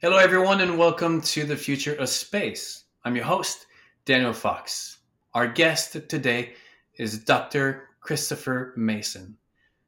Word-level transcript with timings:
Hello, 0.00 0.18
everyone, 0.18 0.60
and 0.60 0.76
welcome 0.76 1.22
to 1.22 1.44
the 1.44 1.56
future 1.56 1.94
of 1.94 2.08
space. 2.08 2.84
I'm 3.04 3.14
your 3.14 3.24
host, 3.24 3.66
Daniel 4.04 4.32
Fox. 4.34 4.98
Our 5.32 5.46
guest 5.46 5.96
today 6.08 6.54
is 6.96 7.20
Dr. 7.20 7.88
Christopher 8.00 8.74
Mason. 8.76 9.38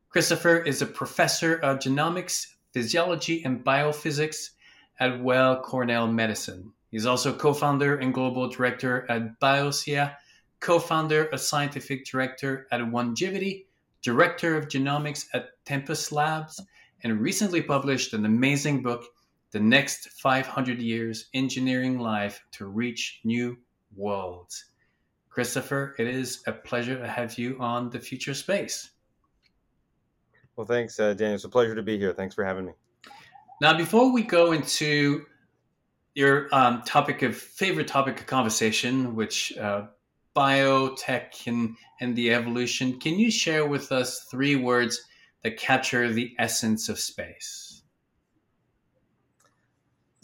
Christopher 0.08 0.58
is 0.58 0.80
a 0.80 0.86
professor 0.86 1.56
of 1.56 1.80
genomics, 1.80 2.46
physiology, 2.72 3.44
and 3.44 3.62
biophysics 3.62 4.50
at 5.00 5.20
Weill 5.20 5.60
Cornell 5.60 6.06
Medicine. 6.06 6.72
He's 6.90 7.04
also 7.04 7.36
co 7.36 7.52
founder 7.52 7.98
and 7.98 8.14
global 8.14 8.48
director 8.48 9.10
at 9.10 9.38
Biotia, 9.40 10.14
co 10.60 10.78
founder 10.78 11.24
and 11.24 11.40
scientific 11.40 12.06
director 12.06 12.68
at 12.70 12.80
Onegevity, 12.80 13.66
director 14.02 14.56
of 14.56 14.68
genomics 14.68 15.26
at 15.34 15.48
Tempus 15.66 16.12
Labs, 16.12 16.62
and 17.02 17.20
recently 17.20 17.60
published 17.60 18.14
an 18.14 18.24
amazing 18.24 18.82
book 18.82 19.04
the 19.56 19.62
next 19.62 20.10
500 20.20 20.82
years 20.82 21.30
engineering 21.32 21.98
life 21.98 22.44
to 22.52 22.66
reach 22.66 23.20
new 23.24 23.56
worlds. 23.96 24.66
Christopher, 25.30 25.94
it 25.98 26.06
is 26.06 26.42
a 26.46 26.52
pleasure 26.52 26.98
to 26.98 27.08
have 27.08 27.38
you 27.38 27.56
on 27.58 27.88
the 27.88 27.98
future 27.98 28.34
space. 28.34 28.90
Well, 30.56 30.66
thanks, 30.66 31.00
uh, 31.00 31.14
Daniel. 31.14 31.36
It's 31.36 31.44
a 31.44 31.48
pleasure 31.48 31.74
to 31.74 31.82
be 31.82 31.96
here. 31.96 32.12
Thanks 32.12 32.34
for 32.34 32.44
having 32.44 32.66
me. 32.66 32.72
Now, 33.62 33.74
before 33.74 34.12
we 34.12 34.22
go 34.24 34.52
into 34.52 35.24
your 36.14 36.54
um, 36.54 36.82
topic 36.82 37.22
of 37.22 37.34
favorite 37.34 37.88
topic 37.88 38.20
of 38.20 38.26
conversation, 38.26 39.14
which 39.14 39.56
uh, 39.56 39.86
biotech 40.34 41.46
and, 41.46 41.78
and 42.02 42.14
the 42.14 42.34
evolution, 42.34 43.00
can 43.00 43.18
you 43.18 43.30
share 43.30 43.64
with 43.66 43.90
us 43.90 44.26
three 44.30 44.56
words 44.56 45.00
that 45.44 45.56
capture 45.56 46.12
the 46.12 46.34
essence 46.38 46.90
of 46.90 46.98
space? 46.98 47.65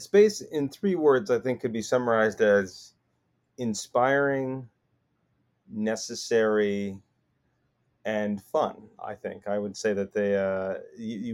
Space, 0.03 0.41
in 0.41 0.69
three 0.69 0.95
words, 0.95 1.31
I 1.31 1.39
think 1.39 1.61
could 1.61 1.73
be 1.73 1.83
summarized 1.83 2.41
as 2.41 2.93
inspiring, 3.59 4.69
necessary, 5.71 6.99
and 8.05 8.43
fun. 8.43 8.75
I 9.03 9.15
think 9.15 9.47
I 9.47 9.59
would 9.59 9.77
say 9.77 9.93
that 9.93 10.13
they 10.13 10.37
uh, 10.37 10.75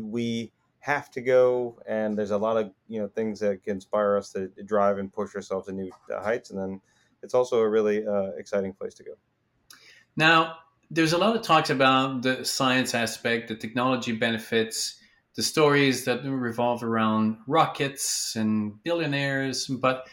we 0.03 0.53
have 0.81 1.11
to 1.13 1.21
go, 1.21 1.81
and 1.87 2.17
there's 2.17 2.31
a 2.31 2.39
lot 2.39 2.57
of 2.57 2.73
you 2.89 3.01
know 3.01 3.09
things 3.09 3.41
that 3.41 3.63
can 3.65 3.77
inspire 3.77 4.17
us 4.17 4.33
to 4.33 4.49
drive 4.65 4.99
and 4.99 5.13
push 5.13 5.35
ourselves 5.35 5.67
to 5.67 5.73
new 5.73 5.91
heights, 6.09 6.51
and 6.51 6.59
then 6.59 6.81
it's 7.23 7.35
also 7.35 7.61
a 7.61 7.69
really 7.69 8.07
uh, 8.07 8.31
exciting 8.37 8.73
place 8.73 8.95
to 8.95 9.05
go. 9.05 9.13
Now, 10.17 10.57
there's 10.91 11.13
a 11.13 11.19
lot 11.19 11.37
of 11.37 11.43
talks 11.43 11.71
about 11.71 12.23
the 12.23 12.45
science 12.45 12.95
aspect, 12.95 13.49
the 13.49 13.57
technology 13.57 14.13
benefits 14.13 14.99
the 15.39 15.45
stories 15.45 16.05
that 16.05 16.25
revolve 16.25 16.83
around 16.83 17.37
rockets 17.47 18.35
and 18.35 18.83
billionaires. 18.83 19.69
But 19.69 20.09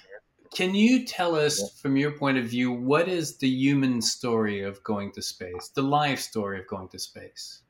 can 0.54 0.76
you 0.76 1.04
tell 1.04 1.34
us, 1.34 1.80
from 1.82 1.98
your 1.98 2.12
point 2.12 2.38
of 2.38 2.46
view, 2.46 2.72
what 2.72 3.08
is 3.08 3.38
the 3.38 3.50
human 3.50 4.04
story 4.04 4.62
of 4.62 4.84
going 4.84 5.12
to 5.14 5.24
space, 5.24 5.72
the 5.74 5.82
life 5.82 6.20
story 6.20 6.60
of 6.60 6.68
going 6.68 6.90
to 6.90 7.00
space? 7.00 7.64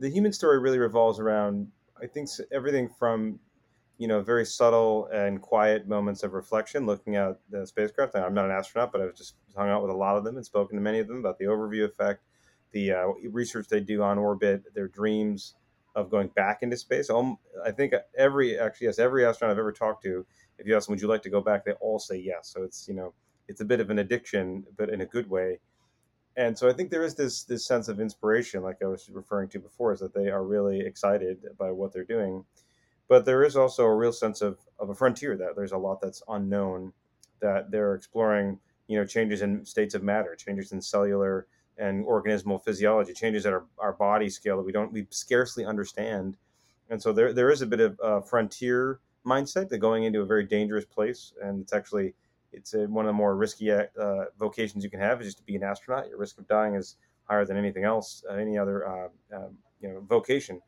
The 0.00 0.10
human 0.10 0.32
story 0.32 0.58
really 0.58 0.80
revolves 0.80 1.20
around, 1.20 1.68
I 2.02 2.08
think, 2.08 2.28
everything 2.52 2.88
from 2.98 3.38
you 3.98 4.08
know, 4.08 4.20
very 4.20 4.44
subtle 4.44 5.06
and 5.12 5.40
quiet 5.40 5.86
moments 5.86 6.24
of 6.24 6.32
reflection 6.32 6.86
looking 6.86 7.14
at 7.14 7.38
the 7.50 7.64
spacecraft. 7.64 8.16
I'm 8.16 8.34
not 8.34 8.46
an 8.46 8.50
astronaut, 8.50 8.90
but 8.90 9.00
I've 9.00 9.14
just 9.14 9.36
hung 9.56 9.68
out 9.68 9.82
with 9.82 9.92
a 9.92 9.96
lot 9.96 10.16
of 10.16 10.24
them 10.24 10.36
and 10.36 10.44
spoken 10.44 10.76
to 10.76 10.82
many 10.82 10.98
of 10.98 11.06
them 11.06 11.18
about 11.18 11.38
the 11.38 11.44
overview 11.44 11.84
effect, 11.84 12.24
the 12.74 12.92
uh, 12.92 13.06
research 13.30 13.68
they 13.68 13.80
do 13.80 14.02
on 14.02 14.18
orbit, 14.18 14.64
their 14.74 14.88
dreams 14.88 15.54
of 15.94 16.10
going 16.10 16.28
back 16.28 16.58
into 16.62 16.76
space. 16.76 17.08
Um, 17.08 17.38
I 17.64 17.70
think 17.70 17.94
every 18.18 18.58
actually 18.58 18.88
yes, 18.88 18.98
every 18.98 19.24
astronaut 19.24 19.52
I've 19.52 19.58
ever 19.60 19.72
talked 19.72 20.02
to, 20.02 20.26
if 20.58 20.66
you 20.66 20.76
ask 20.76 20.86
them, 20.86 20.92
would 20.92 21.00
you 21.00 21.08
like 21.08 21.22
to 21.22 21.30
go 21.30 21.40
back, 21.40 21.64
they 21.64 21.72
all 21.80 21.98
say 21.98 22.16
yes. 22.16 22.50
So 22.52 22.64
it's 22.64 22.86
you 22.86 22.94
know 22.94 23.14
it's 23.48 23.60
a 23.60 23.64
bit 23.64 23.80
of 23.80 23.90
an 23.90 24.00
addiction, 24.00 24.64
but 24.76 24.90
in 24.90 25.00
a 25.00 25.06
good 25.06 25.30
way. 25.30 25.60
And 26.36 26.58
so 26.58 26.68
I 26.68 26.72
think 26.72 26.90
there 26.90 27.04
is 27.04 27.14
this 27.14 27.44
this 27.44 27.64
sense 27.64 27.88
of 27.88 28.00
inspiration, 28.00 28.62
like 28.62 28.82
I 28.82 28.86
was 28.86 29.08
referring 29.08 29.48
to 29.50 29.60
before, 29.60 29.92
is 29.92 30.00
that 30.00 30.12
they 30.12 30.28
are 30.28 30.44
really 30.44 30.80
excited 30.80 31.38
by 31.56 31.70
what 31.70 31.92
they're 31.92 32.04
doing. 32.04 32.44
But 33.08 33.24
there 33.24 33.44
is 33.44 33.56
also 33.56 33.84
a 33.84 33.94
real 33.94 34.12
sense 34.12 34.40
of, 34.40 34.58
of 34.78 34.88
a 34.88 34.94
frontier 34.94 35.36
that 35.36 35.54
there's 35.54 35.72
a 35.72 35.78
lot 35.78 36.00
that's 36.00 36.22
unknown, 36.26 36.92
that 37.40 37.70
they're 37.70 37.94
exploring, 37.94 38.58
you 38.88 38.98
know, 38.98 39.04
changes 39.04 39.42
in 39.42 39.64
states 39.64 39.94
of 39.94 40.02
matter, 40.02 40.34
changes 40.34 40.72
in 40.72 40.80
cellular 40.80 41.46
and 41.78 42.04
organismal 42.04 42.62
physiology, 42.62 43.12
changes 43.12 43.46
at 43.46 43.52
our, 43.52 43.64
our 43.78 43.92
body 43.92 44.28
scale 44.28 44.56
that 44.56 44.62
we 44.62 44.72
don't 44.72 44.92
we 44.92 45.06
scarcely 45.10 45.64
understand. 45.64 46.36
And 46.90 47.02
so 47.02 47.12
there 47.12 47.32
there 47.32 47.50
is 47.50 47.62
a 47.62 47.66
bit 47.66 47.80
of 47.80 47.98
a 48.02 48.22
frontier 48.22 49.00
mindset 49.26 49.68
that 49.70 49.78
going 49.78 50.04
into 50.04 50.20
a 50.20 50.26
very 50.26 50.44
dangerous 50.44 50.84
place, 50.84 51.32
and 51.42 51.62
it's 51.62 51.72
actually 51.72 52.14
it's 52.52 52.74
a, 52.74 52.86
one 52.86 53.04
of 53.04 53.08
the 53.08 53.14
more 53.14 53.36
risky 53.36 53.72
uh, 53.72 53.86
vocations 54.38 54.84
you 54.84 54.90
can 54.90 55.00
have 55.00 55.20
is 55.20 55.26
just 55.26 55.38
to 55.38 55.44
be 55.44 55.56
an 55.56 55.62
astronaut. 55.62 56.08
Your 56.08 56.18
risk 56.18 56.38
of 56.38 56.46
dying 56.46 56.74
is 56.74 56.96
higher 57.24 57.44
than 57.44 57.56
anything 57.56 57.84
else, 57.84 58.22
uh, 58.30 58.34
any 58.34 58.56
other 58.56 58.86
uh, 58.86 59.08
um, 59.36 59.58
you 59.80 59.88
know 59.88 60.00
vocation. 60.08 60.60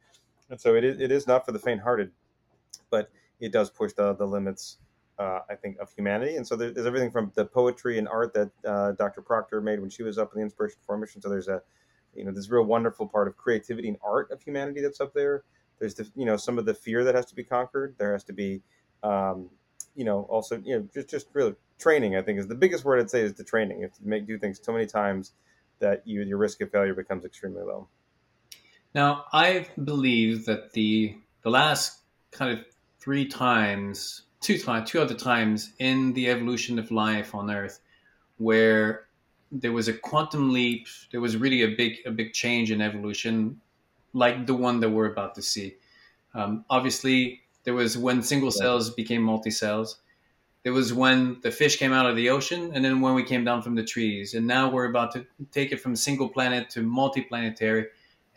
And 0.50 0.60
so 0.60 0.74
it 0.74 0.84
is, 0.84 1.00
it 1.00 1.10
is 1.10 1.26
not 1.26 1.44
for 1.44 1.52
the 1.52 1.58
faint-hearted, 1.58 2.12
but 2.90 3.10
it 3.40 3.52
does 3.52 3.68
push 3.68 3.92
the, 3.92 4.14
the 4.14 4.26
limits 4.26 4.78
uh, 5.18 5.40
I 5.48 5.54
think, 5.54 5.78
of 5.78 5.92
humanity. 5.92 6.36
And 6.36 6.46
so 6.46 6.56
there's 6.56 6.86
everything 6.86 7.10
from 7.10 7.32
the 7.34 7.44
poetry 7.44 7.98
and 7.98 8.08
art 8.08 8.34
that 8.34 8.50
uh, 8.66 8.92
Dr. 8.92 9.22
Proctor 9.22 9.60
made 9.60 9.80
when 9.80 9.90
she 9.90 10.02
was 10.02 10.18
up 10.18 10.32
in 10.34 10.40
the 10.40 10.46
Inspiration4 10.46 11.00
Mission. 11.00 11.22
So 11.22 11.28
there's 11.28 11.48
a, 11.48 11.62
you 12.14 12.24
know, 12.24 12.32
this 12.32 12.50
real 12.50 12.64
wonderful 12.64 13.06
part 13.06 13.28
of 13.28 13.36
creativity 13.36 13.88
and 13.88 13.96
art 14.04 14.30
of 14.30 14.42
humanity 14.42 14.80
that's 14.80 15.00
up 15.00 15.14
there. 15.14 15.44
There's 15.78 15.94
the, 15.94 16.08
you 16.14 16.24
know, 16.24 16.36
some 16.36 16.58
of 16.58 16.64
the 16.64 16.74
fear 16.74 17.04
that 17.04 17.14
has 17.14 17.26
to 17.26 17.34
be 17.34 17.44
conquered. 17.44 17.94
There 17.98 18.12
has 18.12 18.24
to 18.24 18.32
be, 18.32 18.62
um, 19.02 19.50
you 19.94 20.04
know, 20.04 20.22
also, 20.30 20.60
you 20.64 20.78
know, 20.78 20.88
just 20.92 21.08
just 21.08 21.26
really 21.32 21.54
training. 21.78 22.16
I 22.16 22.22
think 22.22 22.38
is 22.38 22.46
the 22.46 22.54
biggest 22.54 22.84
word 22.84 23.00
I'd 23.00 23.10
say 23.10 23.20
is 23.20 23.34
the 23.34 23.44
training. 23.44 23.78
You 23.78 23.84
have 23.84 23.94
to 23.94 24.06
make 24.06 24.26
do 24.26 24.38
things 24.38 24.60
so 24.62 24.72
many 24.72 24.86
times 24.86 25.32
that 25.78 26.06
you 26.06 26.22
your 26.22 26.38
risk 26.38 26.60
of 26.62 26.70
failure 26.70 26.94
becomes 26.94 27.24
extremely 27.24 27.62
low. 27.62 27.88
Now, 28.94 29.24
I 29.32 29.66
believe 29.82 30.46
that 30.46 30.72
the 30.72 31.16
the 31.42 31.50
last 31.50 32.00
kind 32.30 32.58
of 32.58 32.64
three 32.98 33.26
times 33.26 34.22
two 34.40 34.58
times, 34.58 34.90
two 34.90 35.00
other 35.00 35.14
times 35.14 35.72
in 35.78 36.12
the 36.12 36.28
evolution 36.28 36.78
of 36.78 36.90
life 36.90 37.34
on 37.34 37.50
Earth, 37.50 37.80
where 38.38 39.06
there 39.52 39.72
was 39.72 39.88
a 39.88 39.92
quantum 39.92 40.52
leap. 40.52 40.86
There 41.12 41.20
was 41.20 41.36
really 41.36 41.62
a 41.62 41.74
big, 41.76 41.98
a 42.04 42.10
big 42.10 42.32
change 42.32 42.70
in 42.70 42.80
evolution, 42.80 43.60
like 44.12 44.46
the 44.46 44.54
one 44.54 44.80
that 44.80 44.90
we're 44.90 45.10
about 45.10 45.34
to 45.36 45.42
see. 45.42 45.76
Um, 46.34 46.64
obviously, 46.68 47.42
there 47.64 47.74
was 47.74 47.96
when 47.96 48.22
single 48.22 48.50
cells 48.50 48.90
became 48.90 49.22
multi 49.22 49.50
cells. 49.50 49.98
There 50.62 50.72
was 50.72 50.92
when 50.92 51.38
the 51.42 51.52
fish 51.52 51.76
came 51.76 51.92
out 51.92 52.06
of 52.06 52.16
the 52.16 52.28
ocean, 52.30 52.72
and 52.74 52.84
then 52.84 53.00
when 53.00 53.14
we 53.14 53.22
came 53.22 53.44
down 53.44 53.62
from 53.62 53.76
the 53.76 53.84
trees. 53.84 54.34
And 54.34 54.46
now 54.46 54.68
we're 54.68 54.90
about 54.90 55.12
to 55.12 55.24
take 55.52 55.70
it 55.70 55.80
from 55.80 55.94
single 55.94 56.28
planet 56.28 56.70
to 56.70 56.82
multi-planetary. 56.82 57.86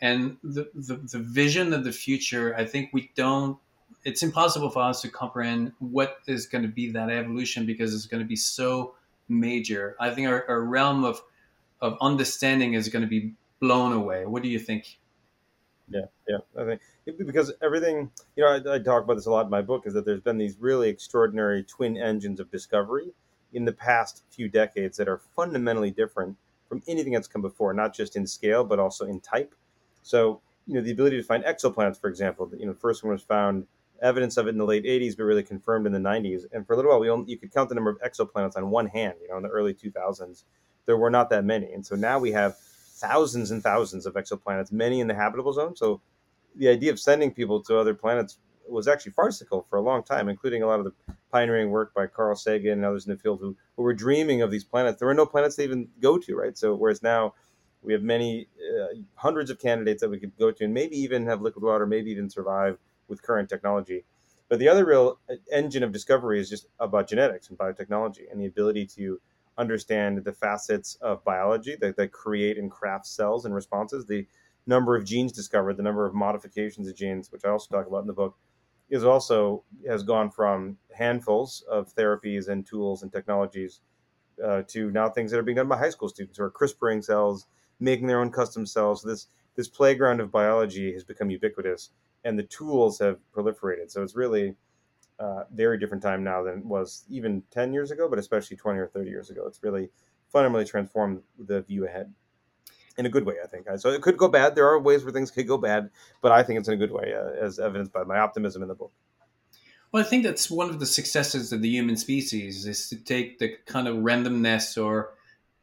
And 0.00 0.36
the, 0.44 0.70
the, 0.74 0.96
the 0.96 1.18
vision 1.18 1.72
of 1.72 1.82
the 1.82 1.92
future, 1.92 2.54
I 2.56 2.64
think 2.64 2.90
we 2.92 3.10
don't 3.16 3.58
it's 4.04 4.22
impossible 4.22 4.70
for 4.70 4.82
us 4.82 5.02
to 5.02 5.08
comprehend 5.08 5.72
what 5.78 6.18
is 6.26 6.46
going 6.46 6.62
to 6.62 6.68
be 6.68 6.90
that 6.92 7.10
evolution 7.10 7.66
because 7.66 7.94
it's 7.94 8.06
going 8.06 8.22
to 8.22 8.28
be 8.28 8.36
so 8.36 8.94
major. 9.28 9.96
I 10.00 10.10
think 10.10 10.28
our, 10.28 10.44
our 10.48 10.62
realm 10.62 11.04
of 11.04 11.20
of 11.80 11.96
understanding 12.00 12.74
is 12.74 12.88
going 12.88 13.02
to 13.02 13.08
be 13.08 13.32
blown 13.58 13.92
away. 13.92 14.26
What 14.26 14.42
do 14.42 14.48
you 14.48 14.58
think? 14.58 14.98
Yeah, 15.88 16.06
yeah, 16.28 16.38
I 16.58 16.64
think 16.64 16.80
because 17.26 17.52
everything 17.62 18.10
you 18.36 18.44
know, 18.44 18.50
I, 18.50 18.74
I, 18.74 18.78
talk 18.78 19.04
about 19.04 19.14
this 19.14 19.26
a 19.26 19.30
lot 19.30 19.46
in 19.46 19.50
my 19.50 19.62
book 19.62 19.86
is 19.86 19.94
that 19.94 20.04
there's 20.04 20.20
been 20.20 20.38
these 20.38 20.56
really 20.60 20.88
extraordinary 20.88 21.64
twin 21.64 21.96
engines 21.96 22.38
of 22.38 22.50
discovery 22.50 23.12
in 23.52 23.64
the 23.64 23.72
past 23.72 24.22
few 24.30 24.48
decades 24.48 24.96
that 24.98 25.08
are 25.08 25.20
fundamentally 25.34 25.90
different 25.90 26.36
from 26.68 26.80
anything 26.86 27.12
that's 27.12 27.26
come 27.26 27.42
before, 27.42 27.74
not 27.74 27.92
just 27.92 28.14
in 28.14 28.26
scale 28.26 28.62
but 28.62 28.78
also 28.78 29.04
in 29.06 29.20
type. 29.20 29.54
So 30.02 30.40
you 30.66 30.74
know, 30.74 30.82
the 30.82 30.92
ability 30.92 31.16
to 31.16 31.24
find 31.24 31.42
exoplanets, 31.42 32.00
for 32.00 32.08
example, 32.08 32.48
you 32.56 32.66
know, 32.66 32.72
the 32.72 32.78
first 32.78 33.02
one 33.02 33.12
was 33.12 33.22
found 33.22 33.66
evidence 34.02 34.36
of 34.36 34.46
it 34.46 34.50
in 34.50 34.58
the 34.58 34.64
late 34.64 34.84
80s, 34.84 35.16
but 35.16 35.24
really 35.24 35.42
confirmed 35.42 35.86
in 35.86 35.92
the 35.92 35.98
90s. 35.98 36.44
And 36.52 36.66
for 36.66 36.72
a 36.72 36.76
little 36.76 36.90
while, 36.90 37.00
we 37.00 37.10
only, 37.10 37.30
you 37.30 37.38
could 37.38 37.52
count 37.52 37.68
the 37.68 37.74
number 37.74 37.90
of 37.90 38.00
exoplanets 38.00 38.56
on 38.56 38.70
one 38.70 38.86
hand. 38.86 39.14
You 39.22 39.28
know, 39.28 39.36
in 39.36 39.42
the 39.42 39.48
early 39.48 39.74
2000s, 39.74 40.44
there 40.86 40.96
were 40.96 41.10
not 41.10 41.30
that 41.30 41.44
many, 41.44 41.72
and 41.72 41.84
so 41.84 41.94
now 41.94 42.18
we 42.18 42.32
have 42.32 42.56
thousands 42.58 43.50
and 43.50 43.62
thousands 43.62 44.06
of 44.06 44.14
exoplanets, 44.14 44.72
many 44.72 45.00
in 45.00 45.06
the 45.06 45.14
habitable 45.14 45.52
zone. 45.52 45.76
So 45.76 46.00
the 46.56 46.68
idea 46.68 46.92
of 46.92 47.00
sending 47.00 47.32
people 47.32 47.62
to 47.64 47.78
other 47.78 47.94
planets 47.94 48.38
was 48.68 48.86
actually 48.88 49.12
farcical 49.12 49.66
for 49.68 49.78
a 49.78 49.82
long 49.82 50.02
time, 50.02 50.28
including 50.28 50.62
a 50.62 50.66
lot 50.66 50.78
of 50.78 50.84
the 50.84 50.92
pioneering 51.32 51.70
work 51.70 51.94
by 51.94 52.06
Carl 52.06 52.36
Sagan 52.36 52.72
and 52.72 52.84
others 52.84 53.06
in 53.06 53.12
the 53.12 53.18
field 53.18 53.40
who, 53.40 53.56
who 53.76 53.82
were 53.82 53.94
dreaming 53.94 54.42
of 54.42 54.50
these 54.50 54.64
planets. 54.64 54.98
There 54.98 55.08
were 55.08 55.14
no 55.14 55.26
planets 55.26 55.56
to 55.56 55.62
even 55.62 55.88
go 56.00 56.18
to, 56.18 56.36
right? 56.36 56.56
So 56.56 56.74
whereas 56.74 57.02
now 57.02 57.34
we 57.82 57.92
have 57.92 58.02
many 58.02 58.48
uh, 58.58 58.98
hundreds 59.14 59.50
of 59.50 59.58
candidates 59.58 60.02
that 60.02 60.10
we 60.10 60.18
could 60.18 60.36
go 60.38 60.50
to, 60.50 60.64
and 60.64 60.74
maybe 60.74 60.96
even 60.96 61.26
have 61.26 61.40
liquid 61.40 61.64
water, 61.64 61.86
maybe 61.86 62.10
even 62.10 62.28
survive 62.28 62.78
with 63.10 63.22
current 63.22 63.50
technology. 63.50 64.04
But 64.48 64.58
the 64.58 64.68
other 64.68 64.84
real 64.84 65.18
engine 65.52 65.82
of 65.82 65.92
discovery 65.92 66.40
is 66.40 66.48
just 66.48 66.66
about 66.78 67.08
genetics 67.08 67.50
and 67.50 67.58
biotechnology 67.58 68.30
and 68.30 68.40
the 68.40 68.46
ability 68.46 68.86
to 68.96 69.20
understand 69.58 70.24
the 70.24 70.32
facets 70.32 70.96
of 71.02 71.22
biology 71.24 71.76
that, 71.80 71.96
that 71.96 72.12
create 72.12 72.56
and 72.56 72.70
craft 72.70 73.06
cells 73.06 73.44
and 73.44 73.54
responses, 73.54 74.06
the 74.06 74.26
number 74.66 74.96
of 74.96 75.04
genes 75.04 75.32
discovered, 75.32 75.76
the 75.76 75.82
number 75.82 76.06
of 76.06 76.14
modifications 76.14 76.88
of 76.88 76.96
genes, 76.96 77.30
which 77.30 77.44
I 77.44 77.50
also 77.50 77.68
talk 77.74 77.86
about 77.86 78.00
in 78.00 78.06
the 78.06 78.12
book. 78.12 78.38
is 78.88 79.04
also 79.04 79.62
has 79.86 80.02
gone 80.02 80.30
from 80.30 80.78
handfuls 80.92 81.64
of 81.70 81.94
therapies 81.94 82.48
and 82.48 82.66
tools 82.66 83.02
and 83.02 83.12
technologies 83.12 83.80
uh, 84.44 84.62
to 84.68 84.90
now 84.90 85.08
things 85.08 85.30
that 85.30 85.38
are 85.38 85.42
being 85.42 85.56
done 85.56 85.68
by 85.68 85.78
high 85.78 85.90
school 85.90 86.08
students 86.08 86.38
who 86.38 86.44
are 86.44 86.50
CRISPRing 86.50 87.04
cells, 87.04 87.46
making 87.78 88.06
their 88.06 88.20
own 88.20 88.30
custom 88.30 88.66
cells. 88.66 89.02
This 89.02 89.28
this 89.56 89.68
playground 89.68 90.20
of 90.20 90.30
biology 90.30 90.92
has 90.92 91.04
become 91.04 91.30
ubiquitous, 91.30 91.90
and 92.24 92.38
the 92.38 92.44
tools 92.44 92.98
have 92.98 93.18
proliferated. 93.34 93.90
So 93.90 94.02
it's 94.02 94.16
really 94.16 94.54
uh, 95.18 95.44
very 95.52 95.78
different 95.78 96.02
time 96.02 96.24
now 96.24 96.42
than 96.42 96.58
it 96.58 96.64
was 96.64 97.04
even 97.08 97.42
10 97.50 97.72
years 97.72 97.90
ago, 97.90 98.08
but 98.08 98.18
especially 98.18 98.56
20 98.56 98.78
or 98.78 98.88
30 98.88 99.10
years 99.10 99.30
ago. 99.30 99.46
It's 99.46 99.62
really 99.62 99.90
fundamentally 100.28 100.64
transformed 100.64 101.22
the 101.38 101.62
view 101.62 101.86
ahead 101.86 102.12
in 102.96 103.06
a 103.06 103.08
good 103.08 103.24
way, 103.24 103.36
I 103.42 103.46
think. 103.46 103.66
So 103.78 103.90
it 103.90 104.02
could 104.02 104.16
go 104.16 104.28
bad. 104.28 104.54
There 104.54 104.66
are 104.66 104.78
ways 104.78 105.04
where 105.04 105.12
things 105.12 105.30
could 105.30 105.46
go 105.46 105.58
bad, 105.58 105.90
but 106.22 106.32
I 106.32 106.42
think 106.42 106.58
it's 106.58 106.68
in 106.68 106.74
a 106.74 106.76
good 106.76 106.92
way, 106.92 107.14
uh, 107.14 107.44
as 107.44 107.58
evidenced 107.58 107.92
by 107.92 108.04
my 108.04 108.18
optimism 108.18 108.62
in 108.62 108.68
the 108.68 108.74
book. 108.74 108.92
Well, 109.92 110.04
I 110.04 110.06
think 110.06 110.22
that's 110.22 110.50
one 110.50 110.70
of 110.70 110.78
the 110.78 110.86
successes 110.86 111.52
of 111.52 111.62
the 111.62 111.68
human 111.68 111.96
species 111.96 112.66
is 112.66 112.88
to 112.90 112.96
take 112.96 113.38
the 113.38 113.56
kind 113.66 113.88
of 113.88 113.96
randomness 113.96 114.80
or 114.82 115.14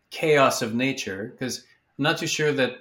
chaos 0.09 0.61
of 0.61 0.75
nature, 0.75 1.29
because 1.31 1.63
I'm 1.97 2.03
not 2.03 2.17
too 2.17 2.27
sure 2.27 2.51
that 2.53 2.79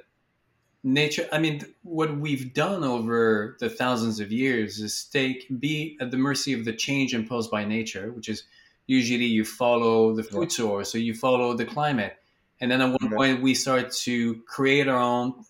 nature 0.87 1.29
i 1.33 1.39
mean 1.39 1.61
what 1.83 2.17
we've 2.17 2.55
done 2.55 2.85
over 2.85 3.57
the 3.59 3.69
thousands 3.69 4.21
of 4.21 4.31
years 4.31 4.79
is 4.79 5.05
take 5.13 5.47
be 5.59 5.99
at 6.01 6.11
the 6.13 6.17
mercy 6.17 6.53
of 6.53 6.65
the 6.65 6.73
change 6.73 7.13
imposed 7.13 7.51
by 7.51 7.65
nature 7.65 8.13
which 8.13 8.29
is 8.29 8.45
usually 8.87 9.25
you 9.25 9.45
follow 9.45 10.15
the 10.15 10.23
food 10.23 10.53
source 10.53 10.95
or 10.95 10.99
you 10.99 11.15
follow 11.15 11.55
the 11.55 11.65
climate. 11.65 12.17
And 12.61 12.71
then 12.71 12.81
at 12.81 13.01
one 13.01 13.11
point 13.11 13.43
we 13.43 13.55
start 13.55 13.93
to 14.05 14.43
create 14.47 14.89
our 14.89 15.01
own 15.01 15.45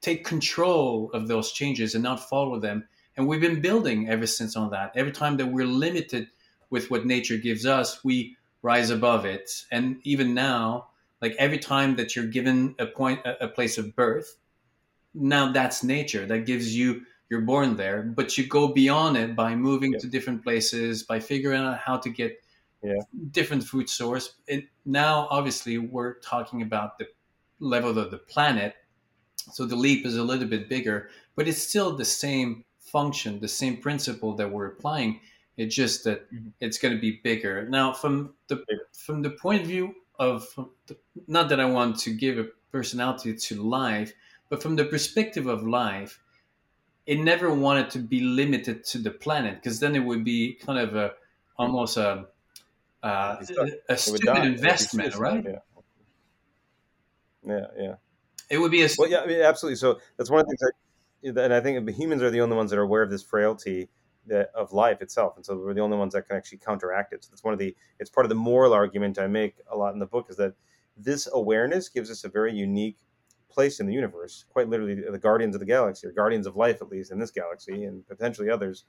take 0.00 0.24
control 0.24 1.10
of 1.14 1.28
those 1.28 1.52
changes 1.52 1.94
and 1.94 2.04
not 2.04 2.28
follow 2.28 2.58
them. 2.58 2.86
And 3.16 3.26
we've 3.26 3.40
been 3.40 3.62
building 3.62 4.08
ever 4.08 4.26
since 4.26 4.56
on 4.56 4.70
that. 4.70 4.92
Every 4.94 5.12
time 5.12 5.38
that 5.38 5.46
we're 5.46 5.66
limited 5.66 6.28
with 6.68 6.90
what 6.90 7.06
nature 7.06 7.36
gives 7.36 7.64
us 7.64 8.04
we 8.04 8.36
rise 8.62 8.90
above 8.90 9.24
it. 9.24 9.50
And 9.70 10.00
even 10.02 10.34
now 10.34 10.88
like 11.22 11.34
every 11.38 11.58
time 11.58 11.96
that 11.96 12.14
you're 12.16 12.26
given 12.26 12.74
a 12.78 12.86
point 12.86 13.20
a 13.24 13.48
place 13.48 13.78
of 13.78 13.94
birth 13.94 14.36
now 15.14 15.52
that's 15.52 15.82
nature 15.82 16.26
that 16.26 16.40
gives 16.40 16.76
you 16.76 17.02
you're 17.30 17.40
born 17.40 17.76
there 17.76 18.02
but 18.02 18.36
you 18.36 18.46
go 18.46 18.68
beyond 18.68 19.16
it 19.16 19.34
by 19.34 19.54
moving 19.54 19.92
yeah. 19.92 19.98
to 19.98 20.06
different 20.08 20.42
places 20.42 21.02
by 21.02 21.18
figuring 21.18 21.62
out 21.62 21.78
how 21.78 21.96
to 21.96 22.10
get 22.10 22.42
yeah. 22.82 23.00
different 23.30 23.62
food 23.62 23.88
source 23.88 24.34
it, 24.46 24.64
now 24.84 25.26
obviously 25.30 25.78
we're 25.78 26.14
talking 26.14 26.62
about 26.62 26.98
the 26.98 27.06
level 27.60 27.98
of 27.98 28.10
the 28.10 28.18
planet 28.18 28.74
so 29.52 29.64
the 29.64 29.76
leap 29.76 30.04
is 30.04 30.16
a 30.16 30.22
little 30.22 30.46
bit 30.48 30.68
bigger 30.68 31.08
but 31.36 31.48
it's 31.48 31.62
still 31.62 31.96
the 31.96 32.04
same 32.04 32.64
function 32.78 33.40
the 33.40 33.48
same 33.48 33.76
principle 33.78 34.34
that 34.34 34.50
we're 34.50 34.66
applying 34.66 35.20
it's 35.56 35.74
just 35.74 36.04
that 36.04 36.30
mm-hmm. 36.32 36.48
it's 36.60 36.78
going 36.78 36.94
to 36.94 37.00
be 37.00 37.20
bigger 37.22 37.68
now 37.68 37.92
from 37.92 38.34
the 38.48 38.62
from 38.92 39.22
the 39.22 39.30
point 39.30 39.62
of 39.62 39.68
view 39.68 39.94
of 40.18 40.46
the, 40.86 40.96
not 41.26 41.48
that 41.48 41.60
i 41.60 41.64
want 41.64 41.98
to 41.98 42.10
give 42.10 42.38
a 42.38 42.44
personality 42.70 43.34
to 43.34 43.62
life 43.62 44.12
but 44.54 44.62
from 44.62 44.76
the 44.76 44.84
perspective 44.84 45.48
of 45.48 45.66
life, 45.66 46.20
it 47.06 47.18
never 47.18 47.52
wanted 47.52 47.90
to 47.90 47.98
be 47.98 48.20
limited 48.20 48.84
to 48.84 48.98
the 48.98 49.10
planet 49.10 49.56
because 49.56 49.80
then 49.80 49.96
it 49.96 49.98
would 49.98 50.22
be 50.22 50.52
kind 50.52 50.78
of 50.78 50.94
a 50.94 51.14
almost 51.58 51.96
a 51.96 52.26
uh, 53.02 53.36
a, 53.88 53.96
stupid 53.96 54.44
investment, 54.44 55.16
right? 55.16 55.44
Yeah. 55.44 55.58
yeah, 57.44 57.66
yeah. 57.76 57.94
It 58.48 58.58
would 58.58 58.70
be 58.70 58.84
a 58.84 58.88
well, 58.96 59.10
yeah, 59.10 59.22
I 59.22 59.26
mean, 59.26 59.40
absolutely. 59.40 59.74
So 59.74 59.98
that's 60.16 60.30
one 60.30 60.38
of 60.38 60.46
the 60.46 60.56
things, 61.20 61.34
that, 61.34 61.46
and 61.46 61.52
I 61.52 61.60
think 61.60 61.90
humans 61.90 62.22
are 62.22 62.30
the 62.30 62.40
only 62.40 62.54
ones 62.54 62.70
that 62.70 62.78
are 62.78 62.82
aware 62.82 63.02
of 63.02 63.10
this 63.10 63.24
frailty 63.24 63.88
that, 64.28 64.52
of 64.54 64.72
life 64.72 65.02
itself, 65.02 65.34
and 65.34 65.44
so 65.44 65.56
we're 65.56 65.74
the 65.74 65.80
only 65.80 65.96
ones 65.96 66.12
that 66.12 66.28
can 66.28 66.36
actually 66.36 66.58
counteract 66.58 67.12
it. 67.12 67.24
So 67.24 67.30
that's 67.32 67.42
one 67.42 67.54
of 67.54 67.58
the. 67.58 67.74
It's 67.98 68.08
part 68.08 68.24
of 68.24 68.28
the 68.28 68.36
moral 68.36 68.72
argument 68.72 69.18
I 69.18 69.26
make 69.26 69.56
a 69.68 69.76
lot 69.76 69.94
in 69.94 69.98
the 69.98 70.06
book 70.06 70.28
is 70.30 70.36
that 70.36 70.54
this 70.96 71.28
awareness 71.32 71.88
gives 71.88 72.08
us 72.08 72.22
a 72.22 72.28
very 72.28 72.54
unique 72.54 72.98
place 73.54 73.80
in 73.80 73.86
the 73.86 73.94
universe, 73.94 74.44
quite 74.50 74.68
literally 74.68 74.94
the 74.94 75.18
guardians 75.18 75.54
of 75.54 75.60
the 75.60 75.66
galaxy, 75.66 76.06
or 76.06 76.12
guardians 76.12 76.46
of 76.46 76.56
life, 76.56 76.82
at 76.82 76.88
least 76.88 77.12
in 77.12 77.18
this 77.18 77.30
galaxy, 77.30 77.84
and 77.84 78.06
potentially 78.06 78.50
others. 78.50 78.84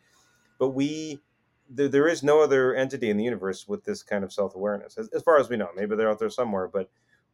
But 0.59 0.69
we, 0.69 1.21
there, 1.69 1.88
there 1.88 2.07
is 2.07 2.23
no 2.23 2.41
other 2.41 2.75
entity 2.75 3.09
in 3.09 3.17
the 3.17 3.23
universe 3.23 3.67
with 3.67 3.83
this 3.83 4.03
kind 4.03 4.23
of 4.23 4.33
self 4.33 4.56
awareness, 4.56 4.97
as, 4.97 5.07
as, 5.09 5.21
far 5.21 5.39
as 5.39 5.50
we 5.50 5.57
know. 5.57 5.69
Maybe 5.75 5.95
they're 5.95 6.09
out 6.09 6.19
there 6.19 6.29
somewhere, 6.29 6.67
but 6.67 6.89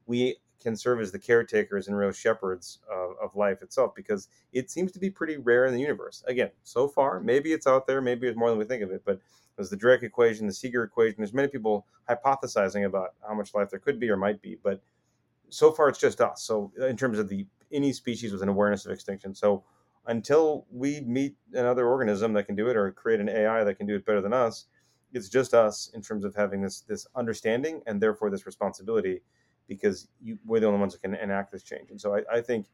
we 0.05 0.37
can 0.61 0.75
serve 0.75 0.99
as 0.99 1.11
the 1.11 1.19
caretakers 1.19 1.87
and 1.87 1.97
real 1.97 2.11
shepherds 2.11 2.79
of, 2.91 3.15
of 3.21 3.35
life 3.35 3.61
itself 3.61 3.95
because 3.95 4.27
it 4.53 4.69
seems 4.69 4.91
to 4.91 4.99
be 4.99 5.09
pretty 5.09 5.37
rare 5.37 5.65
in 5.65 5.73
the 5.73 5.79
universe. 5.79 6.23
Again, 6.27 6.51
so 6.63 6.87
far, 6.87 7.19
maybe 7.19 7.51
it's 7.51 7.65
out 7.65 7.87
there, 7.87 8.01
maybe 8.01 8.27
it's 8.27 8.37
more 8.37 8.49
than 8.49 8.59
we 8.59 8.65
think 8.65 8.83
of 8.83 8.91
it, 8.91 9.01
but 9.05 9.19
there's 9.55 9.69
the 9.69 9.75
Drake 9.75 10.03
equation, 10.03 10.47
the 10.47 10.53
Seager 10.53 10.83
equation. 10.83 11.15
There's 11.17 11.33
many 11.33 11.47
people 11.47 11.85
hypothesizing 12.09 12.85
about 12.85 13.15
how 13.27 13.33
much 13.33 13.53
life 13.53 13.69
there 13.69 13.79
could 13.79 13.99
be 13.99 14.09
or 14.09 14.17
might 14.17 14.41
be, 14.41 14.57
but 14.63 14.81
so 15.51 15.71
far 15.71 15.89
it's 15.89 15.99
just 15.99 16.21
us. 16.21 16.43
So 16.43 16.71
uh, 16.79 16.87
in 16.87 16.97
terms 16.97 17.19
of 17.19 17.29
the 17.29 17.45
any 17.71 17.93
species 17.93 18.31
with 18.31 18.41
an 18.41 18.49
awareness 18.49 18.85
of 18.85 18.91
extinction. 18.91 19.33
So 19.35 19.63
until 20.07 20.65
we 20.71 21.01
meet 21.01 21.35
another 21.53 21.87
organism 21.87 22.33
that 22.33 22.45
can 22.45 22.55
do 22.55 22.67
it 22.67 22.75
or 22.75 22.91
create 22.91 23.19
an 23.19 23.29
AI 23.29 23.63
that 23.63 23.75
can 23.75 23.87
do 23.87 23.95
it 23.95 24.05
better 24.05 24.21
than 24.21 24.33
us, 24.33 24.65
it's 25.13 25.29
just 25.29 25.53
us 25.53 25.91
in 25.93 26.01
terms 26.01 26.23
of 26.23 26.35
having 26.35 26.61
this 26.61 26.81
this 26.81 27.05
understanding 27.15 27.81
and 27.85 28.01
therefore 28.01 28.29
this 28.29 28.45
responsibility 28.45 29.21
because 29.67 30.07
you, 30.21 30.37
we're 30.45 30.59
the 30.59 30.67
only 30.67 30.79
ones 30.79 30.93
that 30.93 31.01
can 31.01 31.15
enact 31.15 31.51
this 31.51 31.63
change. 31.63 31.91
And 31.91 32.01
so 32.01 32.15
I, 32.15 32.37
I 32.37 32.41
think 32.41 32.67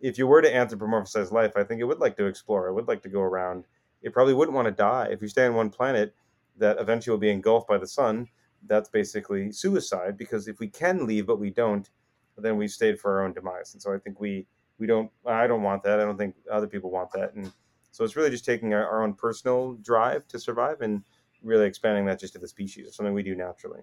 if 0.00 0.18
you 0.18 0.26
were 0.26 0.42
to 0.42 0.50
anthropomorphize 0.50 1.30
life, 1.30 1.52
I 1.56 1.64
think 1.64 1.80
it 1.80 1.84
would 1.84 2.00
like 2.00 2.16
to 2.16 2.26
explore. 2.26 2.68
It 2.68 2.74
would 2.74 2.88
like 2.88 3.02
to 3.02 3.08
go 3.08 3.20
around. 3.20 3.66
It 4.02 4.12
probably 4.12 4.34
wouldn't 4.34 4.54
want 4.54 4.66
to 4.66 4.72
die. 4.72 5.08
If 5.10 5.20
you 5.20 5.28
stay 5.28 5.46
on 5.46 5.54
one 5.54 5.70
planet 5.70 6.14
that 6.56 6.80
eventually 6.80 7.12
will 7.12 7.20
be 7.20 7.30
engulfed 7.30 7.68
by 7.68 7.78
the 7.78 7.86
sun, 7.86 8.26
that's 8.66 8.88
basically 8.88 9.52
suicide 9.52 10.16
because 10.16 10.48
if 10.48 10.58
we 10.58 10.68
can 10.68 11.06
leave 11.06 11.26
but 11.26 11.38
we 11.38 11.50
don't, 11.50 11.90
then 12.38 12.56
we 12.56 12.68
stayed 12.68 12.98
for 12.98 13.18
our 13.18 13.24
own 13.24 13.32
demise. 13.32 13.74
And 13.74 13.82
so 13.82 13.92
I 13.92 13.98
think 13.98 14.20
we 14.20 14.46
we 14.78 14.86
don't. 14.86 15.10
I 15.26 15.46
don't 15.46 15.62
want 15.62 15.82
that. 15.84 16.00
I 16.00 16.04
don't 16.04 16.16
think 16.16 16.34
other 16.50 16.66
people 16.66 16.90
want 16.90 17.12
that. 17.12 17.34
And 17.34 17.52
so 17.90 18.04
it's 18.04 18.16
really 18.16 18.30
just 18.30 18.44
taking 18.44 18.72
our, 18.72 18.86
our 18.86 19.02
own 19.02 19.14
personal 19.14 19.74
drive 19.74 20.26
to 20.28 20.38
survive 20.38 20.80
and 20.80 21.02
really 21.42 21.66
expanding 21.66 22.06
that 22.06 22.18
just 22.18 22.32
to 22.32 22.38
the 22.38 22.48
species. 22.48 22.94
Something 22.94 23.14
we 23.14 23.22
do 23.22 23.34
naturally, 23.34 23.80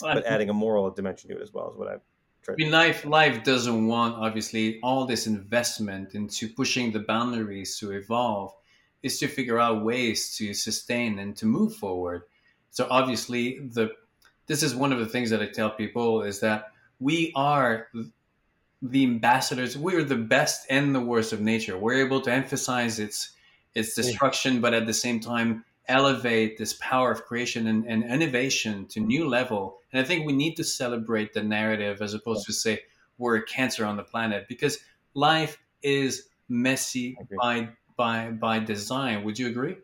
well, 0.00 0.14
but 0.14 0.24
adding 0.26 0.48
a 0.48 0.54
moral 0.54 0.90
dimension 0.90 1.30
to 1.30 1.36
it 1.36 1.42
as 1.42 1.52
well 1.52 1.70
is 1.70 1.76
what 1.76 1.88
I've. 1.88 2.00
I 2.48 2.52
mean, 2.56 2.70
life 2.70 3.06
life 3.06 3.42
doesn't 3.42 3.86
want 3.86 4.16
obviously 4.16 4.78
all 4.82 5.06
this 5.06 5.26
investment 5.26 6.14
into 6.14 6.48
pushing 6.48 6.92
the 6.92 7.00
boundaries 7.00 7.78
to 7.78 7.92
evolve. 7.92 8.52
Is 9.02 9.18
to 9.18 9.28
figure 9.28 9.58
out 9.58 9.84
ways 9.84 10.34
to 10.38 10.54
sustain 10.54 11.18
and 11.18 11.36
to 11.36 11.44
move 11.44 11.76
forward. 11.76 12.22
So 12.70 12.86
obviously, 12.90 13.58
the 13.58 13.90
this 14.46 14.62
is 14.62 14.74
one 14.74 14.92
of 14.92 14.98
the 14.98 15.06
things 15.06 15.28
that 15.28 15.42
I 15.42 15.46
tell 15.46 15.68
people 15.68 16.22
is 16.22 16.40
that 16.40 16.72
we 17.00 17.32
are 17.34 17.88
the 18.82 19.04
ambassadors. 19.04 19.76
We 19.76 19.94
are 19.96 20.04
the 20.04 20.16
best 20.16 20.66
and 20.68 20.94
the 20.94 21.00
worst 21.00 21.32
of 21.32 21.40
nature. 21.40 21.76
We're 21.76 22.04
able 22.04 22.20
to 22.22 22.32
emphasize 22.32 22.98
its 22.98 23.30
its 23.74 23.94
destruction, 23.94 24.60
but 24.60 24.74
at 24.74 24.86
the 24.86 24.94
same 24.94 25.18
time 25.20 25.64
elevate 25.88 26.56
this 26.56 26.74
power 26.74 27.10
of 27.10 27.24
creation 27.24 27.66
and, 27.66 27.84
and 27.86 28.04
innovation 28.04 28.86
to 28.86 29.00
new 29.00 29.28
level. 29.28 29.78
And 29.92 30.00
I 30.00 30.04
think 30.04 30.26
we 30.26 30.32
need 30.32 30.56
to 30.56 30.64
celebrate 30.64 31.32
the 31.32 31.42
narrative 31.42 32.00
as 32.00 32.14
opposed 32.14 32.46
to 32.46 32.52
say 32.52 32.80
we're 33.18 33.36
a 33.36 33.44
cancer 33.44 33.84
on 33.84 33.96
the 33.96 34.02
planet 34.02 34.46
because 34.48 34.78
life 35.14 35.58
is 35.82 36.28
messy 36.48 37.16
by 37.38 37.68
by 37.96 38.30
by 38.30 38.58
design. 38.58 39.24
Would 39.24 39.38
you 39.38 39.48
agree? 39.48 39.76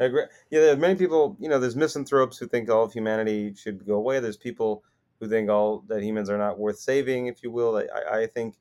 I 0.00 0.04
agree. 0.04 0.24
Yeah, 0.50 0.60
there 0.60 0.72
are 0.72 0.76
many 0.78 0.94
people. 0.94 1.36
You 1.38 1.48
know, 1.48 1.58
there's 1.58 1.76
misanthropes 1.76 2.38
who 2.38 2.48
think 2.48 2.70
all 2.70 2.84
of 2.84 2.92
humanity 2.92 3.54
should 3.54 3.86
go 3.86 3.94
away. 3.94 4.18
There's 4.18 4.36
people 4.38 4.82
who 5.20 5.28
think 5.28 5.50
all 5.50 5.84
that 5.88 6.02
humans 6.02 6.30
are 6.30 6.38
not 6.38 6.58
worth 6.58 6.78
saving, 6.78 7.26
if 7.26 7.42
you 7.42 7.50
will. 7.50 7.76
I, 7.76 8.20
I 8.22 8.26
think 8.26 8.56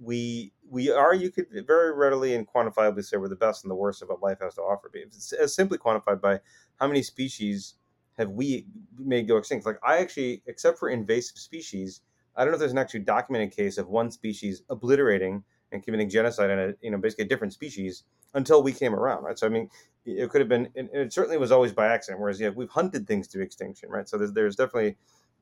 we 0.00 0.52
we 0.70 0.90
are. 0.90 1.14
You 1.14 1.30
could 1.30 1.46
very 1.66 1.92
readily 1.92 2.36
and 2.36 2.46
quantifiably 2.46 3.04
say 3.04 3.16
we're 3.16 3.28
the 3.28 3.34
best 3.36 3.64
and 3.64 3.70
the 3.70 3.74
worst 3.74 4.02
of 4.02 4.08
what 4.08 4.22
life 4.22 4.38
has 4.40 4.54
to 4.54 4.62
offer. 4.62 4.88
It's 4.94 5.32
as 5.32 5.52
simply 5.52 5.78
quantified 5.78 6.20
by 6.20 6.40
how 6.76 6.86
many 6.86 7.02
species 7.02 7.74
have 8.16 8.30
we 8.30 8.66
made 8.96 9.26
go 9.26 9.36
extinct. 9.36 9.66
Like 9.66 9.80
I 9.82 9.98
actually, 9.98 10.42
except 10.46 10.78
for 10.78 10.90
invasive 10.90 11.38
species, 11.38 12.02
I 12.36 12.44
don't 12.44 12.52
know 12.52 12.56
if 12.56 12.60
there's 12.60 12.72
an 12.72 12.78
actually 12.78 13.00
documented 13.00 13.50
case 13.56 13.78
of 13.78 13.88
one 13.88 14.12
species 14.12 14.62
obliterating 14.70 15.42
and 15.72 15.82
committing 15.82 16.08
genocide 16.08 16.50
on 16.50 16.58
a 16.58 16.72
you 16.80 16.90
know 16.90 16.98
basically 16.98 17.24
a 17.24 17.28
different 17.28 17.52
species 17.52 18.04
until 18.34 18.62
we 18.62 18.72
came 18.72 18.94
around, 18.94 19.24
right? 19.24 19.38
So 19.38 19.46
I 19.46 19.50
mean, 19.50 19.70
it 20.04 20.30
could 20.30 20.40
have 20.40 20.48
been, 20.48 20.68
it 20.74 21.12
certainly 21.12 21.38
was 21.38 21.52
always 21.52 21.72
by 21.72 21.86
accident. 21.86 22.20
Whereas 22.20 22.40
yeah, 22.40 22.50
we've 22.50 22.70
hunted 22.70 23.06
things 23.06 23.28
to 23.28 23.40
extinction, 23.40 23.90
right? 23.90 24.08
So 24.08 24.16
there's, 24.18 24.32
there's 24.32 24.56
definitely 24.56 24.96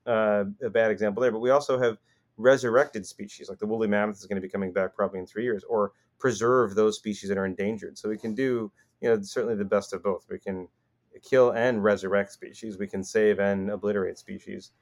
uh, 0.06 0.44
a 0.62 0.70
bad 0.70 0.90
example 0.90 1.20
there. 1.20 1.32
But 1.32 1.40
we 1.40 1.50
also 1.50 1.78
have 1.78 1.98
resurrected 2.36 3.06
species, 3.06 3.48
like 3.48 3.58
the 3.58 3.66
woolly 3.66 3.88
mammoth 3.88 4.16
is 4.16 4.26
going 4.26 4.40
to 4.40 4.46
be 4.46 4.50
coming 4.50 4.72
back 4.72 4.94
probably 4.94 5.20
in 5.20 5.26
three 5.26 5.44
years, 5.44 5.64
or 5.68 5.92
preserve 6.18 6.74
those 6.74 6.96
species 6.96 7.28
that 7.28 7.38
are 7.38 7.46
endangered. 7.46 7.96
So 7.98 8.08
we 8.08 8.18
can 8.18 8.34
do, 8.34 8.70
you 9.00 9.08
know, 9.08 9.20
certainly 9.22 9.56
the 9.56 9.64
best 9.64 9.92
of 9.92 10.02
both. 10.02 10.26
We 10.30 10.38
can 10.38 10.68
kill 11.22 11.52
and 11.52 11.82
resurrect 11.82 12.32
species. 12.32 12.78
We 12.78 12.86
can 12.86 13.02
save 13.02 13.38
and 13.38 13.70
obliterate 13.70 14.18
species. 14.18 14.72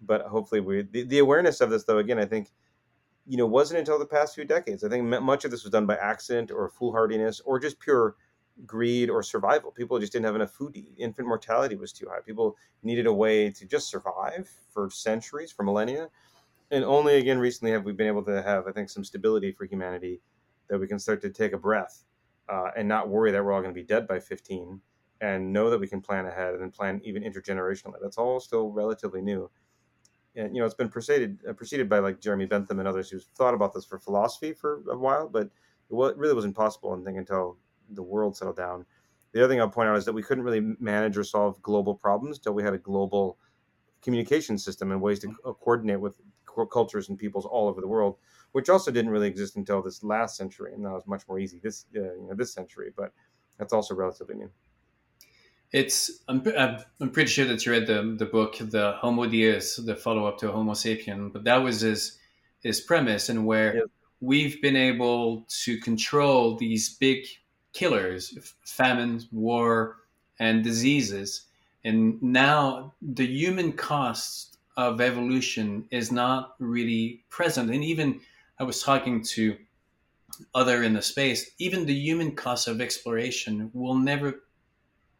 But 0.00 0.22
hopefully, 0.22 0.60
we 0.60 0.82
the, 0.90 1.04
the 1.04 1.18
awareness 1.18 1.60
of 1.60 1.70
this, 1.70 1.84
though, 1.84 1.98
again, 1.98 2.18
I 2.18 2.26
think 2.26 2.50
you 3.26 3.36
know, 3.36 3.46
wasn't 3.46 3.78
until 3.78 3.98
the 3.98 4.06
past 4.06 4.34
few 4.34 4.44
decades. 4.44 4.84
I 4.84 4.88
think 4.88 5.04
much 5.04 5.44
of 5.44 5.50
this 5.50 5.64
was 5.64 5.70
done 5.70 5.86
by 5.86 5.96
accident 5.96 6.50
or 6.50 6.68
foolhardiness 6.68 7.40
or 7.44 7.58
just 7.58 7.78
pure 7.80 8.16
greed 8.66 9.10
or 9.10 9.22
survival. 9.22 9.70
People 9.70 9.98
just 9.98 10.12
didn't 10.12 10.26
have 10.26 10.36
enough 10.36 10.52
food 10.52 10.74
to 10.74 10.80
eat. 10.80 10.94
Infant 10.98 11.26
mortality 11.26 11.76
was 11.76 11.92
too 11.92 12.06
high. 12.08 12.20
People 12.24 12.56
needed 12.82 13.06
a 13.06 13.12
way 13.12 13.50
to 13.50 13.66
just 13.66 13.88
survive 13.88 14.48
for 14.70 14.90
centuries, 14.90 15.50
for 15.50 15.62
millennia. 15.62 16.08
And 16.70 16.84
only 16.84 17.16
again 17.16 17.38
recently 17.38 17.72
have 17.72 17.84
we 17.84 17.92
been 17.92 18.06
able 18.06 18.24
to 18.24 18.42
have, 18.42 18.66
I 18.66 18.72
think, 18.72 18.90
some 18.90 19.04
stability 19.04 19.52
for 19.52 19.64
humanity 19.64 20.20
that 20.68 20.78
we 20.78 20.86
can 20.86 20.98
start 20.98 21.20
to 21.22 21.30
take 21.30 21.52
a 21.52 21.58
breath 21.58 22.04
uh, 22.48 22.70
and 22.76 22.88
not 22.88 23.08
worry 23.08 23.30
that 23.32 23.44
we're 23.44 23.52
all 23.52 23.60
going 23.60 23.74
to 23.74 23.80
be 23.80 23.86
dead 23.86 24.06
by 24.06 24.20
15 24.20 24.80
and 25.20 25.52
know 25.52 25.70
that 25.70 25.78
we 25.80 25.88
can 25.88 26.00
plan 26.00 26.26
ahead 26.26 26.54
and 26.54 26.72
plan 26.72 27.00
even 27.04 27.22
intergenerationally. 27.22 27.98
That's 28.02 28.18
all 28.18 28.40
still 28.40 28.70
relatively 28.70 29.22
new. 29.22 29.50
And 30.36 30.54
you 30.54 30.60
know, 30.60 30.66
it's 30.66 30.74
been 30.74 30.88
preceded 30.88 31.38
uh, 31.48 31.52
preceded 31.52 31.88
by 31.88 31.98
like 31.98 32.20
Jeremy 32.20 32.46
Bentham 32.46 32.78
and 32.78 32.88
others 32.88 33.10
who've 33.10 33.22
thought 33.36 33.54
about 33.54 33.72
this 33.72 33.84
for 33.84 33.98
philosophy 33.98 34.52
for 34.52 34.82
a 34.90 34.96
while, 34.96 35.28
but 35.28 35.44
it 35.44 35.52
really 35.90 36.34
was 36.34 36.44
impossible, 36.44 36.98
I 36.98 37.04
think, 37.04 37.18
until 37.18 37.56
the 37.90 38.02
world 38.02 38.36
settled 38.36 38.56
down. 38.56 38.86
The 39.32 39.40
other 39.44 39.52
thing 39.52 39.60
I'll 39.60 39.68
point 39.68 39.88
out 39.88 39.96
is 39.96 40.04
that 40.04 40.12
we 40.12 40.22
couldn't 40.22 40.44
really 40.44 40.76
manage 40.78 41.16
or 41.16 41.24
solve 41.24 41.60
global 41.62 41.94
problems 41.94 42.38
until 42.38 42.52
we 42.52 42.62
had 42.62 42.74
a 42.74 42.78
global 42.78 43.36
communication 44.02 44.58
system 44.58 44.92
and 44.92 45.00
ways 45.00 45.18
to 45.20 45.34
coordinate 45.42 46.00
with 46.00 46.20
cultures 46.70 47.08
and 47.08 47.18
peoples 47.18 47.46
all 47.46 47.68
over 47.68 47.80
the 47.80 47.88
world, 47.88 48.16
which 48.52 48.68
also 48.68 48.90
didn't 48.90 49.10
really 49.10 49.26
exist 49.26 49.56
until 49.56 49.82
this 49.82 50.04
last 50.04 50.36
century, 50.36 50.72
and 50.72 50.84
that 50.84 50.90
was 50.90 51.06
much 51.06 51.26
more 51.28 51.38
easy 51.38 51.58
this 51.58 51.86
uh, 51.96 52.00
you 52.00 52.26
know 52.28 52.34
this 52.34 52.52
century. 52.52 52.92
But 52.96 53.12
that's 53.58 53.72
also 53.72 53.94
relatively 53.94 54.36
new. 54.36 54.50
It's 55.74 56.20
I'm, 56.28 56.40
I'm 57.00 57.10
pretty 57.10 57.30
sure 57.30 57.46
that 57.46 57.66
you 57.66 57.72
read 57.72 57.88
the 57.88 58.14
the 58.16 58.26
book 58.26 58.58
the 58.60 58.92
Homo 59.00 59.26
Deus, 59.26 59.74
the 59.74 59.96
follow 59.96 60.24
up 60.24 60.38
to 60.38 60.52
Homo 60.52 60.72
Sapien, 60.72 61.32
but 61.32 61.42
that 61.44 61.56
was 61.56 61.80
his 61.80 62.16
his 62.62 62.80
premise, 62.80 63.28
and 63.28 63.44
where 63.44 63.82
we've 64.20 64.62
been 64.62 64.76
able 64.76 65.44
to 65.64 65.76
control 65.80 66.56
these 66.56 66.96
big 66.96 67.26
killers, 67.72 68.54
famine, 68.64 69.20
war, 69.32 69.96
and 70.38 70.62
diseases. 70.62 71.46
And 71.82 72.22
now 72.22 72.94
the 73.02 73.26
human 73.26 73.72
cost 73.72 74.58
of 74.76 75.00
evolution 75.00 75.86
is 75.90 76.12
not 76.12 76.54
really 76.60 77.24
present. 77.30 77.70
And 77.70 77.82
even 77.82 78.20
I 78.60 78.62
was 78.62 78.80
talking 78.80 79.24
to 79.34 79.56
other 80.54 80.84
in 80.84 80.94
the 80.94 81.02
space, 81.02 81.50
even 81.58 81.84
the 81.84 81.94
human 81.94 82.36
cost 82.36 82.68
of 82.68 82.80
exploration 82.80 83.70
will 83.74 83.96
never, 83.96 84.43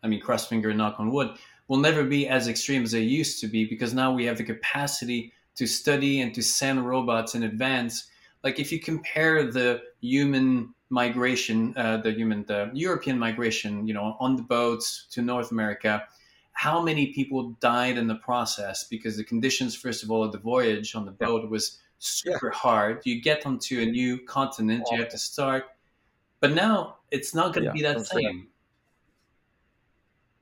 I 0.05 0.07
mean, 0.07 0.21
cross 0.21 0.47
finger 0.47 0.69
and 0.69 0.79
knock 0.79 1.01
on 1.01 1.11
wood, 1.11 1.37
will 1.69 1.79
never 1.79 2.05
be 2.05 2.29
as 2.29 2.47
extreme 2.47 2.85
as 2.85 2.93
they 2.93 3.01
used 3.01 3.41
to 3.41 3.47
be 3.47 3.65
because 3.65 3.95
now 3.95 4.13
we 4.13 4.25
have 4.27 4.37
the 4.37 4.45
capacity 4.45 5.33
to 5.57 5.67
study 5.67 6.21
and 6.21 6.35
to 6.35 6.43
send 6.43 6.87
robots 6.87 7.35
in 7.35 7.45
advance. 7.45 8.11
Like 8.43 8.59
if 8.59 8.71
you 8.71 8.81
compare 8.81 9.51
the 9.51 9.83
human 10.01 10.75
migration, 10.91 11.75
uh, 11.77 11.97
the 11.99 12.13
human, 12.13 12.45
the 12.45 12.71
European 12.75 13.19
migration, 13.19 13.87
you 13.87 13.95
know, 13.95 14.17
on 14.21 14.37
the 14.37 14.43
boats 14.43 15.07
to 15.13 15.23
North 15.23 15.51
America, 15.51 16.07
how 16.53 16.83
many 16.83 17.13
people 17.13 17.57
died 17.61 17.99
in 17.99 18.07
the 18.07 18.15
process 18.17 18.85
because 18.85 19.17
the 19.17 19.25
conditions, 19.25 19.75
first 19.75 20.03
of 20.03 20.11
all, 20.11 20.23
of 20.23 20.33
the 20.33 20.39
voyage 20.39 20.95
on 20.95 21.05
the 21.05 21.11
boat 21.11 21.49
was 21.51 21.81
super 21.99 22.51
yeah. 22.53 22.59
hard. 22.59 23.01
You 23.05 23.21
get 23.21 23.47
onto 23.47 23.81
a 23.81 23.87
new 23.87 24.19
continent, 24.25 24.87
you 24.91 24.99
have 24.99 25.09
to 25.09 25.19
start, 25.19 25.65
but 26.41 26.53
now 26.53 26.99
it's 27.11 27.35
not 27.35 27.55
going 27.55 27.65
to 27.65 27.69
yeah, 27.69 27.73
be 27.73 27.83
that 27.83 28.07
same. 28.07 28.49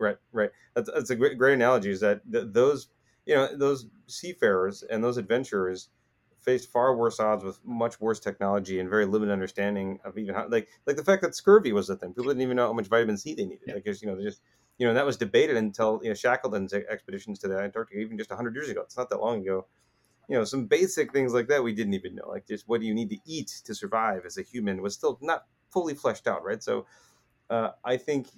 Right, 0.02 0.16
right. 0.32 0.50
That's, 0.75 0.90
that's 0.92 1.11
a 1.11 1.16
great, 1.16 1.38
great 1.38 1.54
analogy. 1.54 1.90
Is 1.90 2.00
that 2.00 2.21
th- 2.30 2.47
those, 2.50 2.88
you 3.25 3.35
know, 3.35 3.56
those 3.56 3.87
seafarers 4.09 4.82
and 4.82 5.02
those 5.02 5.16
adventurers 5.16 5.90
faced 6.40 6.71
far 6.71 6.97
worse 6.97 7.21
odds 7.21 7.44
with 7.44 7.61
much 7.64 8.00
worse 8.00 8.18
technology 8.18 8.80
and 8.80 8.90
very 8.90 9.06
limited 9.06 9.32
understanding 9.32 10.00
of 10.04 10.18
even 10.18 10.35
how 10.35 10.49
like 10.49 10.68
like 10.88 10.97
the 10.97 11.04
fact 11.04 11.23
that 11.23 11.37
scurvy 11.37 11.73
was 11.73 11.87
the 11.87 11.97
thing. 11.97 12.11
People 12.12 12.30
didn't 12.30 12.42
even 12.42 12.56
know 12.56 12.66
how 12.66 12.73
much 12.73 12.88
vitamin 12.88 13.16
C 13.16 13.35
they 13.35 13.44
needed. 13.44 13.62
Yeah. 13.68 13.75
Because 13.75 14.02
you 14.02 14.09
know 14.09 14.16
they 14.16 14.25
just 14.25 14.42
you 14.78 14.87
know 14.88 14.94
that 14.94 15.06
was 15.06 15.16
debated 15.16 15.56
until 15.56 16.00
you 16.02 16.09
know 16.11 16.14
Shackleton's 16.14 16.73
expeditions 16.73 17.38
to 17.40 17.49
the 17.49 17.59
Antarctica 17.61 18.00
even 18.00 18.18
just 18.18 18.30
hundred 18.32 18.56
years 18.56 18.68
ago. 18.71 18.80
It's 18.82 18.97
not 18.97 19.09
that 19.11 19.21
long 19.21 19.42
ago. 19.42 19.66
You 20.28 20.38
know 20.38 20.44
some 20.44 20.66
basic 20.66 21.12
things 21.12 21.35
like 21.35 21.49
that 21.49 21.62
we 21.64 21.75
didn't 21.75 21.94
even 21.94 22.16
know. 22.16 22.28
Like 22.28 22.47
just 22.49 22.68
what 22.68 22.80
do 22.80 22.87
you 22.88 22.94
need 22.94 23.11
to 23.11 23.18
eat 23.26 23.49
to 23.64 23.75
survive 23.75 24.25
as 24.26 24.38
a 24.38 24.42
human 24.42 24.82
was 24.82 24.94
still 24.94 25.18
not 25.23 25.47
fully 25.71 25.94
fleshed 25.94 26.26
out, 26.26 26.44
right? 26.44 26.62
So 26.62 26.87
uh, 27.50 27.71
I 27.85 27.97
think 27.97 28.28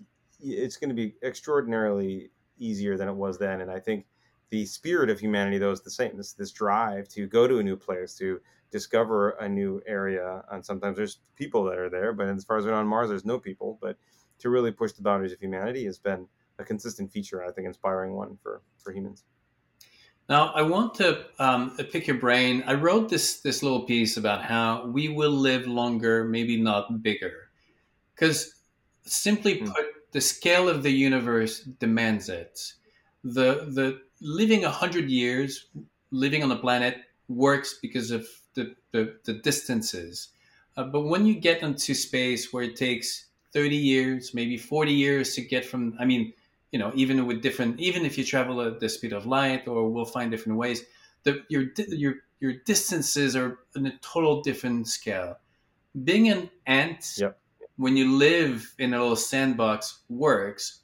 it's 0.41 0.77
going 0.77 0.91
to 0.91 0.95
be 0.95 1.15
extraordinarily 1.23 2.31
easier 2.59 2.97
than 2.97 3.09
it 3.09 3.15
was 3.15 3.39
then, 3.39 3.61
and 3.61 3.71
I 3.71 3.81
think 3.81 4.07
the 4.55 4.65
spirit 4.67 5.11
of 5.11 5.19
humanity 5.19 5.59
though 5.59 5.73
is 5.73 5.81
the 5.81 5.91
same 5.91 6.17
this 6.17 6.33
this 6.33 6.53
drive 6.53 7.09
to 7.09 7.27
go 7.27 7.49
to 7.49 7.59
a 7.59 7.63
new 7.63 7.77
place 7.77 8.15
to 8.15 8.41
discover 8.71 9.31
a 9.41 9.49
new 9.49 9.83
area 9.85 10.45
and 10.53 10.65
sometimes 10.65 10.97
there's 10.97 11.19
people 11.35 11.65
that 11.65 11.77
are 11.77 11.91
there 11.91 12.13
but 12.13 12.29
as 12.29 12.45
far 12.45 12.57
as 12.57 12.65
we 12.65 12.71
know 12.71 12.77
on 12.77 12.87
mars 12.87 13.09
there's 13.09 13.25
no 13.25 13.37
people 13.37 13.79
but 13.81 13.97
to 14.39 14.51
really 14.51 14.71
push 14.71 14.93
the 14.93 15.03
boundaries 15.03 15.33
of 15.33 15.41
humanity 15.41 15.85
has 15.85 15.99
been 15.99 16.27
a 16.61 16.65
consistent 16.65 17.11
feature 17.11 17.45
i 17.45 17.51
think 17.51 17.67
inspiring 17.67 18.15
one 18.15 18.37
for 18.43 18.63
for 18.79 18.93
humans 18.93 19.25
now 20.29 20.53
i 20.55 20.63
want 20.63 20.95
to 20.95 21.25
um, 21.41 21.77
pick 21.91 22.07
your 22.07 22.19
brain 22.19 22.63
i 22.69 22.75
wrote 22.75 23.09
this 23.09 23.41
this 23.41 23.61
little 23.61 23.83
piece 23.83 24.17
about 24.17 24.45
how 24.45 24.87
we 24.87 25.09
will 25.09 25.33
live 25.33 25.67
longer 25.67 26.25
maybe 26.25 26.61
not 26.61 27.03
bigger 27.03 27.49
because 28.15 28.55
simply 29.03 29.59
hmm. 29.59 29.67
put 29.67 29.87
the 30.15 30.21
scale 30.21 30.69
of 30.69 30.83
the 30.83 30.91
universe 30.91 31.61
demands 31.85 32.29
it 32.29 32.73
the 33.25 33.49
the 33.79 34.01
living 34.21 34.65
a 34.65 34.69
100 34.69 35.11
years 35.11 35.67
living 36.11 36.43
on 36.43 36.49
the 36.49 36.57
planet 36.57 36.97
works 37.29 37.79
because 37.81 38.11
of 38.11 38.27
the, 38.55 38.75
the, 38.93 39.17
the 39.25 39.35
distances. 39.35 40.29
Uh, 40.77 40.85
but 40.85 41.03
when 41.03 41.27
you 41.27 41.35
get 41.35 41.63
into 41.63 41.95
space 41.95 42.53
where 42.53 42.65
it 42.65 42.77
takes 42.77 43.27
30 43.53 43.77
years, 43.77 44.35
maybe 44.35 44.57
40 44.57 44.93
years 44.93 45.35
to 45.35 45.41
get 45.43 45.65
from, 45.65 45.97
I 45.99 46.05
mean, 46.05 46.33
you 46.73 46.79
know, 46.79 46.93
even 46.95 47.27
with 47.27 47.43
different, 47.43 47.79
even 47.81 48.05
if 48.05 48.19
you 48.19 48.25
travel 48.25 48.61
at 48.61 48.81
the 48.81 48.89
speed 48.89 49.13
of 49.13 49.27
light 49.27 49.69
or 49.69 49.89
we'll 49.89 50.05
find 50.05 50.31
different 50.31 50.59
ways, 50.59 50.83
the, 51.23 51.43
your, 51.49 51.67
your, 51.89 52.15
your 52.41 52.55
distances 52.65 53.37
are 53.37 53.59
in 53.77 53.87
a 53.87 53.97
total 53.99 54.43
different 54.43 54.89
scale. 54.89 55.39
Being 56.03 56.29
an 56.29 56.51
ant, 56.67 57.15
yep. 57.17 57.39
When 57.77 57.97
you 57.97 58.17
live 58.17 58.75
in 58.79 58.95
a 58.95 59.01
little 59.01 59.17
sandbox, 59.17 60.01
works. 60.09 60.81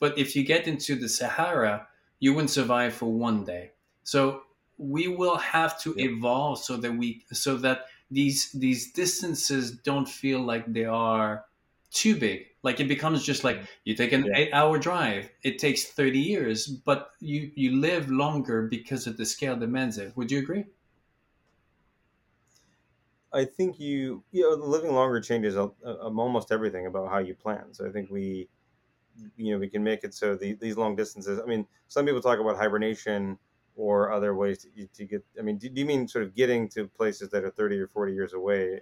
But 0.00 0.18
if 0.18 0.34
you 0.34 0.44
get 0.44 0.66
into 0.66 0.96
the 0.96 1.08
Sahara, 1.08 1.86
you 2.18 2.34
wouldn't 2.34 2.50
survive 2.50 2.94
for 2.94 3.12
one 3.12 3.44
day. 3.44 3.72
So 4.02 4.42
we 4.78 5.08
will 5.08 5.36
have 5.36 5.80
to 5.82 5.94
yeah. 5.96 6.06
evolve 6.06 6.58
so 6.58 6.76
that 6.76 6.92
we 6.92 7.24
so 7.32 7.56
that 7.58 7.86
these 8.10 8.50
these 8.52 8.92
distances 8.92 9.70
don't 9.70 10.08
feel 10.08 10.40
like 10.40 10.72
they 10.72 10.84
are 10.84 11.44
too 11.90 12.16
big. 12.16 12.46
Like 12.62 12.80
it 12.80 12.88
becomes 12.88 13.24
just 13.24 13.44
like 13.44 13.56
mm-hmm. 13.56 13.66
you 13.84 13.94
take 13.94 14.12
an 14.12 14.24
yeah. 14.24 14.38
eight 14.38 14.52
hour 14.52 14.78
drive. 14.78 15.30
It 15.42 15.58
takes 15.58 15.84
thirty 15.84 16.18
years, 16.18 16.66
but 16.66 17.10
you 17.20 17.50
you 17.54 17.80
live 17.80 18.10
longer 18.10 18.68
because 18.68 19.06
of 19.06 19.16
the 19.16 19.26
scale 19.26 19.56
demands 19.56 19.98
it. 19.98 20.16
Would 20.16 20.30
you 20.30 20.38
agree? 20.38 20.64
I 23.32 23.44
think 23.44 23.80
you 23.80 24.22
you 24.30 24.42
know 24.42 24.64
living 24.64 24.94
longer 24.94 25.20
changes 25.20 25.56
a, 25.56 25.70
a, 25.84 26.10
almost 26.10 26.52
everything 26.52 26.86
about 26.86 27.10
how 27.10 27.18
you 27.18 27.34
plan. 27.34 27.72
So 27.72 27.86
I 27.86 27.90
think 27.90 28.10
we 28.10 28.48
you 29.36 29.52
know 29.52 29.58
we 29.58 29.68
can 29.68 29.82
make 29.82 30.04
it 30.04 30.14
so 30.14 30.36
the, 30.36 30.54
these 30.54 30.76
long 30.76 30.96
distances. 30.96 31.40
I 31.42 31.46
mean, 31.46 31.66
some 31.88 32.04
people 32.06 32.20
talk 32.20 32.38
about 32.38 32.56
hibernation 32.56 33.38
or 33.74 34.12
other 34.12 34.34
ways 34.34 34.66
to, 34.76 34.86
to 34.86 35.04
get. 35.04 35.24
I 35.38 35.42
mean, 35.42 35.58
do, 35.58 35.68
do, 35.68 35.80
you 35.80 35.86
mean 35.86 36.06
sort 36.08 36.24
of 36.24 36.34
getting 36.34 36.68
to 36.70 36.86
places 36.86 37.30
that 37.30 37.44
are 37.44 37.50
thirty 37.50 37.78
or 37.78 37.88
forty 37.88 38.12
years 38.12 38.32
away 38.34 38.80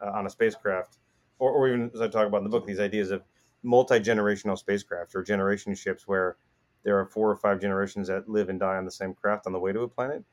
uh, 0.00 0.10
on 0.10 0.26
a 0.26 0.30
spacecraft, 0.30 0.98
or, 1.38 1.50
or 1.50 1.68
even 1.68 1.90
as 1.94 2.00
I 2.00 2.08
talk 2.08 2.26
about 2.26 2.38
in 2.38 2.44
the 2.44 2.50
book, 2.50 2.66
these 2.66 2.80
ideas 2.80 3.10
of 3.10 3.22
multi 3.62 4.00
generational 4.00 4.58
spacecraft 4.58 5.14
or 5.14 5.22
generation 5.22 5.74
ships 5.74 6.08
where 6.08 6.36
there 6.82 6.98
are 6.98 7.04
four 7.06 7.30
or 7.30 7.36
five 7.36 7.60
generations 7.60 8.08
that 8.08 8.28
live 8.28 8.48
and 8.48 8.58
die 8.58 8.76
on 8.76 8.84
the 8.84 8.90
same 8.90 9.14
craft 9.14 9.46
on 9.46 9.52
the 9.52 9.58
way 9.58 9.72
to 9.72 9.80
a 9.80 9.88
planet, 9.88 10.24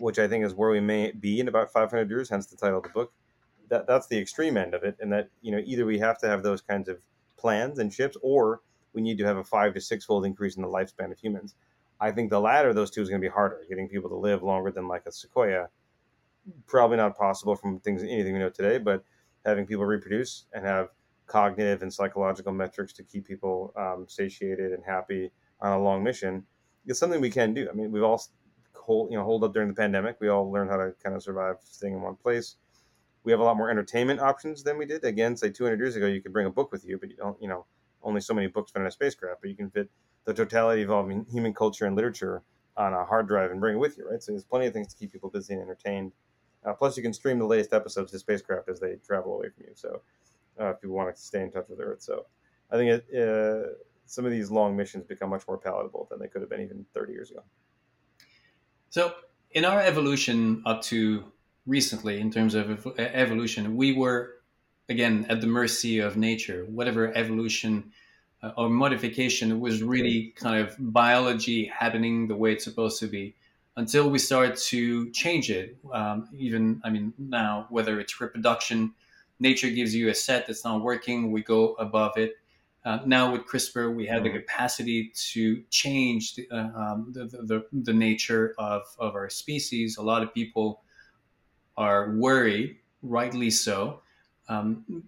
which 0.00 0.18
I 0.18 0.28
think 0.28 0.44
is 0.44 0.54
where 0.54 0.70
we 0.70 0.80
may 0.80 1.12
be 1.12 1.40
in 1.40 1.48
about 1.48 1.72
500 1.72 2.08
years, 2.08 2.28
hence 2.28 2.46
the 2.46 2.56
title 2.56 2.78
of 2.78 2.84
the 2.84 2.90
book. 2.90 3.12
That, 3.68 3.86
that's 3.86 4.06
the 4.06 4.18
extreme 4.18 4.56
end 4.56 4.74
of 4.74 4.82
it. 4.82 4.96
And 5.00 5.12
that, 5.12 5.28
you 5.42 5.52
know, 5.52 5.62
either 5.64 5.84
we 5.84 5.98
have 5.98 6.18
to 6.18 6.28
have 6.28 6.42
those 6.42 6.60
kinds 6.62 6.88
of 6.88 6.98
plans 7.36 7.78
and 7.78 7.92
ships, 7.92 8.16
or 8.22 8.62
we 8.92 9.02
need 9.02 9.18
to 9.18 9.24
have 9.24 9.36
a 9.36 9.44
five 9.44 9.74
to 9.74 9.80
six 9.80 10.04
fold 10.04 10.24
increase 10.24 10.56
in 10.56 10.62
the 10.62 10.68
lifespan 10.68 11.12
of 11.12 11.18
humans. 11.18 11.54
I 12.00 12.12
think 12.12 12.30
the 12.30 12.40
latter 12.40 12.68
of 12.68 12.74
those 12.74 12.90
two 12.90 13.02
is 13.02 13.08
going 13.08 13.20
to 13.20 13.26
be 13.26 13.32
harder. 13.32 13.64
Getting 13.68 13.88
people 13.88 14.08
to 14.10 14.16
live 14.16 14.42
longer 14.42 14.70
than 14.70 14.88
like 14.88 15.04
a 15.06 15.12
sequoia, 15.12 15.68
probably 16.66 16.96
not 16.96 17.16
possible 17.16 17.56
from 17.56 17.80
things 17.80 18.02
anything 18.02 18.32
we 18.32 18.38
know 18.38 18.50
today. 18.50 18.78
But 18.78 19.04
having 19.44 19.66
people 19.66 19.84
reproduce 19.84 20.46
and 20.52 20.64
have 20.64 20.88
cognitive 21.26 21.82
and 21.82 21.92
psychological 21.92 22.52
metrics 22.52 22.92
to 22.94 23.02
keep 23.02 23.26
people 23.26 23.72
um, 23.76 24.06
satiated 24.08 24.72
and 24.72 24.82
happy 24.84 25.30
on 25.60 25.72
a 25.72 25.80
long 25.80 26.02
mission 26.02 26.44
is 26.86 26.98
something 26.98 27.20
we 27.20 27.30
can 27.30 27.54
do. 27.54 27.68
I 27.70 27.74
mean, 27.74 27.92
we've 27.92 28.02
all 28.02 28.22
hold 28.88 29.12
you 29.12 29.18
know 29.18 29.24
hold 29.24 29.44
up 29.44 29.52
during 29.52 29.68
the 29.68 29.74
pandemic. 29.74 30.16
We 30.20 30.28
all 30.28 30.50
learned 30.50 30.70
how 30.70 30.78
to 30.78 30.92
kind 31.04 31.14
of 31.14 31.22
survive 31.22 31.56
staying 31.62 31.94
in 31.94 32.02
one 32.02 32.16
place. 32.16 32.56
We 33.22 33.32
have 33.32 33.40
a 33.40 33.44
lot 33.44 33.56
more 33.56 33.70
entertainment 33.70 34.20
options 34.20 34.62
than 34.62 34.78
we 34.78 34.86
did. 34.86 35.04
Again, 35.04 35.36
say 35.36 35.50
200 35.50 35.78
years 35.78 35.96
ago, 35.96 36.06
you 36.06 36.22
could 36.22 36.32
bring 36.32 36.46
a 36.46 36.50
book 36.50 36.72
with 36.72 36.84
you, 36.86 36.96
but 36.98 37.10
you 37.10 37.16
don't, 37.16 37.40
you 37.42 37.48
know, 37.48 37.66
only 38.02 38.20
so 38.22 38.32
many 38.32 38.46
books 38.46 38.72
fit 38.72 38.80
in 38.80 38.86
a 38.86 38.90
spacecraft, 38.90 39.42
but 39.42 39.50
you 39.50 39.56
can 39.56 39.70
fit 39.70 39.90
the 40.24 40.32
totality 40.32 40.82
of 40.82 40.88
human 41.30 41.52
culture 41.52 41.84
and 41.84 41.94
literature 41.94 42.42
on 42.76 42.94
a 42.94 43.04
hard 43.04 43.28
drive 43.28 43.50
and 43.50 43.60
bring 43.60 43.74
it 43.74 43.78
with 43.78 43.98
you, 43.98 44.08
right? 44.08 44.22
So 44.22 44.32
there's 44.32 44.44
plenty 44.44 44.66
of 44.66 44.72
things 44.72 44.88
to 44.88 44.96
keep 44.96 45.12
people 45.12 45.28
busy 45.28 45.52
and 45.52 45.62
entertained. 45.62 46.12
Uh, 46.64 46.72
plus, 46.72 46.96
you 46.96 47.02
can 47.02 47.12
stream 47.12 47.38
the 47.38 47.44
latest 47.44 47.72
episodes 47.72 48.12
to 48.12 48.18
spacecraft 48.18 48.68
as 48.68 48.80
they 48.80 48.94
travel 49.06 49.34
away 49.34 49.48
from 49.50 49.64
you. 49.66 49.72
So, 49.74 50.00
uh, 50.58 50.70
if 50.70 50.76
you 50.82 50.90
want 50.90 51.14
to 51.14 51.20
stay 51.20 51.42
in 51.42 51.50
touch 51.50 51.68
with 51.68 51.80
Earth, 51.80 52.02
so 52.02 52.26
I 52.70 52.76
think 52.76 52.90
it, 52.90 53.04
uh, 53.14 53.74
some 54.06 54.24
of 54.24 54.30
these 54.30 54.50
long 54.50 54.76
missions 54.76 55.04
become 55.04 55.30
much 55.30 55.46
more 55.46 55.58
palatable 55.58 56.08
than 56.10 56.18
they 56.18 56.28
could 56.28 56.40
have 56.40 56.50
been 56.50 56.62
even 56.62 56.86
30 56.94 57.12
years 57.12 57.30
ago. 57.30 57.42
So, 58.90 59.14
in 59.50 59.64
our 59.64 59.80
evolution 59.80 60.62
up 60.64 60.82
to 60.82 61.24
recently, 61.66 62.20
in 62.20 62.30
terms 62.30 62.54
of 62.54 62.86
evolution, 62.98 63.76
we 63.76 63.92
were 63.92 64.34
again 64.88 65.26
at 65.28 65.40
the 65.40 65.46
mercy 65.46 65.98
of 65.98 66.16
nature. 66.16 66.64
Whatever 66.68 67.14
evolution 67.16 67.92
uh, 68.42 68.52
or 68.56 68.70
modification 68.70 69.60
was 69.60 69.82
really 69.82 70.32
kind 70.36 70.64
of 70.64 70.74
biology 70.78 71.66
happening 71.66 72.28
the 72.28 72.36
way 72.36 72.52
it's 72.52 72.64
supposed 72.64 72.98
to 73.00 73.06
be 73.06 73.34
until 73.76 74.08
we 74.08 74.18
start 74.18 74.56
to 74.56 75.10
change 75.10 75.50
it. 75.50 75.76
Um, 75.92 76.28
even, 76.36 76.80
I 76.84 76.90
mean, 76.90 77.12
now, 77.18 77.66
whether 77.70 78.00
it's 78.00 78.20
reproduction, 78.20 78.94
nature 79.38 79.70
gives 79.70 79.94
you 79.94 80.08
a 80.08 80.14
set 80.14 80.46
that's 80.46 80.64
not 80.64 80.82
working, 80.82 81.30
we 81.30 81.42
go 81.42 81.74
above 81.74 82.16
it. 82.16 82.36
Uh, 82.88 83.00
now 83.04 83.30
with 83.30 83.42
CRISPR, 83.42 83.94
we 83.94 84.06
have 84.06 84.22
the 84.22 84.30
mm-hmm. 84.30 84.38
capacity 84.38 85.12
to 85.14 85.62
change 85.68 86.36
the, 86.36 86.48
uh, 86.50 86.70
um, 86.74 87.12
the, 87.12 87.26
the, 87.26 87.62
the, 87.70 87.92
nature 87.92 88.54
of, 88.56 88.80
of 88.98 89.14
our 89.14 89.28
species. 89.28 89.98
A 89.98 90.02
lot 90.02 90.22
of 90.22 90.32
people 90.32 90.80
are 91.76 92.12
worried, 92.12 92.78
rightly 93.02 93.50
so. 93.50 94.00
Um, 94.48 95.04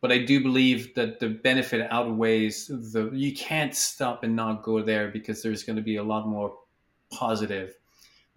but 0.00 0.10
I 0.10 0.24
do 0.24 0.42
believe 0.42 0.94
that 0.94 1.20
the 1.20 1.28
benefit 1.28 1.86
outweighs 1.90 2.68
the. 2.68 3.10
You 3.12 3.34
can't 3.34 3.74
stop 3.74 4.24
and 4.24 4.34
not 4.34 4.62
go 4.62 4.80
there 4.80 5.08
because 5.08 5.42
there's 5.42 5.64
going 5.64 5.76
to 5.76 5.82
be 5.82 5.96
a 5.96 6.02
lot 6.02 6.26
more 6.26 6.56
positive. 7.12 7.74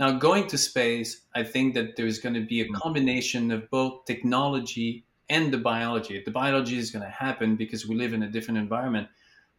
Now, 0.02 0.12
going 0.12 0.48
to 0.48 0.58
space, 0.58 1.28
I 1.34 1.44
think 1.44 1.76
that 1.76 1.96
there's 1.96 2.20
going 2.20 2.36
to 2.36 2.46
be 2.46 2.60
a 2.60 2.68
combination 2.74 3.52
of 3.52 3.70
both 3.70 4.04
technology 4.04 5.06
and 5.32 5.52
the 5.52 5.58
biology. 5.58 6.22
The 6.24 6.32
biology 6.32 6.78
is 6.78 6.92
going 6.92 7.04
to 7.06 7.10
happen 7.10 7.56
because 7.56 7.88
we 7.88 7.96
live 7.96 8.14
in 8.14 8.24
a 8.24 8.28
different 8.28 8.58
environment, 8.58 9.08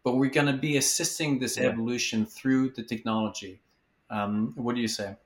but 0.04 0.16
we're 0.16 0.30
going 0.30 0.46
to 0.46 0.52
be 0.52 0.76
assisting 0.76 1.38
this 1.38 1.56
yeah. 1.56 1.64
evolution 1.64 2.26
through 2.26 2.70
the 2.70 2.82
technology. 2.82 3.62
Um, 4.10 4.52
what 4.54 4.74
do 4.74 4.82
you 4.82 4.88
say? 4.88 5.16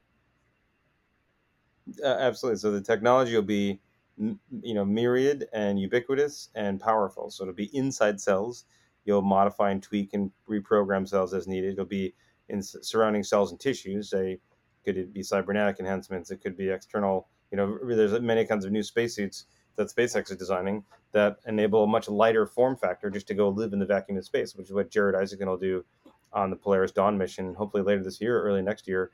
Uh, 2.02 2.06
absolutely. 2.06 2.58
So 2.60 2.70
the 2.70 2.80
technology 2.80 3.34
will 3.34 3.42
be 3.42 3.80
you 4.18 4.74
know 4.74 4.84
myriad 4.84 5.46
and 5.52 5.78
ubiquitous 5.78 6.48
and 6.54 6.80
powerful 6.80 7.30
so 7.30 7.44
it'll 7.44 7.52
be 7.52 7.76
inside 7.76 8.18
cells 8.18 8.64
you'll 9.04 9.20
modify 9.20 9.70
and 9.70 9.82
tweak 9.82 10.14
and 10.14 10.30
reprogram 10.48 11.06
cells 11.06 11.34
as 11.34 11.46
needed 11.46 11.72
it'll 11.72 11.84
be 11.84 12.14
in 12.48 12.62
surrounding 12.62 13.22
cells 13.22 13.50
and 13.50 13.60
tissues 13.60 14.08
say 14.08 14.38
could 14.86 14.96
it 14.96 15.12
be 15.12 15.22
cybernetic 15.22 15.78
enhancements 15.80 16.30
it 16.30 16.40
could 16.40 16.56
be 16.56 16.70
external 16.70 17.28
you 17.50 17.58
know 17.58 17.78
there's 17.84 18.18
many 18.22 18.46
kinds 18.46 18.64
of 18.64 18.72
new 18.72 18.82
spacesuits 18.82 19.44
that 19.76 19.88
SpaceX 19.88 20.30
is 20.30 20.36
designing 20.36 20.84
that 21.12 21.38
enable 21.46 21.84
a 21.84 21.86
much 21.86 22.08
lighter 22.08 22.46
form 22.46 22.76
factor 22.76 23.10
just 23.10 23.28
to 23.28 23.34
go 23.34 23.48
live 23.48 23.72
in 23.72 23.78
the 23.78 23.86
vacuum 23.86 24.18
of 24.18 24.24
space, 24.24 24.54
which 24.54 24.66
is 24.66 24.72
what 24.72 24.90
Jared 24.90 25.14
Isaacman 25.14 25.46
will 25.46 25.56
do 25.56 25.84
on 26.32 26.50
the 26.50 26.56
Polaris 26.56 26.92
Dawn 26.92 27.16
mission, 27.16 27.54
hopefully 27.54 27.82
later 27.82 28.02
this 28.02 28.20
year, 28.20 28.38
or 28.38 28.42
early 28.42 28.62
next 28.62 28.88
year 28.88 29.10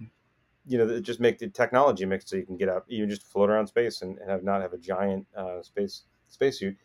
you 0.66 0.78
know, 0.78 1.00
just 1.00 1.20
make 1.20 1.38
the 1.38 1.48
technology 1.48 2.04
mix 2.04 2.30
so 2.30 2.36
you 2.36 2.46
can 2.46 2.56
get 2.56 2.68
up, 2.68 2.84
you 2.88 3.06
just 3.06 3.24
float 3.24 3.50
around 3.50 3.66
space 3.66 4.02
and, 4.02 4.18
and 4.18 4.30
have 4.30 4.44
not 4.44 4.62
have 4.62 4.72
a 4.72 4.78
giant 4.78 5.26
uh, 5.36 5.62
space 5.62 6.02
spacesuit. 6.28 6.76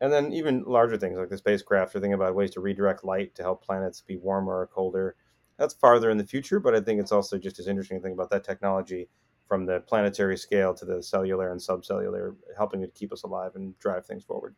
And 0.00 0.12
then 0.12 0.32
even 0.32 0.62
larger 0.64 0.96
things 0.96 1.18
like 1.18 1.28
the 1.28 1.36
spacecraft 1.36 1.94
are 1.94 2.00
thinking 2.00 2.14
about 2.14 2.34
ways 2.34 2.52
to 2.52 2.60
redirect 2.60 3.04
light 3.04 3.34
to 3.34 3.42
help 3.42 3.64
planets 3.64 4.00
be 4.00 4.16
warmer 4.16 4.60
or 4.60 4.66
colder. 4.66 5.16
That's 5.58 5.74
farther 5.74 6.08
in 6.10 6.18
the 6.18 6.24
future, 6.24 6.60
but 6.60 6.74
I 6.74 6.80
think 6.80 7.00
it's 7.00 7.12
also 7.12 7.36
just 7.36 7.58
as 7.58 7.66
interesting 7.66 7.98
to 7.98 8.02
think 8.02 8.14
about 8.14 8.30
that 8.30 8.44
technology 8.44 9.08
from 9.48 9.64
the 9.64 9.80
planetary 9.80 10.36
scale 10.36 10.74
to 10.74 10.84
the 10.84 11.02
cellular 11.02 11.50
and 11.50 11.60
subcellular, 11.60 12.36
helping 12.56 12.82
to 12.82 12.88
keep 12.88 13.12
us 13.12 13.22
alive 13.22 13.52
and 13.54 13.76
drive 13.78 14.04
things 14.04 14.22
forward. 14.22 14.54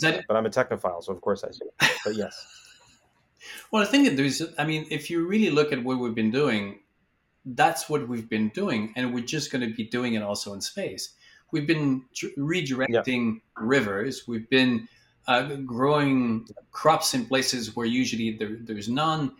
That, 0.00 0.24
but 0.28 0.36
I'm 0.36 0.44
a 0.44 0.50
technophile, 0.50 1.02
so 1.02 1.12
of 1.12 1.20
course 1.22 1.42
I 1.42 1.50
see. 1.50 1.64
But 2.04 2.14
yes. 2.14 2.46
well, 3.72 3.82
I 3.82 3.86
think 3.86 4.06
that 4.06 4.16
there's, 4.16 4.42
I 4.58 4.64
mean, 4.64 4.86
if 4.90 5.08
you 5.08 5.26
really 5.26 5.48
look 5.48 5.72
at 5.72 5.82
what 5.82 5.98
we've 5.98 6.14
been 6.14 6.30
doing, 6.30 6.80
that's 7.46 7.88
what 7.88 8.06
we've 8.06 8.28
been 8.28 8.50
doing, 8.50 8.92
and 8.96 9.14
we're 9.14 9.24
just 9.24 9.50
going 9.50 9.66
to 9.66 9.74
be 9.74 9.84
doing 9.84 10.12
it 10.14 10.22
also 10.22 10.52
in 10.52 10.60
space. 10.60 11.14
We've 11.50 11.66
been 11.66 12.04
redirecting 12.36 13.34
yeah. 13.34 13.40
rivers. 13.56 14.28
We've 14.28 14.48
been 14.50 14.86
uh, 15.26 15.54
growing 15.64 16.46
crops 16.72 17.14
in 17.14 17.24
places 17.24 17.74
where 17.74 17.86
usually 17.86 18.36
there, 18.36 18.56
there's 18.60 18.90
none. 18.90 19.32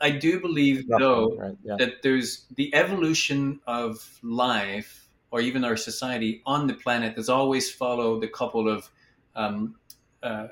I 0.00 0.10
do 0.10 0.40
believe, 0.40 0.88
Nothing, 0.88 1.06
though, 1.06 1.36
right? 1.36 1.56
yeah. 1.64 1.76
that 1.78 2.02
there's 2.02 2.46
the 2.54 2.74
evolution 2.74 3.60
of 3.66 4.18
life 4.22 5.08
or 5.30 5.40
even 5.40 5.64
our 5.64 5.76
society 5.76 6.42
on 6.44 6.66
the 6.66 6.74
planet 6.74 7.16
has 7.16 7.28
always 7.28 7.70
followed 7.70 8.24
a 8.24 8.28
couple 8.28 8.68
of 8.68 8.90
um, 9.36 9.76
uh, 10.22 10.48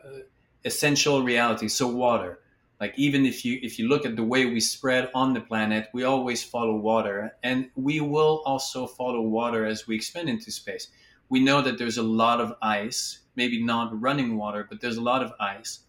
essential 0.64 1.22
realities. 1.22 1.74
So, 1.74 1.88
water 1.88 2.38
like 2.80 2.94
even 2.96 3.26
if 3.26 3.44
you 3.44 3.58
if 3.62 3.78
you 3.78 3.88
look 3.88 4.06
at 4.06 4.16
the 4.16 4.22
way 4.22 4.46
we 4.46 4.60
spread 4.60 5.10
on 5.14 5.34
the 5.34 5.40
planet 5.40 5.88
we 5.92 6.04
always 6.04 6.42
follow 6.42 6.76
water 6.76 7.34
and 7.42 7.70
we 7.74 8.00
will 8.00 8.42
also 8.46 8.86
follow 8.86 9.20
water 9.20 9.64
as 9.66 9.86
we 9.86 9.96
expand 9.96 10.28
into 10.28 10.50
space 10.50 10.88
we 11.28 11.40
know 11.40 11.60
that 11.60 11.78
there's 11.78 11.98
a 11.98 12.02
lot 12.02 12.40
of 12.40 12.54
ice 12.62 13.20
maybe 13.36 13.62
not 13.62 14.00
running 14.00 14.36
water 14.36 14.66
but 14.68 14.80
there's 14.80 14.96
a 14.96 15.02
lot 15.02 15.22
of 15.22 15.32
ice 15.40 15.80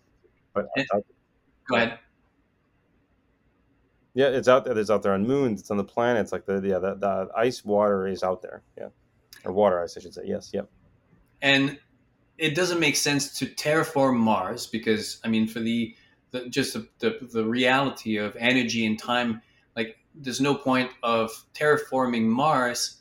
but 0.54 0.68
and, 0.76 0.88
go 1.68 1.76
ahead 1.76 2.00
yeah 4.14 4.28
it's 4.28 4.48
out 4.48 4.66
there 4.66 4.78
it's 4.78 4.90
out 4.90 5.04
there 5.04 5.14
on 5.14 5.26
moons 5.26 5.62
it's 5.62 5.72
on 5.72 5.78
the 5.78 5.84
planets 5.84 6.32
like 6.32 6.46
the 6.46 6.62
yeah 6.64 6.80
the, 6.80 6.96
the 6.96 7.30
ice 7.36 7.64
water 7.64 8.08
is 8.08 8.24
out 8.24 8.42
there 8.42 8.62
yeah 8.78 8.88
or 9.46 9.52
water 9.52 9.82
ice 9.82 9.98
i 9.98 10.00
should 10.00 10.14
say 10.14 10.24
yes 10.26 10.52
yep 10.54 10.70
and 11.42 11.80
it 12.38 12.56
doesn't 12.56 12.80
make 12.80 12.96
sense 12.96 13.38
to 13.38 13.46
terraform 13.46 14.16
mars 14.16 14.66
because 14.68 15.20
i 15.24 15.28
mean 15.28 15.48
for 15.48 15.60
the 15.60 15.96
the, 16.32 16.50
just 16.50 16.74
the, 16.74 16.88
the, 17.00 17.28
the 17.32 17.46
reality 17.46 18.18
of 18.18 18.36
energy 18.38 18.86
and 18.86 19.00
time. 19.00 19.42
Like, 19.76 19.98
there's 20.16 20.42
no 20.42 20.56
point 20.56 20.92
of 21.04 21.32
terraforming 21.54 22.26
Mars. 22.26 22.98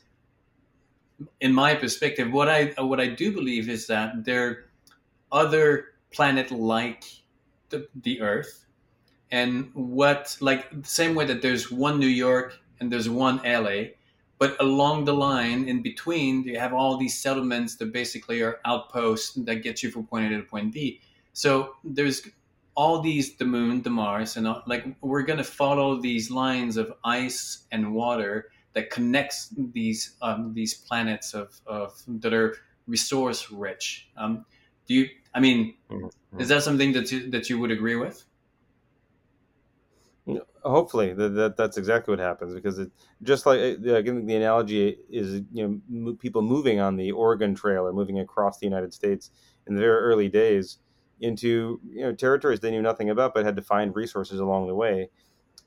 In 1.41 1.53
my 1.53 1.75
perspective, 1.75 2.31
what 2.31 2.47
I 2.47 2.67
what 2.77 3.01
I 3.01 3.07
do 3.07 3.33
believe 3.33 3.67
is 3.67 3.87
that 3.87 4.23
there 4.23 4.47
are 4.47 4.65
other 5.31 5.85
planet 6.11 6.49
like 6.49 7.03
the, 7.69 7.89
the 8.03 8.21
Earth, 8.21 8.65
and 9.31 9.69
what 9.73 10.37
like 10.39 10.69
the 10.71 10.87
same 10.87 11.15
way 11.15 11.25
that 11.25 11.41
there's 11.41 11.71
one 11.71 11.99
New 11.99 12.07
York 12.07 12.57
and 12.79 12.91
there's 12.91 13.09
one 13.09 13.37
LA, 13.45 13.91
but 14.37 14.59
along 14.59 15.05
the 15.05 15.13
line 15.13 15.67
in 15.67 15.81
between 15.81 16.43
you 16.43 16.57
have 16.59 16.73
all 16.73 16.97
these 16.97 17.17
settlements 17.17 17.75
that 17.75 17.91
basically 17.93 18.41
are 18.41 18.59
outposts 18.65 19.33
that 19.35 19.57
get 19.57 19.83
you 19.83 19.91
from 19.91 20.05
point 20.05 20.33
A 20.33 20.37
to 20.37 20.43
point 20.43 20.73
B. 20.73 21.01
So 21.33 21.75
there's 21.83 22.21
all 22.75 23.01
these 23.01 23.35
the 23.35 23.45
moon 23.45 23.81
the 23.81 23.89
mars 23.89 24.37
and 24.37 24.47
all, 24.47 24.63
like 24.65 24.85
we're 25.01 25.23
going 25.23 25.37
to 25.37 25.43
follow 25.43 25.99
these 26.01 26.31
lines 26.31 26.77
of 26.77 26.93
ice 27.03 27.65
and 27.71 27.93
water 27.93 28.51
that 28.73 28.89
connects 28.89 29.49
these 29.73 30.15
um, 30.21 30.53
these 30.53 30.73
planets 30.73 31.33
of, 31.33 31.59
of 31.67 32.01
that 32.07 32.33
are 32.33 32.55
resource 32.87 33.51
rich 33.51 34.09
um, 34.15 34.45
do 34.87 34.93
you 34.93 35.09
i 35.33 35.41
mean 35.41 35.75
mm-hmm. 35.91 36.39
is 36.39 36.47
that 36.47 36.63
something 36.63 36.93
that 36.93 37.11
you, 37.11 37.29
that 37.29 37.49
you 37.49 37.59
would 37.59 37.71
agree 37.71 37.95
with 37.95 38.23
hopefully 40.63 41.13
that, 41.13 41.29
that 41.29 41.57
that's 41.57 41.77
exactly 41.77 42.11
what 42.11 42.19
happens 42.19 42.53
because 42.53 42.79
it 42.79 42.91
just 43.23 43.45
like 43.45 43.59
again 43.59 44.25
the 44.25 44.35
analogy 44.35 44.97
is 45.09 45.41
you 45.53 45.81
know 45.87 46.13
people 46.15 46.41
moving 46.41 46.79
on 46.79 46.97
the 46.97 47.11
oregon 47.11 47.55
trail 47.55 47.83
or 47.87 47.93
moving 47.93 48.19
across 48.19 48.59
the 48.59 48.65
united 48.65 48.93
states 48.93 49.31
in 49.67 49.75
the 49.75 49.79
very 49.79 50.01
early 50.01 50.27
days 50.27 50.79
into 51.21 51.79
you 51.89 52.01
know 52.01 52.13
territories 52.13 52.59
they 52.59 52.71
knew 52.71 52.81
nothing 52.81 53.09
about, 53.09 53.33
but 53.33 53.45
had 53.45 53.55
to 53.55 53.61
find 53.61 53.95
resources 53.95 54.39
along 54.39 54.67
the 54.67 54.75
way. 54.75 55.09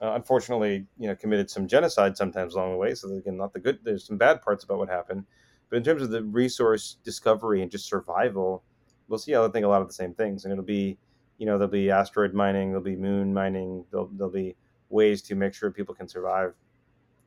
Uh, 0.00 0.12
unfortunately, 0.14 0.86
you 0.98 1.06
know, 1.06 1.14
committed 1.14 1.48
some 1.48 1.68
genocide 1.68 2.16
sometimes 2.16 2.54
along 2.54 2.72
the 2.72 2.76
way. 2.76 2.94
So 2.94 3.08
again, 3.14 3.36
not 3.36 3.52
the 3.52 3.60
good. 3.60 3.78
There's 3.84 4.06
some 4.06 4.16
bad 4.16 4.42
parts 4.42 4.64
about 4.64 4.78
what 4.78 4.88
happened, 4.88 5.24
but 5.70 5.76
in 5.76 5.84
terms 5.84 6.02
of 6.02 6.10
the 6.10 6.24
resource 6.24 6.96
discovery 7.04 7.62
and 7.62 7.70
just 7.70 7.86
survival, 7.86 8.64
we'll 9.08 9.18
see. 9.18 9.34
I 9.34 9.46
think 9.48 9.64
a 9.64 9.68
lot 9.68 9.82
of 9.82 9.88
the 9.88 9.94
same 9.94 10.14
things, 10.14 10.44
and 10.44 10.52
it'll 10.52 10.64
be, 10.64 10.98
you 11.42 11.46
know, 11.46 11.58
there'll 11.58 11.72
be 11.72 11.90
asteroid 11.90 12.34
mining, 12.34 12.68
there'll 12.68 12.84
be 12.84 12.94
moon 12.94 13.34
mining, 13.34 13.84
there'll 13.90 14.08
there'll 14.16 14.32
be 14.32 14.54
ways 14.90 15.20
to 15.22 15.34
make 15.34 15.52
sure 15.52 15.72
people 15.72 15.92
can 15.92 16.06
survive 16.06 16.54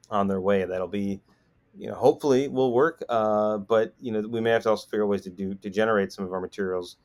on 0.09 0.29
their 0.29 0.39
way. 0.39 0.63
That'll 0.63 0.87
be, 0.87 1.19
you 1.77 1.89
know, 1.89 1.95
hopefully 1.95 2.47
will 2.47 2.71
work. 2.71 3.03
Uh, 3.09 3.57
but 3.57 3.93
you 3.99 4.13
know, 4.13 4.21
we 4.21 4.39
may 4.39 4.51
have 4.51 4.63
to 4.63 4.69
also 4.69 4.87
figure 4.87 5.03
out 5.03 5.09
ways 5.09 5.23
to 5.23 5.29
do 5.29 5.53
to 5.55 5.69
generate 5.69 6.13
some 6.13 6.23
of 6.23 6.31
our 6.31 6.39
materials 6.39 6.95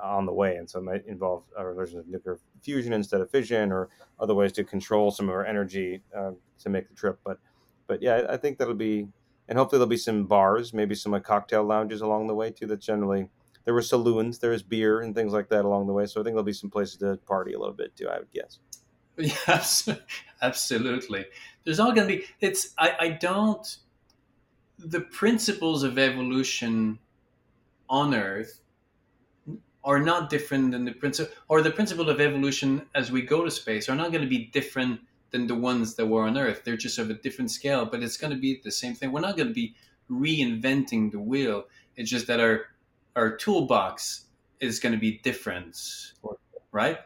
on 0.00 0.24
the 0.24 0.32
way. 0.32 0.54
And 0.54 0.70
so 0.70 0.78
it 0.78 0.82
might 0.82 1.04
involve 1.04 1.42
a 1.56 1.64
version 1.64 1.98
of 1.98 2.06
nuclear 2.06 2.38
fusion 2.62 2.92
instead 2.92 3.20
of 3.20 3.28
fission 3.28 3.72
or 3.72 3.88
other 4.20 4.36
ways 4.36 4.52
to 4.52 4.62
control 4.62 5.10
some 5.10 5.28
of 5.28 5.34
our 5.34 5.44
energy 5.44 6.00
uh, 6.16 6.30
to 6.60 6.68
make 6.68 6.88
the 6.88 6.94
trip. 6.94 7.18
But, 7.24 7.40
but 7.88 8.00
yeah, 8.00 8.24
I 8.28 8.36
think 8.36 8.58
that'll 8.58 8.74
be, 8.74 9.08
and 9.48 9.58
hopefully 9.58 9.80
there'll 9.80 9.88
be 9.88 9.96
some 9.96 10.26
bars, 10.26 10.72
maybe 10.72 10.94
some 10.94 11.10
like 11.10 11.24
cocktail 11.24 11.64
lounges 11.64 12.02
along 12.02 12.28
the 12.28 12.36
way 12.36 12.52
too. 12.52 12.68
That 12.68 12.78
generally 12.80 13.26
there 13.64 13.74
were 13.74 13.82
saloons, 13.82 14.38
there 14.38 14.50
was 14.50 14.62
beer 14.62 15.00
and 15.00 15.14
things 15.14 15.32
like 15.32 15.48
that 15.50 15.64
along 15.64 15.86
the 15.86 15.92
way. 15.92 16.06
So 16.06 16.20
I 16.20 16.24
think 16.24 16.34
there'll 16.34 16.44
be 16.44 16.52
some 16.52 16.70
places 16.70 16.96
to 16.98 17.16
party 17.26 17.52
a 17.52 17.58
little 17.58 17.74
bit 17.74 17.96
too. 17.96 18.08
I 18.08 18.18
would 18.18 18.32
guess. 18.32 18.58
Yes, 19.18 19.90
absolutely. 20.40 21.26
There's 21.64 21.78
all 21.78 21.92
going 21.92 22.08
to 22.08 22.16
be. 22.16 22.24
It's 22.40 22.72
I, 22.78 22.96
I 22.98 23.08
don't 23.08 23.76
the 24.78 25.00
principles 25.00 25.82
of 25.82 25.98
evolution 25.98 26.98
on 27.88 28.14
Earth 28.14 28.60
are 29.84 29.98
not 29.98 30.30
different 30.30 30.70
than 30.70 30.84
the 30.84 30.92
principle, 30.92 31.34
or 31.48 31.62
the 31.62 31.70
principle 31.70 32.08
of 32.08 32.20
evolution 32.20 32.86
as 32.94 33.10
we 33.10 33.22
go 33.22 33.44
to 33.44 33.50
space 33.50 33.88
are 33.88 33.96
not 33.96 34.12
going 34.12 34.22
to 34.22 34.28
be 34.28 34.46
different 34.46 35.00
than 35.30 35.46
the 35.46 35.54
ones 35.54 35.94
that 35.96 36.06
were 36.06 36.22
on 36.22 36.38
Earth. 36.38 36.62
They're 36.64 36.76
just 36.76 36.98
of 36.98 37.10
a 37.10 37.14
different 37.14 37.50
scale, 37.50 37.84
but 37.84 38.02
it's 38.02 38.16
going 38.16 38.32
to 38.32 38.38
be 38.38 38.60
the 38.62 38.70
same 38.70 38.94
thing. 38.94 39.12
We're 39.12 39.20
not 39.20 39.36
going 39.36 39.48
to 39.48 39.54
be 39.54 39.74
reinventing 40.10 41.10
the 41.10 41.18
wheel. 41.18 41.64
It's 41.96 42.10
just 42.10 42.26
that 42.28 42.40
our 42.40 42.66
our 43.16 43.36
toolbox 43.36 44.26
is 44.60 44.78
going 44.78 44.92
to 44.92 44.98
be 44.98 45.18
different, 45.18 45.76
right? 46.70 46.98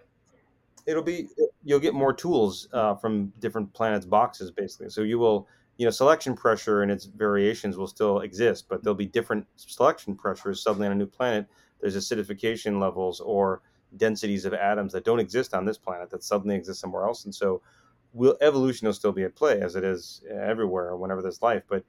It'll 0.86 1.02
be 1.02 1.28
you'll 1.64 1.80
get 1.80 1.94
more 1.94 2.12
tools 2.12 2.68
uh, 2.72 2.94
from 2.94 3.32
different 3.40 3.72
planets' 3.72 4.06
boxes, 4.06 4.50
basically. 4.50 4.88
So 4.90 5.02
you 5.02 5.18
will, 5.18 5.48
you 5.78 5.84
know, 5.84 5.90
selection 5.90 6.36
pressure 6.36 6.82
and 6.82 6.92
its 6.92 7.06
variations 7.06 7.76
will 7.76 7.88
still 7.88 8.20
exist, 8.20 8.66
but 8.68 8.84
there'll 8.84 8.94
be 8.94 9.06
different 9.06 9.46
selection 9.56 10.14
pressures 10.14 10.62
suddenly 10.62 10.86
on 10.86 10.92
a 10.92 10.96
new 10.96 11.06
planet. 11.06 11.46
There's 11.80 11.96
acidification 11.96 12.80
levels 12.80 13.20
or 13.20 13.62
densities 13.96 14.44
of 14.44 14.54
atoms 14.54 14.92
that 14.92 15.04
don't 15.04 15.20
exist 15.20 15.54
on 15.54 15.64
this 15.64 15.78
planet 15.78 16.10
that 16.10 16.22
suddenly 16.22 16.54
exist 16.54 16.80
somewhere 16.80 17.04
else, 17.04 17.24
and 17.24 17.34
so 17.34 17.62
will 18.12 18.36
evolution 18.40 18.86
will 18.86 18.94
still 18.94 19.12
be 19.12 19.24
at 19.24 19.34
play 19.34 19.60
as 19.60 19.76
it 19.76 19.84
is 19.84 20.22
everywhere 20.30 20.96
whenever 20.96 21.20
there's 21.20 21.42
life, 21.42 21.64
but 21.68 21.84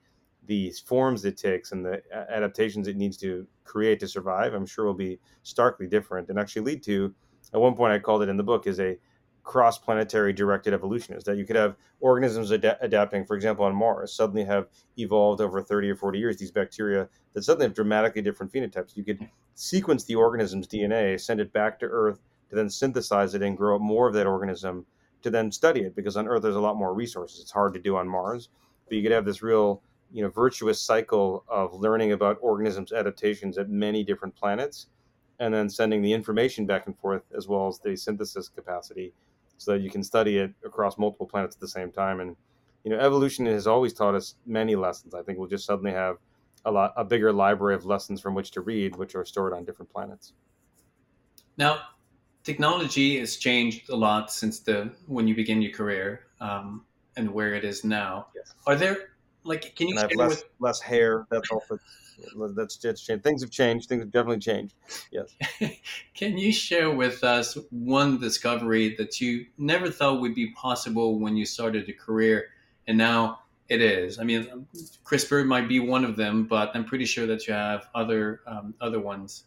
the 0.47 0.73
forms 0.85 1.25
it 1.25 1.37
takes 1.37 1.71
and 1.71 1.85
the 1.85 2.01
uh, 2.13 2.25
adaptations 2.29 2.87
it 2.87 2.95
needs 2.95 3.17
to 3.17 3.45
create 3.63 3.99
to 3.99 4.07
survive, 4.07 4.53
I'm 4.53 4.65
sure 4.65 4.85
will 4.85 4.93
be 4.93 5.19
starkly 5.43 5.87
different 5.87 6.29
and 6.29 6.39
actually 6.39 6.63
lead 6.63 6.83
to, 6.83 7.13
at 7.53 7.59
one 7.59 7.75
point 7.75 7.93
I 7.93 7.99
called 7.99 8.23
it 8.23 8.29
in 8.29 8.37
the 8.37 8.43
book, 8.43 8.65
is 8.65 8.79
a 8.79 8.97
cross-planetary 9.43 10.33
directed 10.33 10.73
evolution. 10.73 11.15
Is 11.15 11.23
that 11.23 11.37
you 11.37 11.45
could 11.45 11.55
have 11.55 11.75
organisms 12.01 12.51
ad- 12.51 12.77
adapting, 12.81 13.25
for 13.25 13.35
example, 13.35 13.65
on 13.65 13.75
Mars, 13.75 14.13
suddenly 14.13 14.43
have 14.43 14.67
evolved 14.97 15.41
over 15.41 15.61
30 15.61 15.89
or 15.89 15.95
40 15.95 16.19
years, 16.19 16.37
these 16.37 16.51
bacteria 16.51 17.07
that 17.33 17.43
suddenly 17.43 17.65
have 17.65 17.75
dramatically 17.75 18.21
different 18.21 18.51
phenotypes. 18.51 18.95
You 18.95 19.05
could 19.05 19.27
sequence 19.55 20.03
the 20.03 20.15
organism's 20.15 20.67
DNA, 20.67 21.19
send 21.19 21.39
it 21.39 21.53
back 21.53 21.79
to 21.79 21.85
Earth 21.85 22.19
to 22.49 22.55
then 22.55 22.69
synthesize 22.69 23.35
it 23.35 23.41
and 23.41 23.57
grow 23.57 23.75
up 23.75 23.81
more 23.81 24.07
of 24.07 24.13
that 24.13 24.27
organism 24.27 24.85
to 25.21 25.29
then 25.29 25.51
study 25.51 25.81
it 25.81 25.95
because 25.95 26.17
on 26.17 26.27
Earth 26.27 26.41
there's 26.41 26.55
a 26.55 26.59
lot 26.59 26.75
more 26.75 26.93
resources. 26.93 27.41
It's 27.41 27.51
hard 27.51 27.73
to 27.73 27.79
do 27.79 27.97
on 27.97 28.07
Mars, 28.07 28.49
but 28.87 28.95
you 28.95 29.03
could 29.03 29.11
have 29.11 29.25
this 29.25 29.41
real 29.41 29.81
you 30.11 30.23
know 30.23 30.29
virtuous 30.29 30.81
cycle 30.81 31.43
of 31.47 31.73
learning 31.73 32.11
about 32.11 32.37
organisms 32.41 32.91
adaptations 32.91 33.57
at 33.57 33.69
many 33.69 34.03
different 34.03 34.35
planets 34.35 34.87
and 35.39 35.53
then 35.53 35.69
sending 35.69 36.01
the 36.01 36.13
information 36.13 36.65
back 36.65 36.87
and 36.87 36.97
forth 36.97 37.23
as 37.35 37.47
well 37.47 37.67
as 37.67 37.79
the 37.79 37.95
synthesis 37.95 38.49
capacity 38.49 39.13
so 39.57 39.71
that 39.71 39.81
you 39.81 39.89
can 39.89 40.03
study 40.03 40.37
it 40.37 40.51
across 40.65 40.97
multiple 40.97 41.25
planets 41.25 41.55
at 41.55 41.59
the 41.59 41.67
same 41.67 41.91
time. 41.91 42.19
And 42.19 42.35
you 42.83 42.91
know 42.91 42.99
evolution 42.99 43.45
has 43.47 43.67
always 43.67 43.93
taught 43.93 44.15
us 44.15 44.35
many 44.45 44.75
lessons. 44.75 45.13
I 45.13 45.21
think 45.23 45.37
we'll 45.37 45.47
just 45.47 45.65
suddenly 45.65 45.91
have 45.91 46.17
a 46.65 46.71
lot 46.71 46.93
a 46.95 47.03
bigger 47.03 47.31
library 47.31 47.75
of 47.75 47.85
lessons 47.85 48.21
from 48.21 48.33
which 48.33 48.51
to 48.51 48.61
read 48.61 48.95
which 48.95 49.15
are 49.15 49.25
stored 49.25 49.53
on 49.53 49.65
different 49.65 49.91
planets. 49.91 50.33
Now 51.57 51.81
technology 52.43 53.19
has 53.19 53.37
changed 53.37 53.89
a 53.89 53.95
lot 53.95 54.31
since 54.31 54.59
the 54.59 54.91
when 55.07 55.27
you 55.27 55.35
begin 55.35 55.61
your 55.61 55.71
career 55.71 56.27
um, 56.39 56.85
and 57.17 57.33
where 57.33 57.53
it 57.53 57.65
is 57.65 57.83
now. 57.83 58.27
Yes. 58.35 58.53
are 58.65 58.75
there 58.75 59.09
like, 59.47 59.75
can 59.75 59.87
you 59.87 59.97
and 59.97 59.99
I 59.99 60.01
have 60.03 60.11
less, 60.15 60.29
with... 60.29 60.43
less 60.59 60.81
hair? 60.81 61.25
That's 61.29 61.49
also 61.51 61.79
that's 62.47 62.77
just 62.77 63.05
changed. 63.05 63.23
Things 63.23 63.41
have 63.41 63.51
changed. 63.51 63.89
Things 63.89 64.01
have 64.01 64.11
definitely 64.11 64.39
changed. 64.39 64.73
Yes. 65.11 65.35
can 66.13 66.37
you 66.37 66.51
share 66.51 66.91
with 66.91 67.23
us 67.23 67.57
one 67.69 68.19
discovery 68.19 68.95
that 68.97 69.21
you 69.21 69.45
never 69.57 69.89
thought 69.89 70.21
would 70.21 70.35
be 70.35 70.51
possible 70.51 71.19
when 71.19 71.37
you 71.37 71.45
started 71.45 71.87
a 71.89 71.93
career, 71.93 72.47
and 72.87 72.97
now 72.97 73.39
it 73.69 73.81
is? 73.81 74.19
I 74.19 74.23
mean, 74.23 74.67
CRISPR 75.05 75.45
might 75.45 75.67
be 75.67 75.79
one 75.79 76.05
of 76.05 76.15
them, 76.15 76.45
but 76.45 76.71
I'm 76.73 76.85
pretty 76.85 77.05
sure 77.05 77.27
that 77.27 77.47
you 77.47 77.53
have 77.53 77.87
other 77.93 78.41
um, 78.47 78.73
other 78.81 78.99
ones. 78.99 79.43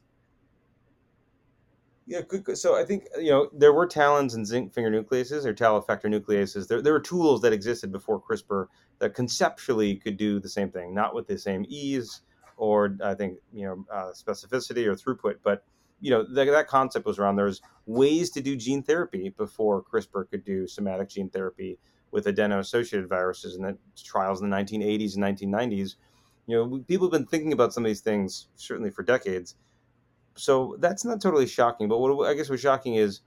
Yeah, 2.11 2.23
good. 2.27 2.59
So 2.59 2.75
I 2.75 2.85
think 2.85 3.07
you 3.21 3.31
know 3.31 3.49
there 3.53 3.73
were 3.73 3.87
TALENs 3.87 4.35
and 4.35 4.45
zinc 4.45 4.75
finger 4.75 4.91
nucleases 4.91 5.45
or 5.45 5.53
TAL 5.53 5.81
effector 5.81 6.07
nucleases. 6.07 6.67
There, 6.67 6.83
there 6.83 6.93
were 6.93 6.99
tools 7.01 7.41
that 7.43 7.53
existed 7.53 7.93
before 7.93 8.21
CRISPR 8.21 8.67
that 8.99 9.15
conceptually 9.15 9.95
could 9.95 10.17
do 10.17 10.41
the 10.41 10.49
same 10.49 10.73
thing, 10.73 10.93
not 10.93 11.15
with 11.15 11.29
the 11.29 11.39
same 11.39 11.65
ease 11.69 12.23
or 12.57 12.97
I 13.01 13.15
think 13.15 13.39
you 13.53 13.65
know 13.65 13.85
uh, 13.95 14.11
specificity 14.11 14.87
or 14.87 14.97
throughput, 14.97 15.37
but 15.45 15.63
you 16.01 16.11
know 16.11 16.25
that, 16.35 16.47
that 16.47 16.67
concept 16.67 17.07
was 17.07 17.21
around. 17.21 17.37
There's 17.37 17.63
ways 17.87 18.31
to 18.31 18.41
do 18.41 18.57
gene 18.57 18.83
therapy 18.83 19.29
before 19.29 19.81
CRISPR 19.81 20.29
could 20.29 20.45
do 20.45 20.67
somatic 20.67 21.11
gene 21.11 21.31
therapy 21.31 21.79
with 22.11 22.27
adeno-associated 22.27 23.09
viruses, 23.09 23.55
and 23.55 23.65
the 23.65 23.79
trials 24.03 24.43
in 24.43 24.51
the 24.51 24.57
1980s 24.57 25.15
and 25.15 25.23
1990s. 25.23 25.95
You 26.49 26.57
know, 26.57 26.85
people 26.89 27.07
have 27.07 27.13
been 27.13 27.27
thinking 27.27 27.53
about 27.53 27.73
some 27.73 27.85
of 27.85 27.89
these 27.89 28.01
things 28.01 28.49
certainly 28.57 28.91
for 28.91 29.05
decades 29.05 29.55
so 30.41 30.77
that's 30.79 31.05
not 31.05 31.21
totally 31.21 31.47
shocking. 31.47 31.89
But 31.89 31.99
what 31.99 32.29
I 32.29 32.35
guess 32.35 32.49
what's 32.49 32.63
shocking 32.63 32.95
is 32.95 33.21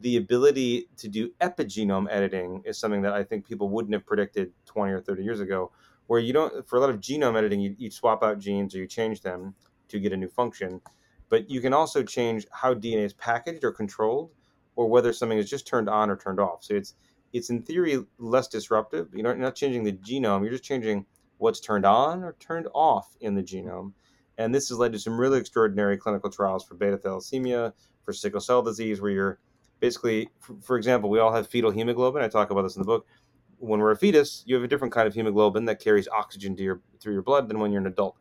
the 0.00 0.16
ability 0.16 0.88
to 0.98 1.08
do 1.08 1.30
epigenome 1.40 2.06
editing 2.10 2.62
is 2.64 2.78
something 2.78 3.02
that 3.02 3.12
I 3.12 3.24
think 3.24 3.46
people 3.46 3.68
wouldn't 3.68 3.94
have 3.94 4.06
predicted 4.06 4.52
20 4.66 4.92
or 4.92 5.00
30 5.00 5.22
years 5.22 5.40
ago. 5.40 5.72
Where 6.06 6.20
you 6.20 6.32
don't, 6.32 6.66
for 6.68 6.76
a 6.76 6.80
lot 6.80 6.90
of 6.90 7.00
genome 7.00 7.36
editing, 7.36 7.60
you, 7.60 7.74
you 7.78 7.90
swap 7.90 8.22
out 8.22 8.38
genes 8.38 8.74
or 8.74 8.78
you 8.78 8.86
change 8.86 9.22
them 9.22 9.54
to 9.88 9.98
get 9.98 10.12
a 10.12 10.16
new 10.16 10.28
function. 10.28 10.80
But 11.28 11.48
you 11.48 11.60
can 11.60 11.72
also 11.72 12.02
change 12.02 12.46
how 12.52 12.74
DNA 12.74 13.04
is 13.04 13.14
packaged 13.14 13.64
or 13.64 13.72
controlled, 13.72 14.30
or 14.76 14.88
whether 14.88 15.12
something 15.12 15.38
is 15.38 15.48
just 15.48 15.66
turned 15.66 15.88
on 15.88 16.10
or 16.10 16.16
turned 16.16 16.40
off. 16.40 16.62
So 16.62 16.74
it's 16.74 16.94
it's 17.32 17.50
in 17.50 17.62
theory 17.62 17.98
less 18.18 18.46
disruptive. 18.48 19.08
You 19.14 19.22
know, 19.22 19.30
you're 19.30 19.38
not 19.38 19.56
changing 19.56 19.84
the 19.84 19.92
genome; 19.92 20.42
you're 20.42 20.52
just 20.52 20.64
changing 20.64 21.06
what's 21.38 21.60
turned 21.60 21.86
on 21.86 22.22
or 22.22 22.36
turned 22.38 22.68
off 22.74 23.16
in 23.20 23.34
the 23.34 23.42
genome. 23.42 23.92
And 24.38 24.54
this 24.54 24.68
has 24.68 24.78
led 24.78 24.92
to 24.92 24.98
some 24.98 25.18
really 25.18 25.38
extraordinary 25.38 25.96
clinical 25.96 26.30
trials 26.30 26.64
for 26.64 26.74
beta 26.74 26.98
thalassemia, 26.98 27.72
for 28.04 28.12
sickle 28.12 28.40
cell 28.40 28.62
disease, 28.62 29.00
where 29.00 29.10
you're 29.10 29.38
basically, 29.80 30.28
for, 30.62 30.76
example, 30.76 31.10
we 31.10 31.18
all 31.18 31.32
have 31.32 31.46
fetal 31.46 31.70
hemoglobin. 31.70 32.22
I 32.22 32.28
talk 32.28 32.50
about 32.50 32.62
this 32.62 32.76
in 32.76 32.82
the 32.82 32.86
book. 32.86 33.06
When 33.58 33.80
we're 33.80 33.92
a 33.92 33.96
fetus, 33.96 34.42
you 34.46 34.54
have 34.56 34.64
a 34.64 34.68
different 34.68 34.92
kind 34.92 35.06
of 35.06 35.14
hemoglobin 35.14 35.64
that 35.66 35.80
carries 35.80 36.08
oxygen 36.08 36.56
to 36.56 36.62
your 36.62 36.80
through 37.00 37.12
your 37.12 37.22
blood 37.22 37.48
than 37.48 37.58
when 37.60 37.70
you're 37.70 37.80
an 37.80 37.86
adult, 37.86 38.16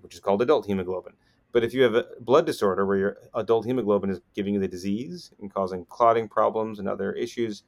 which 0.00 0.14
is 0.14 0.20
called 0.20 0.40
adult 0.40 0.66
hemoglobin. 0.66 1.14
But 1.52 1.64
if 1.64 1.74
you 1.74 1.82
have 1.82 1.94
a 1.94 2.06
blood 2.20 2.46
disorder 2.46 2.86
where 2.86 2.96
your 2.96 3.16
adult 3.34 3.66
hemoglobin 3.66 4.10
is 4.10 4.20
giving 4.34 4.54
you 4.54 4.60
the 4.60 4.68
disease 4.68 5.32
and 5.40 5.52
causing 5.52 5.84
clotting 5.86 6.28
problems 6.28 6.78
and 6.78 6.88
other 6.88 7.12
issues, 7.12 7.64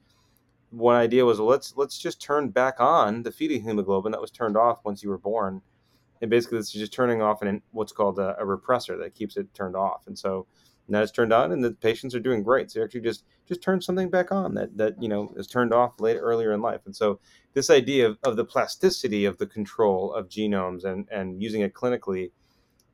one 0.71 0.97
idea 0.97 1.25
was 1.25 1.39
well, 1.39 1.49
let's 1.49 1.75
let's 1.77 1.99
just 1.99 2.23
turn 2.23 2.51
back 2.51 2.77
on 2.79 3.23
the 3.23 3.33
fetal 3.33 3.59
hemoglobin 3.59 4.13
that 4.13 4.21
was 4.21 4.31
turned 4.31 4.57
off 4.57 4.79
once 4.85 5.03
you 5.03 5.09
were 5.09 5.19
born 5.19 5.61
and 6.21 6.31
basically 6.31 6.59
it's 6.59 6.71
just 6.71 6.93
turning 6.93 7.23
off 7.23 7.43
an 7.43 7.63
what's 7.73 7.93
called 7.93 8.19
a, 8.19 8.37
a, 8.39 8.45
repressor 8.45 8.99
that 8.99 9.15
keeps 9.15 9.37
it 9.37 9.53
turned 9.55 9.77
off. 9.77 10.07
And 10.07 10.19
so 10.19 10.47
now 10.89 11.01
it's 11.01 11.13
turned 11.13 11.33
on 11.33 11.53
and 11.53 11.63
the 11.63 11.73
patients 11.73 12.15
are 12.15 12.21
doing 12.21 12.43
great. 12.43 12.71
So 12.71 12.81
you 12.81 12.85
actually 12.85 13.03
just 13.03 13.25
just 13.47 13.63
turn 13.63 13.81
something 13.81 14.11
back 14.11 14.33
on 14.33 14.55
that 14.55 14.77
that 14.77 15.01
you 15.03 15.09
know 15.09 15.33
is 15.37 15.47
turned 15.47 15.73
off 15.73 16.01
later 16.01 16.21
earlier 16.21 16.53
in 16.53 16.61
life. 16.61 16.81
And 16.85 16.95
so 16.95 17.21
this 17.55 17.71
idea 17.71 18.09
of, 18.09 18.19
of 18.25 18.37
the 18.37 18.45
plasticity 18.45 19.25
of 19.25 19.39
the 19.39 19.47
control 19.47 20.13
of 20.13 20.29
genomes 20.29 20.85
and 20.85 21.07
and 21.11 21.43
using 21.43 21.63
it 21.63 21.75
clinically 21.75 22.33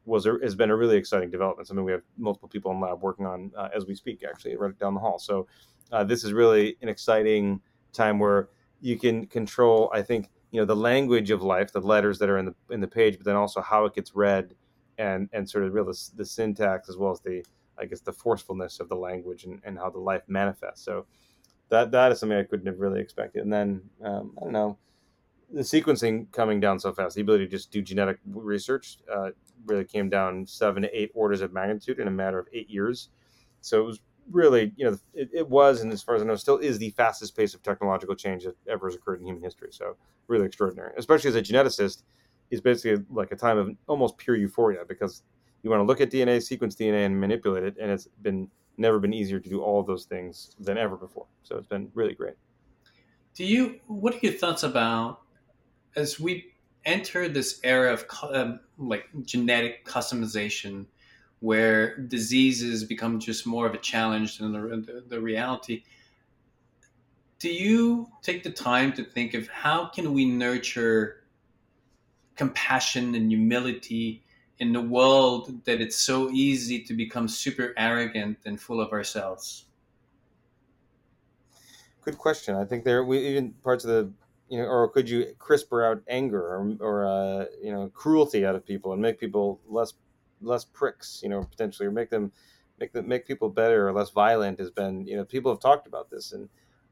was 0.05 0.27
a, 0.27 0.37
has 0.43 0.55
been 0.55 0.71
a 0.71 0.77
really 0.77 0.97
exciting 0.97 1.31
development 1.31 1.67
something 1.67 1.85
we 1.85 1.93
have 1.93 2.03
multiple 2.17 2.49
people 2.49 2.71
in 2.71 2.81
lab 2.81 3.03
working 3.03 3.27
on 3.27 3.51
uh, 3.57 3.69
as 3.75 3.87
we 3.87 3.95
speak 3.95 4.23
actually 4.29 4.57
right 4.57 4.79
down 4.79 4.95
the 4.95 5.01
hall. 5.01 5.19
So 5.19 5.49
uh, 5.91 6.05
this 6.05 6.23
is 6.23 6.33
really 6.33 6.77
an 6.83 6.89
exciting 6.89 7.61
time 7.93 8.19
where 8.19 8.49
you 8.81 8.99
can 8.99 9.27
control 9.27 9.91
i 9.95 10.03
think 10.03 10.29
you 10.51 10.61
know 10.61 10.65
the 10.65 10.77
language 10.77 11.31
of 11.31 11.43
life, 11.43 11.73
the 11.73 11.81
letters 11.81 12.19
that 12.19 12.29
are 12.29 12.39
in 12.39 12.47
the 12.47 12.55
in 12.71 12.81
the 12.81 12.87
page, 12.87 13.17
but 13.17 13.25
then 13.25 13.37
also 13.37 13.61
how 13.61 13.85
it 13.85 13.95
gets 13.95 14.15
read, 14.15 14.55
and 14.99 15.29
and 15.33 15.49
sort 15.49 15.65
of 15.65 15.73
real 15.75 15.85
the, 15.85 16.11
the 16.17 16.25
syntax 16.25 16.89
as 16.89 16.97
well 16.97 17.11
as 17.11 17.21
the 17.21 17.45
I 17.79 17.85
guess 17.85 18.01
the 18.01 18.13
forcefulness 18.13 18.81
of 18.81 18.89
the 18.89 18.97
language 18.97 19.45
and, 19.45 19.61
and 19.65 19.77
how 19.79 19.91
the 19.91 19.99
life 19.99 20.23
manifests. 20.29 20.85
So 20.85 21.07
that 21.69 21.91
that 21.91 22.13
is 22.13 22.21
something 22.21 22.39
I 22.39 22.45
couldn't 22.45 22.67
have 22.67 22.81
really 22.81 23.01
expected. 23.01 23.43
And 23.43 23.53
then 23.53 23.83
um, 24.03 24.33
I 24.39 24.45
don't 24.45 24.53
know 24.53 24.79
the 25.53 25.61
sequencing 25.61 26.31
coming 26.33 26.61
down 26.61 26.79
so 26.79 26.93
fast, 26.93 27.15
the 27.15 27.23
ability 27.23 27.45
to 27.45 27.51
just 27.51 27.71
do 27.71 27.81
genetic 27.81 28.19
research 28.27 28.99
uh, 29.13 29.31
really 29.67 29.85
came 29.85 30.09
down 30.09 30.47
seven 30.47 30.83
to 30.83 30.99
eight 30.99 31.11
orders 31.15 31.41
of 31.41 31.53
magnitude 31.53 31.99
in 31.99 32.09
a 32.09 32.11
matter 32.11 32.39
of 32.39 32.49
eight 32.53 32.69
years. 32.69 33.11
So 33.61 33.81
it 33.81 33.85
was 33.85 34.01
really, 34.31 34.73
you 34.77 34.85
know, 34.85 34.99
it, 35.15 35.31
it, 35.33 35.49
was, 35.49 35.81
and 35.81 35.93
as 35.93 36.03
far 36.03 36.15
as 36.15 36.23
I 36.23 36.25
know, 36.25 36.37
still 36.37 36.59
is 36.59 36.79
the 36.79 36.91
fastest 36.91 37.37
pace 37.37 37.55
of 37.55 37.63
technological 37.63 38.15
change 38.15 38.45
that 38.45 38.57
ever 38.69 38.87
has 38.87 38.95
occurred 38.95 39.21
in 39.21 39.27
human 39.27 39.43
history. 39.43 39.69
So 39.71 39.97
really 40.29 40.47
extraordinary, 40.47 40.93
especially 40.97 41.29
as 41.29 41.37
a 41.37 41.43
geneticist, 41.43 42.03
is 42.51 42.61
basically 42.61 43.05
like 43.11 43.33
a 43.33 43.37
time 43.37 43.59
of 43.59 43.71
almost 43.87 44.17
pure 44.19 44.37
euphoria 44.37 44.85
because 44.87 45.23
you 45.63 45.71
want 45.71 45.81
to 45.81 45.85
look 45.85 46.01
at 46.01 46.11
DNA, 46.11 46.43
sequence 46.43 46.77
DNA, 46.77 47.07
and 47.07 47.21
manipulate 47.21 47.65
it, 47.65 47.77
and 47.81 47.91
it's 47.91 48.09
been 48.23 48.49
never 48.79 48.99
been 48.99 49.15
easier 49.15 49.41
to 49.41 49.49
do 49.49 49.63
all 49.63 49.83
those 49.83 50.05
things 50.05 50.55
than 50.61 50.79
ever 50.79 50.97
before. 50.97 51.27
So 51.43 51.57
it's 51.57 51.67
been 51.67 51.91
really 51.95 52.15
great. 52.15 52.35
Do 53.35 53.45
you? 53.45 53.81
What 53.87 54.15
are 54.15 54.19
your 54.23 54.33
thoughts 54.33 54.63
about 54.63 55.21
as 55.97 56.21
we 56.21 56.53
enter 56.85 57.29
this 57.29 57.61
era 57.65 57.93
of 57.93 58.05
um, 58.33 58.61
like 58.79 59.07
genetic 59.25 59.85
customization? 59.85 60.87
Where 61.41 61.99
diseases 61.99 62.83
become 62.85 63.21
just 63.21 63.47
more 63.47 63.67
of 63.67 63.75
a 63.75 63.79
challenge 63.79 64.39
than 64.39 64.53
the, 64.53 64.59
the, 64.59 65.05
the 65.09 65.21
reality 65.21 65.83
do 67.39 67.51
you 67.51 68.09
take 68.23 68.43
the 68.43 68.51
time 68.51 68.93
to 68.95 69.05
think 69.05 69.35
of 69.35 69.49
how 69.49 69.87
can 69.87 70.13
we 70.13 70.25
nurture 70.25 71.25
compassion 72.35 73.15
and 73.15 73.31
humility 73.31 74.25
in 74.59 74.73
the 74.73 74.81
world 74.81 75.65
that 75.65 75.81
it's 75.81 75.97
so 75.97 76.31
easy 76.31 76.83
to 76.83 76.95
become 76.95 77.29
super 77.29 77.75
arrogant 77.77 78.39
and 78.47 78.61
full 78.61 78.81
of 78.81 78.93
ourselves? 78.93 79.67
Good 82.03 82.17
question. 82.17 82.55
I 82.55 82.65
think 82.65 82.85
there 82.85 83.05
we 83.05 83.19
even 83.19 83.53
parts 83.63 83.85
of 83.85 83.91
the 83.91 84.13
you 84.49 84.59
know, 84.59 84.67
or 84.67 84.89
could 84.89 85.11
you 85.11 85.35
CRISPR 85.41 85.91
out 85.91 86.03
anger 86.07 86.41
or, 86.41 86.77
or 86.79 87.05
uh, 87.05 87.47
you 87.61 87.73
know 87.73 87.91
cruelty 87.93 88.47
out 88.47 88.55
of 88.55 88.65
people 88.65 88.93
and 88.93 89.03
make 89.03 89.19
people 89.19 89.61
less 89.69 89.93
less 90.47 90.65
pricks, 90.65 91.21
you 91.23 91.29
know, 91.29 91.43
potentially, 91.43 91.87
or 91.87 91.93
make 91.93 92.11
them 92.11 92.33
make 92.79 92.93
them 92.93 93.09
make 93.09 93.27
people 93.27 93.49
better 93.49 93.89
or 93.89 93.93
less 93.93 94.11
violent 94.11 94.59
has 94.61 94.71
been 94.71 95.07
you 95.07 95.17
know 95.17 95.25
people 95.25 95.51
have 95.51 95.61
talked 95.61 95.87
about 95.87 96.11
this 96.11 96.33
and 96.33 96.47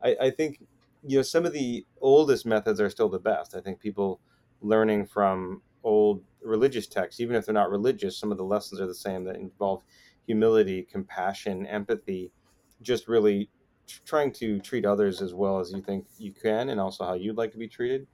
I, 0.05 0.17
I 0.21 0.31
think 0.31 0.61
you 1.03 1.19
know 1.19 1.23
some 1.23 1.45
of 1.45 1.53
the 1.53 1.85
oldest 2.01 2.47
methods 2.47 2.81
are 2.81 2.91
still 2.91 3.09
the 3.09 3.19
best. 3.19 3.55
I 3.55 3.61
think 3.61 3.81
people 3.81 4.21
learning 4.61 5.07
from 5.07 5.63
old 5.83 6.23
religious 6.43 6.87
texts, 6.87 7.21
even 7.21 7.37
if 7.37 7.47
they're 7.47 7.55
not 7.55 7.71
religious, 7.71 8.17
some 8.17 8.31
of 8.31 8.39
the 8.39 8.45
lessons 8.45 8.81
are 8.81 8.87
the 8.87 8.95
same 8.95 9.25
that 9.25 9.37
involve 9.37 9.83
humility, 10.27 10.83
compassion, 10.83 11.67
empathy, 11.67 12.33
just 12.81 13.09
really 13.09 13.51
trying 14.07 14.33
to 14.33 14.59
treat 14.61 14.87
others 14.87 15.21
as 15.21 15.35
well 15.35 15.59
as 15.59 15.73
you 15.73 15.83
think 15.83 16.07
you 16.19 16.33
can, 16.33 16.71
and 16.71 16.81
also 16.81 17.05
how 17.05 17.15
you'd 17.15 17.37
like 17.37 17.53
to 17.53 17.59
be 17.59 17.69
treated. 17.69 18.07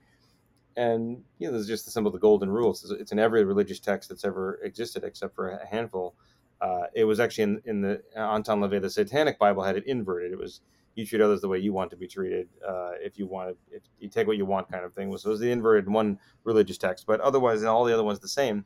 And 0.77 1.23
you 1.37 1.47
know, 1.47 1.53
there's 1.53 1.67
just 1.67 1.85
the 1.85 1.91
symbol, 1.91 2.09
of 2.09 2.13
the 2.13 2.19
golden 2.19 2.49
rules. 2.49 2.89
It's 2.91 3.11
in 3.11 3.19
every 3.19 3.43
religious 3.43 3.79
text 3.79 4.09
that's 4.09 4.23
ever 4.23 4.59
existed, 4.63 5.03
except 5.03 5.35
for 5.35 5.49
a 5.49 5.65
handful. 5.65 6.15
Uh, 6.61 6.83
it 6.93 7.05
was 7.05 7.19
actually 7.19 7.43
in, 7.43 7.61
in 7.65 7.81
the 7.81 8.01
Anton 8.15 8.61
LaVey, 8.61 8.81
the 8.81 8.89
Satanic 8.89 9.39
Bible 9.39 9.63
had 9.63 9.75
it 9.75 9.85
inverted. 9.87 10.31
It 10.31 10.37
was 10.37 10.61
you 10.95 11.05
treat 11.05 11.21
others 11.21 11.41
the 11.41 11.47
way 11.47 11.57
you 11.57 11.73
want 11.73 11.89
to 11.91 11.95
be 11.95 12.07
treated. 12.07 12.47
Uh, 12.67 12.91
if 12.99 13.17
you 13.17 13.25
want, 13.25 13.57
if 13.71 13.81
you 13.99 14.09
take 14.09 14.27
what 14.27 14.37
you 14.37 14.45
want, 14.45 14.69
kind 14.71 14.83
of 14.83 14.93
thing. 14.93 15.15
So 15.17 15.29
it 15.29 15.31
was 15.31 15.39
the 15.39 15.51
inverted 15.51 15.89
one 15.89 16.19
religious 16.43 16.77
text, 16.77 17.05
but 17.05 17.19
otherwise, 17.21 17.63
all 17.63 17.85
the 17.85 17.93
other 17.93 18.03
ones 18.03 18.19
the 18.19 18.27
same. 18.27 18.65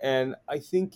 And 0.00 0.34
I 0.48 0.58
think, 0.58 0.94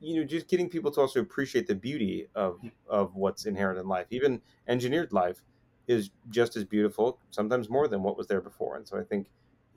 you 0.00 0.20
know, 0.20 0.26
just 0.26 0.48
getting 0.48 0.68
people 0.68 0.90
to 0.92 1.00
also 1.00 1.20
appreciate 1.20 1.66
the 1.66 1.74
beauty 1.74 2.28
of 2.34 2.60
of 2.88 3.14
what's 3.14 3.46
inherent 3.46 3.78
in 3.78 3.86
life, 3.86 4.06
even 4.10 4.40
engineered 4.68 5.12
life, 5.12 5.42
is 5.86 6.10
just 6.30 6.56
as 6.56 6.64
beautiful, 6.64 7.18
sometimes 7.30 7.68
more 7.68 7.88
than 7.88 8.02
what 8.02 8.16
was 8.16 8.26
there 8.26 8.40
before. 8.40 8.76
And 8.76 8.86
so 8.86 8.98
I 8.98 9.02
think, 9.02 9.26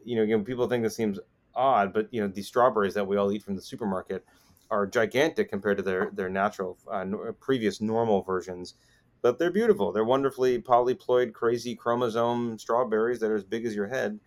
you 0.04 0.16
know, 0.16 0.24
again, 0.24 0.44
people 0.44 0.68
think 0.68 0.84
this 0.84 0.96
seems 0.96 1.20
odd, 1.56 1.94
but 1.94 2.08
you 2.14 2.22
know, 2.22 2.28
these 2.28 2.48
strawberries 2.48 2.94
that 2.94 3.08
we 3.08 3.18
all 3.18 3.32
eat 3.32 3.44
from 3.44 3.56
the 3.56 3.62
supermarket 3.62 4.26
are 4.70 4.86
gigantic 4.86 5.50
compared 5.50 5.78
to 5.78 5.84
their 5.84 6.12
their 6.12 6.30
natural 6.30 6.78
uh, 6.92 7.06
previous 7.40 7.82
normal 7.82 8.22
versions 8.22 8.76
but 9.22 9.40
they're 9.40 9.52
beautiful. 9.52 9.92
They're 9.92 10.06
wonderfully 10.06 10.62
polyploid, 10.62 11.34
crazy 11.34 11.76
chromosome 11.76 12.58
strawberries 12.58 13.20
that 13.20 13.32
are 13.32 13.36
as 13.36 13.44
big 13.44 13.66
as 13.66 13.76
your 13.76 13.88
head. 13.88 14.20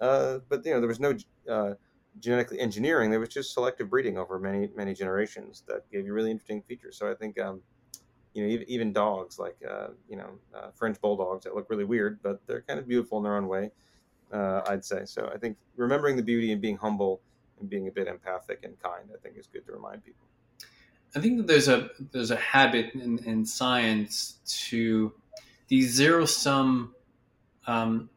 Uh, 0.00 0.38
but 0.48 0.64
you 0.64 0.72
know, 0.72 0.80
there 0.80 0.88
was 0.88 1.00
no 1.00 1.16
uh, 1.48 1.74
genetically 2.18 2.60
engineering. 2.60 3.10
There 3.10 3.20
was 3.20 3.28
just 3.28 3.54
selective 3.54 3.90
breeding 3.90 4.18
over 4.18 4.38
many 4.38 4.68
many 4.74 4.94
generations 4.94 5.64
that 5.68 5.88
gave 5.90 6.04
you 6.06 6.12
really 6.12 6.30
interesting 6.30 6.62
features. 6.62 6.96
So 6.98 7.10
I 7.10 7.14
think, 7.14 7.38
um, 7.40 7.62
you 8.34 8.42
know, 8.42 8.48
even, 8.48 8.68
even 8.68 8.92
dogs 8.92 9.38
like 9.38 9.56
uh, 9.68 9.88
you 10.08 10.16
know 10.16 10.38
uh, 10.54 10.70
French 10.72 11.00
bulldogs 11.00 11.44
that 11.44 11.54
look 11.54 11.70
really 11.70 11.84
weird, 11.84 12.20
but 12.22 12.44
they're 12.46 12.62
kind 12.62 12.80
of 12.80 12.88
beautiful 12.88 13.18
in 13.18 13.24
their 13.24 13.36
own 13.36 13.48
way. 13.48 13.70
Uh, 14.34 14.62
I'd 14.66 14.84
say 14.84 15.04
so. 15.04 15.30
I 15.32 15.38
think 15.38 15.56
remembering 15.76 16.16
the 16.16 16.22
beauty 16.22 16.50
and 16.50 16.60
being 16.60 16.76
humble 16.76 17.20
and 17.60 17.70
being 17.70 17.86
a 17.86 17.90
bit 17.92 18.08
empathic 18.08 18.64
and 18.64 18.76
kind, 18.82 19.08
I 19.14 19.18
think, 19.22 19.38
is 19.38 19.46
good 19.46 19.64
to 19.66 19.72
remind 19.72 20.04
people. 20.04 20.26
I 21.14 21.20
think 21.20 21.36
that 21.36 21.46
there's 21.46 21.68
a 21.68 21.90
there's 22.10 22.32
a 22.32 22.36
habit 22.36 22.94
in, 22.94 23.20
in 23.20 23.46
science 23.46 24.40
to 24.66 25.12
these 25.68 25.92
zero 25.92 26.24
sum 26.24 26.96
um, 27.68 28.10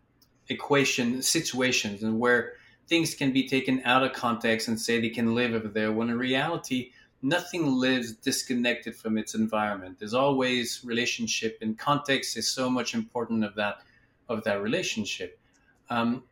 equation 0.50 1.22
situations 1.22 2.02
and 2.02 2.20
where 2.20 2.54
things 2.88 3.14
can 3.14 3.32
be 3.32 3.48
taken 3.48 3.82
out 3.86 4.04
of 4.04 4.14
context 4.14 4.68
and 4.68 4.80
say 4.80 5.00
they 5.00 5.10
can 5.10 5.36
live 5.36 5.54
over 5.54 5.68
there 5.68 5.92
when 5.92 6.10
in 6.10 6.18
reality 6.18 6.92
nothing 7.22 7.76
lives 7.76 8.14
disconnected 8.14 8.96
from 8.96 9.18
its 9.18 9.36
environment 9.36 9.98
there's 10.00 10.14
always 10.14 10.82
relationship 10.86 11.58
and 11.62 11.78
context 11.78 12.38
is 12.38 12.50
so 12.50 12.70
much 12.70 12.94
important 12.94 13.44
of 13.44 13.56
that 13.56 13.82
of 14.30 14.44
that 14.44 14.62
relationship 14.62 15.40
um, 15.90 16.24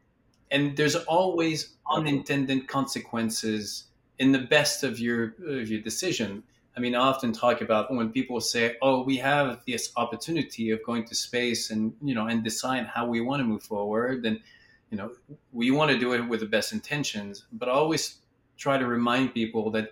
and 0.51 0.77
there's 0.77 0.95
always 0.95 1.75
unintended 1.89 2.67
consequences 2.67 3.85
in 4.19 4.31
the 4.31 4.39
best 4.39 4.83
of 4.83 4.99
your 4.99 5.35
of 5.45 5.69
your 5.69 5.81
decision. 5.81 6.43
I 6.77 6.81
mean, 6.81 6.93
I 6.93 6.99
often 6.99 7.31
talk 7.31 7.61
about 7.61 7.93
when 7.93 8.11
people 8.11 8.41
say, 8.41 8.75
"Oh, 8.81 9.03
we 9.03 9.17
have 9.17 9.61
this 9.65 9.91
opportunity 9.95 10.71
of 10.71 10.83
going 10.83 11.05
to 11.05 11.15
space 11.15 11.69
and 11.71 11.93
you 12.01 12.13
know 12.15 12.27
and 12.27 12.43
decide 12.43 12.87
how 12.87 13.07
we 13.07 13.21
want 13.21 13.41
to 13.41 13.45
move 13.45 13.63
forward," 13.63 14.25
and 14.25 14.39
you 14.91 14.97
know, 14.97 15.11
we 15.51 15.71
want 15.71 15.91
to 15.91 15.97
do 15.97 16.13
it 16.13 16.21
with 16.21 16.41
the 16.41 16.45
best 16.45 16.71
intentions. 16.73 17.45
But 17.51 17.69
I 17.69 17.71
always 17.71 18.17
try 18.57 18.77
to 18.77 18.85
remind 18.85 19.33
people 19.33 19.71
that 19.71 19.91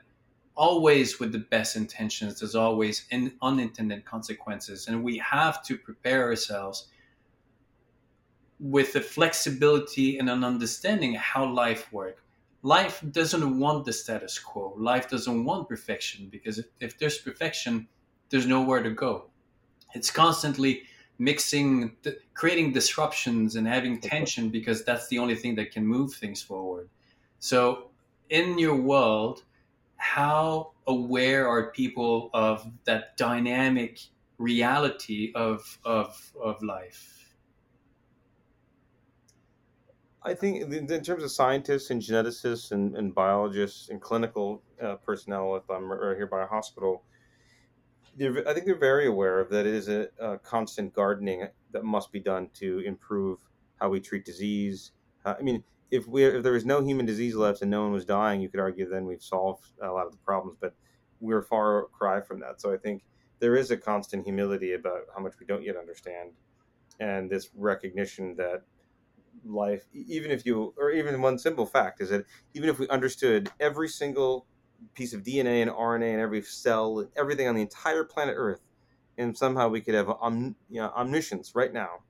always 0.56 1.20
with 1.20 1.32
the 1.32 1.40
best 1.40 1.76
intentions, 1.76 2.40
there's 2.40 2.56
always 2.56 3.06
unintended 3.42 4.06
consequences, 4.06 4.88
and 4.88 5.04
we 5.04 5.18
have 5.18 5.64
to 5.64 5.78
prepare 5.78 6.24
ourselves 6.26 6.88
with 8.60 8.94
the 8.94 9.02
flexibility 9.02 10.18
and 10.20 10.30
an 10.30 10.44
understanding 10.44 11.14
how 11.16 11.46
life 11.46 11.92
works 11.92 12.24
life 12.64 13.04
doesn't 13.12 13.60
want 13.60 13.86
the 13.86 13.94
status 13.94 14.40
quo. 14.40 14.74
Life 14.78 15.10
doesn't 15.10 15.44
want 15.44 15.70
perfection 15.70 16.30
because 16.32 16.58
if, 16.58 16.66
if 16.80 16.98
there's 16.98 17.20
perfection, 17.20 17.88
there's 18.30 18.48
nowhere 18.48 18.82
to 18.82 18.90
go. 18.90 19.30
It's 19.94 20.10
constantly 20.10 20.84
mixing, 21.20 21.96
creating 22.34 22.74
disruptions 22.74 23.56
and 23.56 23.68
having 23.68 24.00
tension 24.00 24.50
because 24.50 24.84
that's 24.84 25.08
the 25.10 25.20
only 25.20 25.36
thing 25.36 25.56
that 25.56 25.72
can 25.72 25.86
move 25.86 26.14
things 26.14 26.42
forward. 26.42 26.90
So, 27.40 27.90
in 28.30 28.58
your 28.58 28.76
world, 28.76 29.44
how 29.98 30.72
aware 30.88 31.48
are 31.48 31.72
people 31.72 32.32
of 32.34 32.66
that 32.86 33.16
dynamic 33.18 34.00
reality 34.38 35.32
of, 35.36 35.78
of, 35.86 36.32
of 36.42 36.64
life? 36.64 37.23
I 40.26 40.34
think 40.34 40.72
in 40.72 40.88
terms 40.88 41.24
of 41.24 41.32
scientists 41.32 41.90
and 41.90 42.02
geneticists 42.02 42.72
and, 42.72 42.96
and 42.96 43.14
biologists 43.14 43.90
and 43.90 44.02
clinical 44.02 44.64
uh, 44.82 44.96
personnel, 44.96 45.56
if 45.58 45.70
I'm 45.70 45.92
right 45.92 46.16
here 46.16 46.28
by 46.28 46.44
a 46.44 46.48
hospital, 46.48 47.04
I 48.20 48.54
think 48.54 48.66
they're 48.66 48.76
very 48.78 49.08
aware 49.08 49.40
of 49.40 49.50
that 49.50 49.66
it 49.66 49.74
is 49.74 49.90
a, 49.90 50.08
a, 50.20 50.38
constant 50.38 50.94
gardening 50.94 51.48
that 51.72 51.84
must 51.84 52.12
be 52.12 52.20
done 52.20 52.50
to 52.56 52.80
improve 52.80 53.40
how 53.82 53.90
we 53.90 54.00
treat 54.00 54.24
disease. 54.24 54.92
Uh, 55.26 55.34
I 55.38 55.42
mean, 55.42 55.64
if 55.92 56.08
we 56.08 56.24
if 56.24 56.44
there 56.44 56.54
was 56.54 56.66
no 56.66 56.82
human 56.82 57.06
disease 57.06 57.36
left 57.36 57.62
and 57.62 57.72
no 57.72 57.82
one 57.82 57.92
was 57.92 58.06
dying, 58.06 58.40
you 58.40 58.50
could 58.50 58.60
argue 58.60 58.88
then 58.88 59.06
we've 59.06 59.22
solved 59.22 59.66
a 59.82 59.88
lot 59.88 60.06
of 60.06 60.12
the 60.12 60.20
problems. 60.20 60.58
But 60.62 60.74
we're 61.20 61.42
far 61.42 61.88
cry 61.88 62.22
from 62.22 62.40
that. 62.42 62.62
So 62.62 62.72
I 62.74 62.78
think 62.78 63.04
there 63.40 63.56
is 63.56 63.72
a 63.72 63.78
constant 63.78 64.24
humility 64.24 64.74
about 64.74 65.02
how 65.14 65.22
much 65.22 65.34
we 65.40 65.46
don't 65.46 65.64
yet 65.64 65.76
understand, 65.76 66.32
and 67.00 67.30
this 67.30 67.50
recognition 67.56 68.36
that 68.36 68.62
life, 69.46 69.86
even 69.94 70.32
if 70.32 70.46
you, 70.46 70.74
or 70.78 70.92
even 70.92 71.22
one 71.22 71.38
simple 71.38 71.66
fact 71.66 72.02
is 72.02 72.10
that 72.10 72.26
even 72.54 72.70
if 72.70 72.80
we 72.80 72.88
understood 72.90 73.52
every 73.60 73.88
single 73.90 74.48
piece 74.94 75.14
of 75.14 75.24
DNA 75.24 75.62
and 75.62 75.72
RNA 75.72 76.12
and 76.14 76.22
every 76.22 76.42
cell 76.42 77.00
and 77.00 77.10
everything 77.16 77.48
on 77.48 77.56
the 77.56 77.62
entire 77.62 78.04
planet 78.04 78.36
Earth, 78.38 78.62
and 79.18 79.38
somehow 79.38 79.70
we 79.70 79.82
could 79.82 79.94
have 79.96 80.10
om, 80.10 80.56
you 80.70 80.82
know, 80.82 80.90
omniscience 80.96 81.56
right 81.56 81.74
now, 81.74 82.04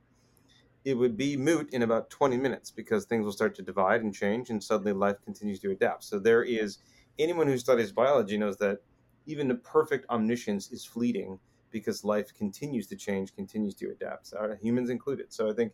it 0.86 0.96
would 0.96 1.16
be 1.18 1.38
moot 1.38 1.74
in 1.74 1.82
about 1.82 2.10
20 2.10 2.38
minutes 2.38 2.72
because 2.72 3.06
things 3.06 3.26
will 3.26 3.32
start 3.32 3.56
to 3.56 3.62
divide 3.62 4.02
and 4.02 4.14
change, 4.14 4.50
and 4.50 4.64
suddenly 4.64 4.94
life 4.94 5.18
continues 5.24 5.60
to 5.62 5.72
adapt. 5.72 6.04
So 6.04 6.20
there 6.20 6.44
is 6.44 6.80
anyone 7.20 7.48
who 7.48 7.58
studies 7.58 7.92
biology 7.92 8.38
knows 8.38 8.58
that 8.58 8.80
even 9.26 9.48
the 9.48 9.56
perfect 9.56 10.06
omniscience 10.10 10.72
is 10.72 10.86
fleeting 10.86 11.40
because 11.72 12.04
life 12.04 12.34
continues 12.34 12.88
to 12.88 12.96
change, 12.96 13.34
continues 13.36 13.74
to 13.76 13.90
adapt, 13.90 14.34
uh, 14.34 14.56
humans 14.62 14.90
included. 14.90 15.34
So 15.34 15.50
I 15.50 15.54
think 15.54 15.74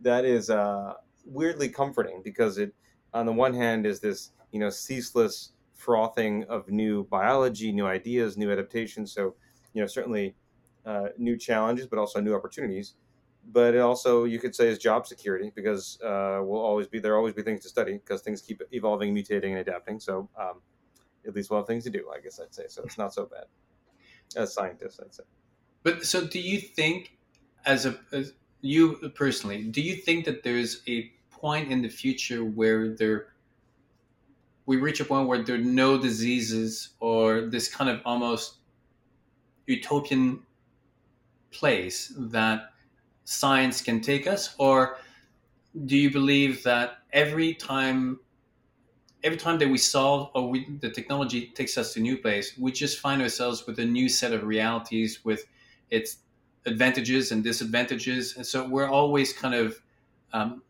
that 0.00 0.24
is 0.24 0.50
uh, 0.50 0.94
weirdly 1.24 1.68
comforting 1.68 2.22
because 2.22 2.58
it, 2.58 2.74
on 3.12 3.26
the 3.26 3.32
one 3.32 3.54
hand, 3.54 3.86
is 3.86 4.00
this 4.00 4.32
you 4.52 4.60
know 4.60 4.70
ceaseless 4.70 5.52
frothing 5.74 6.44
of 6.44 6.68
new 6.68 7.04
biology, 7.04 7.72
new 7.72 7.86
ideas, 7.86 8.36
new 8.36 8.50
adaptations. 8.50 9.12
So 9.12 9.34
you 9.72 9.80
know 9.80 9.86
certainly 9.86 10.36
uh, 10.84 11.08
new 11.18 11.36
challenges, 11.36 11.86
but 11.86 11.98
also 11.98 12.20
new 12.20 12.34
opportunities. 12.34 12.94
But 13.42 13.74
it 13.74 13.78
also, 13.78 14.24
you 14.24 14.38
could 14.38 14.54
say, 14.54 14.68
is 14.68 14.78
job 14.78 15.06
security 15.06 15.50
because 15.54 15.98
uh, 16.02 16.40
we'll 16.42 16.60
always 16.60 16.86
be 16.86 16.98
there. 16.98 17.16
Always 17.16 17.34
be 17.34 17.42
things 17.42 17.62
to 17.62 17.68
study 17.68 17.94
because 17.94 18.20
things 18.20 18.42
keep 18.42 18.60
evolving, 18.70 19.14
mutating, 19.14 19.50
and 19.50 19.58
adapting. 19.58 19.98
So 19.98 20.28
um, 20.38 20.60
at 21.26 21.34
least 21.34 21.50
we'll 21.50 21.60
have 21.60 21.66
things 21.66 21.84
to 21.84 21.90
do. 21.90 22.10
I 22.14 22.20
guess 22.20 22.38
I'd 22.38 22.54
say 22.54 22.64
so. 22.68 22.82
It's 22.82 22.98
not 22.98 23.14
so 23.14 23.26
bad 23.26 23.44
as 24.36 24.52
scientists, 24.52 25.00
I'd 25.00 25.14
say. 25.14 25.24
But 25.82 26.04
so, 26.04 26.26
do 26.26 26.38
you 26.38 26.60
think, 26.60 27.16
as 27.64 27.86
a 27.86 27.98
as, 28.12 28.34
you 28.60 29.10
personally, 29.14 29.64
do 29.64 29.80
you 29.80 29.96
think 29.96 30.24
that 30.26 30.42
there's 30.42 30.82
a 30.88 31.12
point 31.30 31.72
in 31.72 31.82
the 31.82 31.88
future 31.88 32.44
where 32.44 32.94
there 32.94 33.28
we 34.66 34.76
reach 34.76 35.00
a 35.00 35.04
point 35.04 35.26
where 35.26 35.42
there 35.42 35.56
are 35.56 35.58
no 35.58 35.98
diseases 35.98 36.90
or 37.00 37.42
this 37.42 37.74
kind 37.74 37.90
of 37.90 38.00
almost 38.04 38.58
utopian 39.66 40.40
place 41.50 42.12
that 42.16 42.70
science 43.24 43.80
can 43.80 44.00
take 44.00 44.26
us? 44.26 44.54
Or 44.58 44.98
do 45.86 45.96
you 45.96 46.10
believe 46.10 46.62
that 46.64 46.98
every 47.12 47.54
time 47.54 48.20
every 49.22 49.38
time 49.38 49.58
that 49.58 49.68
we 49.68 49.76
solve 49.76 50.30
or 50.34 50.48
we, 50.48 50.66
the 50.80 50.90
technology 50.90 51.48
takes 51.48 51.76
us 51.76 51.92
to 51.92 52.00
a 52.00 52.02
new 52.02 52.16
place, 52.16 52.56
we 52.58 52.72
just 52.72 52.98
find 52.98 53.20
ourselves 53.20 53.66
with 53.66 53.78
a 53.78 53.84
new 53.84 54.08
set 54.08 54.32
of 54.32 54.44
realities 54.44 55.24
with 55.24 55.44
its 55.90 56.18
advantages 56.66 57.32
and 57.32 57.42
disadvantages. 57.42 58.36
And 58.36 58.46
so 58.46 58.68
we're 58.68 58.88
always 58.88 59.32
kind 59.32 59.54
of 59.54 59.80
um, 60.32 60.62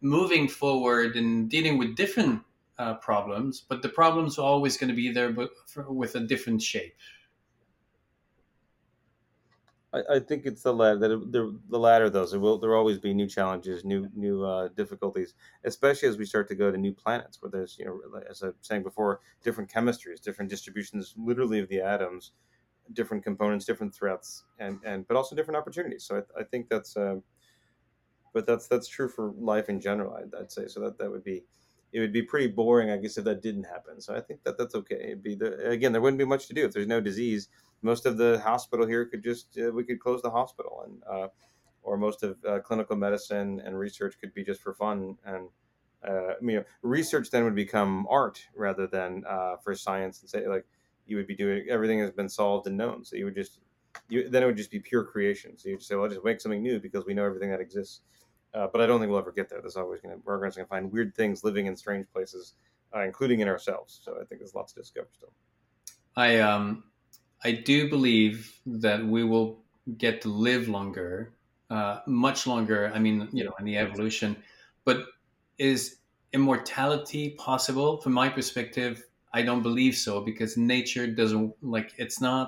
moving 0.00 0.48
forward 0.48 1.16
and 1.16 1.48
dealing 1.48 1.78
with 1.78 1.96
different 1.96 2.42
uh, 2.78 2.94
problems, 2.94 3.64
but 3.68 3.82
the 3.82 3.88
problems 3.88 4.38
are 4.38 4.46
always 4.46 4.76
going 4.76 4.88
to 4.88 4.94
be 4.96 5.10
there, 5.12 5.32
but 5.32 5.50
for, 5.66 5.90
with 5.90 6.14
a 6.14 6.20
different 6.20 6.62
shape. 6.62 6.94
I, 9.92 10.02
I 10.16 10.18
think 10.20 10.44
it's 10.44 10.62
the 10.62 10.72
latter. 10.72 11.16
The, 11.16 11.58
the 11.70 11.78
latter, 11.78 12.10
though. 12.10 12.26
There 12.26 12.38
will 12.38 12.58
there 12.58 12.70
will 12.70 12.76
always 12.76 12.98
be 12.98 13.14
new 13.14 13.26
challenges, 13.26 13.84
new 13.84 14.08
new 14.14 14.44
uh, 14.44 14.68
difficulties, 14.68 15.34
especially 15.64 16.08
as 16.08 16.18
we 16.18 16.26
start 16.26 16.46
to 16.48 16.54
go 16.54 16.70
to 16.70 16.76
new 16.76 16.92
planets, 16.92 17.40
where 17.40 17.50
there's 17.50 17.78
you 17.78 17.86
know, 17.86 18.20
as 18.28 18.42
I 18.42 18.48
was 18.48 18.56
saying 18.60 18.82
before, 18.82 19.20
different 19.42 19.70
chemistries, 19.70 20.20
different 20.20 20.50
distributions, 20.50 21.14
literally 21.16 21.60
of 21.60 21.68
the 21.68 21.80
atoms, 21.80 22.32
different 22.92 23.24
components, 23.24 23.64
different 23.64 23.94
threats, 23.94 24.44
and 24.58 24.78
and 24.84 25.06
but 25.06 25.16
also 25.16 25.36
different 25.36 25.58
opportunities. 25.58 26.04
So 26.04 26.16
I, 26.16 26.40
I 26.40 26.44
think 26.44 26.68
that's, 26.68 26.96
uh, 26.96 27.16
but 28.32 28.46
that's 28.46 28.66
that's 28.66 28.88
true 28.88 29.08
for 29.08 29.32
life 29.38 29.68
in 29.68 29.80
general. 29.80 30.14
I'd, 30.14 30.34
I'd 30.38 30.52
say 30.52 30.68
so. 30.68 30.80
That 30.80 30.98
that 30.98 31.10
would 31.10 31.24
be 31.24 31.44
it 31.92 32.00
would 32.00 32.12
be 32.12 32.22
pretty 32.22 32.48
boring, 32.48 32.90
I 32.90 32.98
guess, 32.98 33.16
if 33.16 33.24
that 33.24 33.42
didn't 33.42 33.64
happen. 33.64 34.00
So 34.00 34.14
I 34.14 34.20
think 34.20 34.44
that 34.44 34.58
that's 34.58 34.74
okay. 34.74 34.96
It'd 34.96 35.22
be 35.22 35.34
the, 35.34 35.70
again, 35.70 35.92
there 35.92 36.02
wouldn't 36.02 36.18
be 36.18 36.26
much 36.26 36.46
to 36.48 36.54
do 36.54 36.66
if 36.66 36.72
there's 36.72 36.86
no 36.86 37.00
disease 37.00 37.48
most 37.82 38.06
of 38.06 38.16
the 38.16 38.40
hospital 38.44 38.86
here 38.86 39.04
could 39.06 39.22
just 39.22 39.58
uh, 39.58 39.70
we 39.70 39.84
could 39.84 40.00
close 40.00 40.22
the 40.22 40.30
hospital 40.30 40.84
and 40.84 41.02
uh, 41.10 41.28
or 41.82 41.96
most 41.96 42.22
of 42.22 42.36
uh, 42.46 42.58
clinical 42.60 42.96
medicine 42.96 43.62
and 43.64 43.78
research 43.78 44.16
could 44.20 44.34
be 44.34 44.44
just 44.44 44.60
for 44.60 44.74
fun 44.74 45.16
and 45.24 45.48
uh, 46.06 46.34
you 46.40 46.56
know 46.56 46.64
research 46.82 47.30
then 47.30 47.44
would 47.44 47.54
become 47.54 48.06
art 48.10 48.40
rather 48.54 48.86
than 48.86 49.24
uh, 49.28 49.56
for 49.62 49.74
science 49.74 50.20
and 50.20 50.30
say 50.30 50.46
like 50.46 50.66
you 51.08 51.16
would 51.16 51.26
be 51.26 51.36
doing 51.36 51.66
everything 51.68 51.98
has 52.00 52.10
been 52.10 52.28
solved 52.28 52.66
and 52.66 52.76
known. 52.76 53.04
So 53.04 53.16
you 53.16 53.24
would 53.24 53.34
just 53.34 53.60
you 54.08 54.28
then 54.28 54.42
it 54.42 54.46
would 54.46 54.56
just 54.56 54.70
be 54.70 54.80
pure 54.80 55.04
creation. 55.04 55.56
So 55.58 55.68
you 55.68 55.76
just 55.76 55.88
say 55.88 55.94
well 55.94 56.04
I'll 56.04 56.10
just 56.10 56.24
make 56.24 56.40
something 56.40 56.62
new 56.62 56.78
because 56.80 57.06
we 57.06 57.14
know 57.14 57.24
everything 57.24 57.50
that 57.50 57.60
exists. 57.60 58.02
Uh, 58.54 58.66
but 58.72 58.80
I 58.80 58.86
don't 58.86 58.98
think 58.98 59.10
we'll 59.10 59.18
ever 59.18 59.32
get 59.32 59.48
there. 59.48 59.60
There's 59.60 59.76
always 59.76 60.00
going 60.00 60.16
to 60.16 60.22
we're 60.24 60.38
going 60.38 60.52
to 60.52 60.64
find 60.66 60.90
weird 60.90 61.14
things 61.14 61.44
living 61.44 61.66
in 61.66 61.76
strange 61.76 62.06
places 62.12 62.54
including 62.94 63.40
in 63.40 63.48
ourselves. 63.48 64.00
So 64.02 64.14
I 64.14 64.24
think 64.24 64.40
there's 64.40 64.54
lots 64.54 64.72
to 64.72 64.80
discover 64.80 65.08
still. 65.12 65.32
I 66.16 66.40
um 66.40 66.84
I 67.44 67.52
do 67.52 67.88
believe 67.88 68.60
that 68.66 69.04
we 69.04 69.24
will 69.24 69.64
get 69.96 70.22
to 70.22 70.28
live 70.28 70.68
longer, 70.68 71.34
uh, 71.70 72.00
much 72.06 72.46
longer. 72.46 72.90
I 72.92 72.98
mean, 72.98 73.28
you 73.32 73.44
know, 73.44 73.52
in 73.58 73.64
the 73.64 73.78
evolution, 73.78 74.42
but 74.84 75.06
is 75.58 75.98
immortality 76.32 77.30
possible? 77.30 78.00
From 78.00 78.12
my 78.12 78.28
perspective, 78.28 79.07
I 79.38 79.42
don't 79.42 79.62
believe 79.62 79.96
so 79.96 80.20
because 80.20 80.56
nature 80.56 81.06
doesn't 81.06 81.54
like 81.62 81.92
it's 81.96 82.20
not 82.20 82.46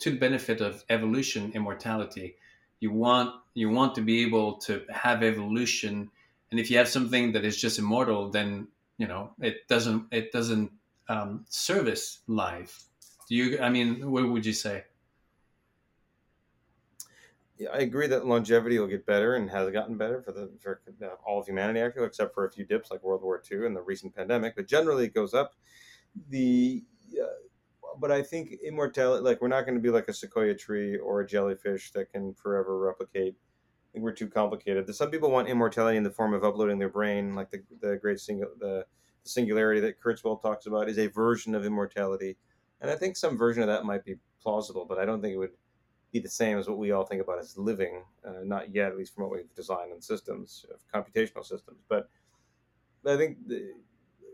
to 0.00 0.10
the 0.10 0.18
benefit 0.18 0.60
of 0.60 0.84
evolution 0.88 1.52
immortality. 1.54 2.36
You 2.80 2.92
want 2.92 3.34
you 3.54 3.70
want 3.70 3.94
to 3.96 4.02
be 4.02 4.22
able 4.22 4.58
to 4.66 4.82
have 4.90 5.22
evolution, 5.22 6.10
and 6.50 6.60
if 6.60 6.70
you 6.70 6.78
have 6.78 6.88
something 6.88 7.32
that 7.32 7.44
is 7.44 7.56
just 7.60 7.78
immortal, 7.78 8.30
then 8.30 8.68
you 8.96 9.08
know 9.08 9.32
it 9.40 9.68
doesn't 9.68 10.06
it 10.12 10.32
doesn't 10.32 10.70
um, 11.08 11.44
service 11.48 12.20
life 12.26 12.90
do 13.30 13.36
you? 13.36 13.60
I 13.60 13.70
mean, 13.70 14.10
what 14.10 14.28
would 14.28 14.44
you 14.44 14.52
say? 14.52 14.84
Yeah, 17.56 17.68
I 17.72 17.78
agree 17.78 18.08
that 18.08 18.26
longevity 18.26 18.78
will 18.78 18.88
get 18.88 19.06
better 19.06 19.36
and 19.36 19.48
has 19.50 19.70
gotten 19.70 19.96
better 19.96 20.20
for 20.20 20.32
the 20.32 20.50
for 20.60 20.80
all 21.24 21.38
of 21.38 21.46
humanity, 21.46 21.78
actually, 21.80 22.06
except 22.06 22.34
for 22.34 22.44
a 22.44 22.50
few 22.50 22.64
dips 22.64 22.90
like 22.90 23.04
World 23.04 23.22
War 23.22 23.40
II 23.50 23.66
and 23.66 23.76
the 23.76 23.82
recent 23.82 24.16
pandemic. 24.16 24.56
But 24.56 24.66
generally, 24.66 25.04
it 25.04 25.14
goes 25.14 25.32
up. 25.32 25.54
The 26.28 26.84
uh, 27.20 27.26
but 28.00 28.10
I 28.10 28.22
think 28.22 28.54
immortality, 28.66 29.22
like 29.22 29.40
we're 29.40 29.48
not 29.48 29.62
going 29.62 29.74
to 29.74 29.80
be 29.80 29.90
like 29.90 30.08
a 30.08 30.12
sequoia 30.12 30.54
tree 30.54 30.96
or 30.96 31.20
a 31.20 31.26
jellyfish 31.26 31.92
that 31.92 32.12
can 32.12 32.34
forever 32.34 32.78
replicate. 32.78 33.34
I 33.34 33.88
think 33.92 34.04
we're 34.04 34.12
too 34.12 34.28
complicated. 34.28 34.92
Some 34.94 35.10
people 35.10 35.30
want 35.30 35.48
immortality 35.48 35.96
in 35.96 36.04
the 36.04 36.10
form 36.10 36.32
of 36.32 36.44
uploading 36.44 36.78
their 36.78 36.88
brain, 36.88 37.34
like 37.34 37.50
the 37.50 37.62
the 37.80 37.96
great 37.96 38.20
single 38.20 38.50
the, 38.58 38.86
singularity 39.24 39.80
that 39.80 40.00
Kurzweil 40.00 40.40
talks 40.40 40.66
about 40.66 40.88
is 40.88 40.98
a 40.98 41.06
version 41.08 41.54
of 41.54 41.66
immortality 41.66 42.36
and 42.80 42.90
I 42.90 42.96
think 42.96 43.16
some 43.16 43.36
version 43.36 43.62
of 43.62 43.68
that 43.68 43.84
might 43.84 44.04
be 44.04 44.16
plausible, 44.42 44.86
but 44.88 44.98
I 44.98 45.04
don't 45.04 45.20
think 45.20 45.34
it 45.34 45.38
would 45.38 45.56
be 46.12 46.18
the 46.18 46.28
same 46.28 46.58
as 46.58 46.68
what 46.68 46.78
we 46.78 46.92
all 46.92 47.04
think 47.04 47.22
about 47.22 47.38
as 47.38 47.56
living, 47.56 48.04
uh, 48.26 48.42
not 48.42 48.74
yet, 48.74 48.90
at 48.90 48.98
least 48.98 49.14
from 49.14 49.24
what 49.24 49.32
we've 49.32 49.54
designed 49.54 49.92
in 49.92 50.00
systems, 50.00 50.64
of 50.72 50.80
computational 50.92 51.44
systems. 51.44 51.78
But 51.88 52.08
I 53.06 53.16
think 53.16 53.36
the, 53.46 53.74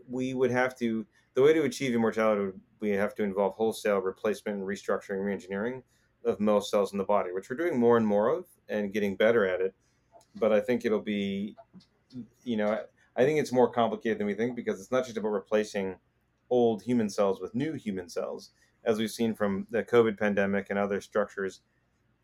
we 0.09 0.33
would 0.33 0.51
have 0.51 0.77
to, 0.77 1.05
the 1.37 1.43
way 1.43 1.53
to 1.53 1.65
achieve 1.65 1.93
immortality 1.93 2.41
would 2.41 2.59
we 2.79 2.89
have 2.89 3.13
to 3.13 3.21
involve 3.21 3.53
wholesale 3.53 3.99
replacement 3.99 4.57
and 4.57 4.67
restructuring, 4.67 5.19
reengineering 5.19 5.83
of 6.25 6.39
most 6.39 6.71
cells 6.71 6.93
in 6.93 6.97
the 6.97 7.03
body, 7.03 7.31
which 7.31 7.47
we're 7.47 7.55
doing 7.55 7.79
more 7.79 7.95
and 7.95 8.07
more 8.07 8.29
of 8.29 8.45
and 8.69 8.91
getting 8.91 9.15
better 9.15 9.45
at 9.45 9.61
it. 9.61 9.75
But 10.35 10.51
I 10.51 10.59
think 10.59 10.83
it'll 10.83 10.99
be, 10.99 11.55
you 12.43 12.57
know, 12.57 12.81
I 13.15 13.23
think 13.23 13.39
it's 13.39 13.51
more 13.51 13.69
complicated 13.69 14.17
than 14.17 14.25
we 14.25 14.33
think 14.33 14.55
because 14.55 14.81
it's 14.81 14.91
not 14.91 15.05
just 15.05 15.15
about 15.15 15.29
replacing 15.29 15.97
old 16.49 16.81
human 16.81 17.07
cells 17.07 17.39
with 17.39 17.53
new 17.53 17.73
human 17.73 18.09
cells, 18.09 18.49
as 18.83 18.97
we've 18.97 19.11
seen 19.11 19.35
from 19.35 19.67
the 19.69 19.83
COVID 19.83 20.17
pandemic 20.17 20.71
and 20.71 20.79
other 20.79 21.01
structures. 21.01 21.61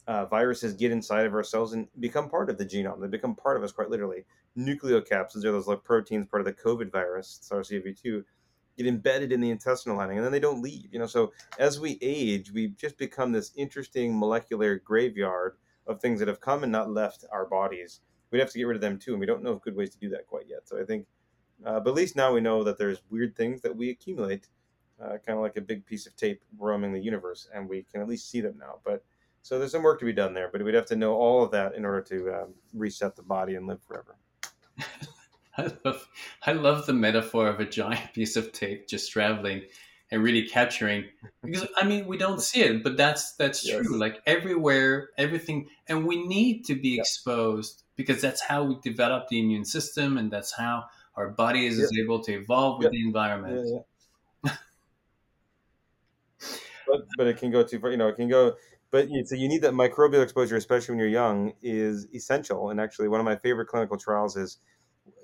Uh, 0.08 0.26
viruses 0.26 0.74
get 0.74 0.92
inside 0.92 1.28
of 1.28 1.36
our 1.36 1.44
cells 1.44 1.74
and 1.74 1.88
become 2.00 2.32
part 2.32 2.50
of 2.50 2.58
the 2.58 2.66
genome. 2.66 3.00
They 3.00 3.08
become 3.08 3.36
part 3.36 3.58
of 3.58 3.64
us 3.64 3.72
quite 3.72 3.92
literally. 3.92 4.26
Nucleocapsids 4.58 5.46
are 5.46 5.52
those 5.52 5.68
like 5.68 5.84
proteins 5.84 6.28
part 6.28 6.42
of 6.42 6.48
the 6.48 6.54
COVID 6.54 6.92
virus, 6.92 7.38
SARS-CoV-2, 7.44 8.24
get 8.78 8.88
embedded 8.88 9.32
in 9.32 9.42
the 9.42 9.50
intestinal 9.50 9.98
lining 9.98 10.18
and 10.18 10.26
then 10.26 10.32
they 10.32 10.40
don't 10.40 10.62
leave. 10.62 10.88
You 10.92 11.00
know, 11.00 11.06
so 11.06 11.32
as 11.60 11.80
we 11.80 11.98
age, 12.02 12.52
we 12.52 12.70
just 12.70 12.98
become 12.98 13.32
this 13.32 13.52
interesting 13.56 14.18
molecular 14.18 14.80
graveyard 14.80 15.58
of 15.88 16.00
things 16.00 16.20
that 16.20 16.28
have 16.28 16.42
come 16.42 16.64
and 16.64 16.72
not 16.72 16.92
left 16.92 17.26
our 17.32 17.46
bodies. 17.46 18.02
We'd 18.32 18.40
have 18.40 18.52
to 18.52 18.58
get 18.58 18.66
rid 18.66 18.76
of 18.76 18.82
them 18.82 18.98
too, 18.98 19.12
and 19.12 19.20
we 19.20 19.26
don't 19.26 19.44
know 19.44 19.52
of 19.52 19.62
good 19.62 19.76
ways 19.76 19.92
to 19.92 20.00
do 20.00 20.10
that 20.10 20.26
quite 20.26 20.46
yet. 20.48 20.62
So 20.66 20.82
I 20.82 20.86
think 20.86 21.06
uh, 21.66 21.80
but 21.80 21.92
at 21.92 21.96
least 21.96 22.16
now 22.16 22.34
we 22.34 22.42
know 22.42 22.64
that 22.64 22.78
there's 22.78 23.02
weird 23.10 23.36
things 23.36 23.62
that 23.62 23.76
we 23.76 23.90
accumulate, 23.90 24.48
uh, 25.02 25.18
kind 25.26 25.38
of 25.38 25.40
like 25.40 25.58
a 25.58 25.62
big 25.62 25.86
piece 25.86 26.06
of 26.06 26.16
tape 26.16 26.42
roaming 26.58 26.92
the 26.92 27.00
universe, 27.00 27.48
and 27.54 27.68
we 27.70 27.84
can 27.84 28.02
at 28.02 28.08
least 28.08 28.30
see 28.30 28.42
them 28.42 28.56
now. 28.60 28.80
But 28.84 29.04
so 29.42 29.60
there's 29.60 29.72
some 29.72 29.84
work 29.84 30.00
to 30.00 30.06
be 30.06 30.14
done 30.14 30.34
there, 30.34 30.50
but 30.52 30.64
we'd 30.64 30.74
have 30.74 30.86
to 30.88 30.96
know 30.96 31.14
all 31.14 31.44
of 31.44 31.52
that 31.52 31.76
in 31.76 31.86
order 31.86 32.02
to 32.02 32.34
um, 32.34 32.54
reset 32.74 33.16
the 33.16 33.24
body 33.24 33.56
and 33.56 33.68
live 33.68 33.82
forever. 33.82 34.18
I 35.58 35.72
love, 35.86 36.10
I 36.46 36.52
love 36.54 36.86
the 36.86 36.94
metaphor 36.94 37.48
of 37.48 37.60
a 37.60 37.66
giant 37.66 38.12
piece 38.14 38.36
of 38.36 38.52
tape 38.52 38.88
just 38.88 39.12
traveling 39.12 39.64
and 40.12 40.24
really 40.24 40.48
capturing 40.48 41.06
because 41.44 41.68
I 41.76 41.86
mean 41.86 42.06
we 42.06 42.18
don't 42.18 42.42
see 42.42 42.62
it, 42.62 42.84
but 42.84 42.98
that's 42.98 43.34
that's 43.34 43.66
yes. 43.66 43.86
true. 43.86 43.98
Like 43.98 44.22
everywhere, 44.26 45.10
everything, 45.18 45.70
and 45.88 46.06
we 46.06 46.26
need 46.26 46.66
to 46.66 46.76
be 46.76 46.90
yeah. 46.90 47.02
exposed 47.02 47.84
because 47.96 48.22
that's 48.22 48.42
how 48.42 48.64
we 48.64 48.78
develop 48.84 49.28
the 49.30 49.40
immune 49.40 49.66
system, 49.66 50.18
and 50.18 50.32
that's 50.32 50.54
how 50.54 50.86
our 51.16 51.30
body 51.30 51.66
is, 51.66 51.92
able 52.00 52.20
to 52.24 52.34
evolve 52.34 52.84
with 52.84 52.92
the 52.92 53.02
environment. 53.02 53.86
But 56.86 57.08
but 57.18 57.28
it 57.28 57.38
can 57.38 57.50
go 57.50 57.64
too 57.64 57.80
far. 57.80 57.92
You 57.92 57.98
know, 57.98 58.10
it 58.10 58.18
can 58.18 58.28
go. 58.28 58.56
But 58.92 59.08
so 59.26 59.36
you 59.36 59.48
need 59.48 59.62
that 59.62 59.74
microbial 59.74 60.22
exposure, 60.22 60.58
especially 60.58 60.94
when 60.94 61.00
you're 61.00 61.08
young, 61.08 61.54
is 61.64 62.08
essential. 62.14 62.70
And 62.70 62.80
actually, 62.80 63.08
one 63.08 63.22
of 63.22 63.26
my 63.26 63.38
favorite 63.38 63.68
clinical 63.68 63.98
trials 63.98 64.36
is 64.36 64.58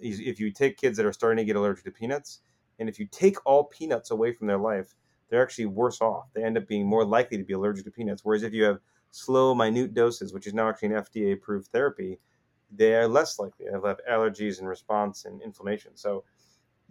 if 0.01 0.39
you 0.39 0.51
take 0.51 0.77
kids 0.77 0.97
that 0.97 1.05
are 1.05 1.13
starting 1.13 1.37
to 1.37 1.45
get 1.45 1.55
allergic 1.55 1.85
to 1.85 1.91
peanuts, 1.91 2.41
and 2.79 2.87
if 2.87 2.99
you 2.99 3.07
take 3.11 3.37
all 3.45 3.65
peanuts 3.65 4.11
away 4.11 4.33
from 4.33 4.47
their 4.47 4.57
life, 4.57 4.95
they're 5.29 5.43
actually 5.43 5.67
worse 5.67 6.01
off. 6.01 6.25
They 6.33 6.43
end 6.43 6.57
up 6.57 6.67
being 6.67 6.87
more 6.87 7.05
likely 7.05 7.37
to 7.37 7.43
be 7.43 7.53
allergic 7.53 7.85
to 7.85 7.91
peanuts. 7.91 8.23
Whereas 8.23 8.43
if 8.43 8.53
you 8.53 8.63
have 8.63 8.79
slow, 9.11 9.53
minute 9.53 9.93
doses, 9.93 10.33
which 10.33 10.47
is 10.47 10.53
now 10.53 10.69
actually 10.69 10.89
an 10.89 11.03
FDA 11.03 11.33
approved 11.33 11.67
therapy, 11.67 12.19
they 12.71 12.95
are 12.95 13.07
less 13.07 13.39
likely 13.39 13.65
to 13.65 13.71
have 13.71 13.99
allergies 14.09 14.59
and 14.59 14.67
response 14.67 15.25
and 15.25 15.41
inflammation. 15.41 15.91
So 15.95 16.23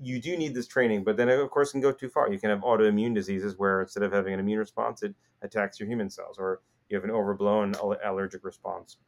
you 0.01 0.20
do 0.20 0.37
need 0.37 0.55
this 0.55 0.66
training, 0.66 1.05
but 1.05 1.16
then 1.16 1.29
of 1.29 1.50
course 1.50 1.73
can 1.73 1.81
go 1.81 1.92
too 1.92 2.08
far. 2.08 2.31
You 2.31 2.38
can 2.38 2.50
have 2.50 2.60
autoimmune 2.60 3.15
diseases 3.15 3.58
where 3.58 3.83
instead 3.83 4.02
of 4.02 4.12
having 4.12 4.35
an 4.35 4.40
immune 4.40 4.58
response, 4.58 5.02
it 5.02 5.15
attacks 5.42 5.81
your 5.81 5.88
human 5.88 6.10
cells, 6.10 6.37
or 6.38 6.60
you 6.88 6.96
have 6.96 7.04
an 7.04 7.10
overblown 7.10 7.75
allergic 8.04 8.44
response. 8.44 8.98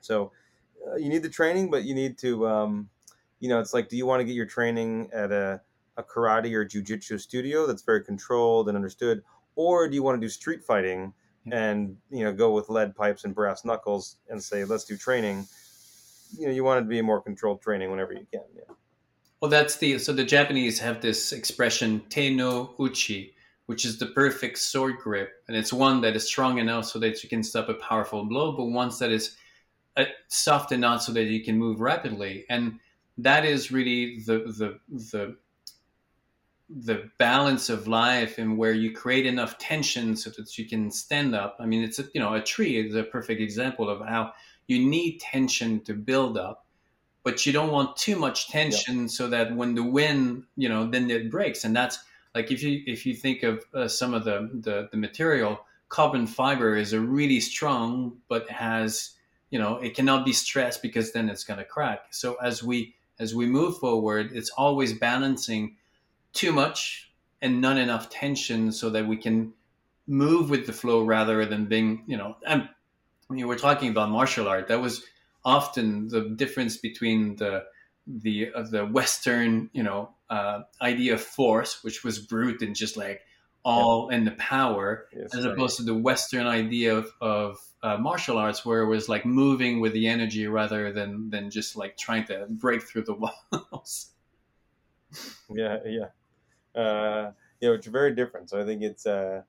So 0.00 0.32
uh, 0.86 0.96
you 0.96 1.08
need 1.08 1.22
the 1.22 1.28
training, 1.28 1.70
but 1.70 1.84
you 1.84 1.94
need 1.94 2.18
to, 2.18 2.48
um, 2.48 2.88
you 3.40 3.48
know, 3.48 3.58
it's 3.58 3.74
like, 3.74 3.88
do 3.88 3.96
you 3.96 4.06
want 4.06 4.20
to 4.20 4.24
get 4.24 4.34
your 4.34 4.46
training 4.46 5.10
at 5.12 5.32
a, 5.32 5.60
a 5.96 6.02
karate 6.02 6.52
or 6.54 6.64
jujitsu 6.64 7.20
studio 7.20 7.66
that's 7.66 7.82
very 7.82 8.04
controlled 8.04 8.68
and 8.68 8.76
understood, 8.76 9.22
or 9.56 9.88
do 9.88 9.94
you 9.94 10.02
want 10.02 10.20
to 10.20 10.24
do 10.24 10.28
street 10.28 10.62
fighting 10.62 11.12
and 11.50 11.96
you 12.10 12.22
know 12.22 12.32
go 12.32 12.52
with 12.52 12.68
lead 12.68 12.94
pipes 12.94 13.24
and 13.24 13.34
brass 13.34 13.64
knuckles 13.64 14.16
and 14.28 14.42
say 14.42 14.64
let's 14.64 14.84
do 14.84 14.96
training? 14.96 15.46
you 16.38 16.46
know 16.46 16.52
you 16.52 16.64
want 16.64 16.78
it 16.78 16.82
to 16.82 16.88
be 16.88 17.02
more 17.02 17.20
controlled 17.20 17.60
training 17.62 17.90
whenever 17.90 18.12
you 18.12 18.26
can. 18.32 18.42
Yeah. 18.54 18.74
Well, 19.40 19.50
that's 19.50 19.76
the 19.76 19.98
so 19.98 20.12
the 20.12 20.24
Japanese 20.24 20.78
have 20.80 21.00
this 21.00 21.32
expression 21.32 22.02
te 22.08 22.34
no 22.34 22.74
uchi, 22.78 23.34
which 23.66 23.84
is 23.84 23.98
the 23.98 24.06
perfect 24.06 24.58
sword 24.58 24.98
grip, 24.98 25.30
and 25.48 25.56
it's 25.56 25.72
one 25.72 26.00
that 26.02 26.14
is 26.14 26.26
strong 26.26 26.58
enough 26.58 26.86
so 26.86 26.98
that 26.98 27.22
you 27.22 27.28
can 27.28 27.42
stop 27.42 27.68
a 27.68 27.74
powerful 27.74 28.24
blow, 28.24 28.52
but 28.52 28.66
once 28.66 28.98
that 28.98 29.10
is 29.10 29.36
uh, 29.96 30.04
soft 30.28 30.72
enough 30.72 31.02
so 31.02 31.12
that 31.12 31.24
you 31.24 31.42
can 31.42 31.56
move 31.56 31.80
rapidly, 31.80 32.44
and 32.50 32.78
that 33.22 33.44
is 33.44 33.70
really 33.70 34.20
the 34.20 34.38
the 34.58 34.80
the 34.88 35.36
the 36.68 37.10
balance 37.18 37.68
of 37.68 37.88
life 37.88 38.38
and 38.38 38.56
where 38.56 38.72
you 38.72 38.92
create 38.92 39.26
enough 39.26 39.58
tension 39.58 40.16
so 40.16 40.30
that 40.30 40.56
you 40.56 40.64
can 40.68 40.88
stand 40.90 41.34
up. 41.34 41.56
I 41.58 41.66
mean, 41.66 41.82
it's 41.82 41.98
a, 41.98 42.04
you 42.14 42.20
know 42.20 42.34
a 42.34 42.40
tree 42.40 42.78
is 42.78 42.94
a 42.94 43.02
perfect 43.02 43.40
example 43.40 43.88
of 43.88 44.06
how 44.06 44.32
you 44.66 44.78
need 44.78 45.18
tension 45.18 45.80
to 45.80 45.94
build 45.94 46.38
up, 46.38 46.64
but 47.24 47.44
you 47.44 47.52
don't 47.52 47.72
want 47.72 47.96
too 47.96 48.16
much 48.16 48.48
tension 48.48 49.08
so 49.08 49.28
that 49.28 49.54
when 49.54 49.74
the 49.74 49.82
wind, 49.82 50.44
you 50.56 50.68
know, 50.68 50.88
then 50.88 51.10
it 51.10 51.30
breaks. 51.30 51.64
And 51.64 51.74
that's 51.74 51.98
like 52.34 52.52
if 52.52 52.62
you 52.62 52.82
if 52.86 53.04
you 53.04 53.14
think 53.14 53.42
of 53.42 53.64
uh, 53.74 53.88
some 53.88 54.14
of 54.14 54.24
the, 54.24 54.48
the 54.54 54.88
the 54.92 54.96
material, 54.96 55.60
carbon 55.88 56.26
fiber 56.26 56.76
is 56.76 56.92
a 56.92 57.00
really 57.00 57.40
strong, 57.40 58.18
but 58.28 58.48
has 58.48 59.10
you 59.50 59.58
know 59.58 59.78
it 59.78 59.96
cannot 59.96 60.24
be 60.24 60.32
stressed 60.32 60.82
because 60.82 61.12
then 61.12 61.28
it's 61.28 61.42
going 61.42 61.58
to 61.58 61.64
crack. 61.64 62.06
So 62.10 62.36
as 62.36 62.62
we 62.62 62.94
as 63.20 63.34
we 63.34 63.46
move 63.46 63.78
forward, 63.78 64.30
it's 64.34 64.50
always 64.50 64.92
balancing 64.92 65.76
too 66.32 66.52
much 66.52 67.12
and 67.40 67.60
not 67.60 67.78
enough 67.78 68.10
tension 68.10 68.72
so 68.72 68.90
that 68.90 69.06
we 69.06 69.16
can 69.16 69.52
move 70.06 70.50
with 70.50 70.66
the 70.66 70.72
flow 70.72 71.04
rather 71.04 71.46
than 71.46 71.66
being 71.66 72.02
you 72.06 72.16
know 72.16 72.36
and 72.44 72.68
you 73.32 73.46
were 73.46 73.56
talking 73.56 73.90
about 73.90 74.10
martial 74.10 74.48
art 74.48 74.66
that 74.66 74.80
was 74.80 75.04
often 75.44 76.08
the 76.08 76.30
difference 76.30 76.76
between 76.76 77.36
the 77.36 77.62
the 78.06 78.52
uh, 78.54 78.62
the 78.62 78.84
Western 78.84 79.70
you 79.72 79.82
know 79.82 80.10
uh, 80.28 80.62
idea 80.80 81.14
of 81.14 81.20
force, 81.20 81.82
which 81.82 82.04
was 82.04 82.18
brute 82.18 82.62
and 82.62 82.74
just 82.74 82.96
like 82.96 83.22
all 83.64 84.08
yeah. 84.10 84.18
in 84.18 84.24
the 84.24 84.30
power, 84.32 85.06
yes, 85.14 85.34
as 85.34 85.44
right. 85.44 85.52
opposed 85.52 85.76
to 85.76 85.82
the 85.82 85.94
Western 85.94 86.46
idea 86.46 86.96
of, 86.96 87.12
of 87.20 87.58
uh, 87.82 87.96
martial 87.96 88.38
arts, 88.38 88.64
where 88.64 88.82
it 88.82 88.88
was 88.88 89.08
like 89.08 89.24
moving 89.24 89.80
with 89.80 89.92
the 89.92 90.06
energy 90.06 90.46
rather 90.46 90.92
than 90.92 91.30
than 91.30 91.50
just 91.50 91.76
like 91.76 91.96
trying 91.96 92.24
to 92.26 92.46
break 92.50 92.82
through 92.82 93.04
the 93.04 93.14
walls. 93.72 94.12
Yeah, 95.48 95.78
yeah, 95.84 96.26
uh, 96.80 97.32
you 97.60 97.68
know, 97.68 97.74
it's 97.74 97.86
very 97.86 98.14
different. 98.14 98.50
So 98.50 98.60
I 98.60 98.64
think 98.64 98.82
it's 98.82 99.06
uh, 99.06 99.42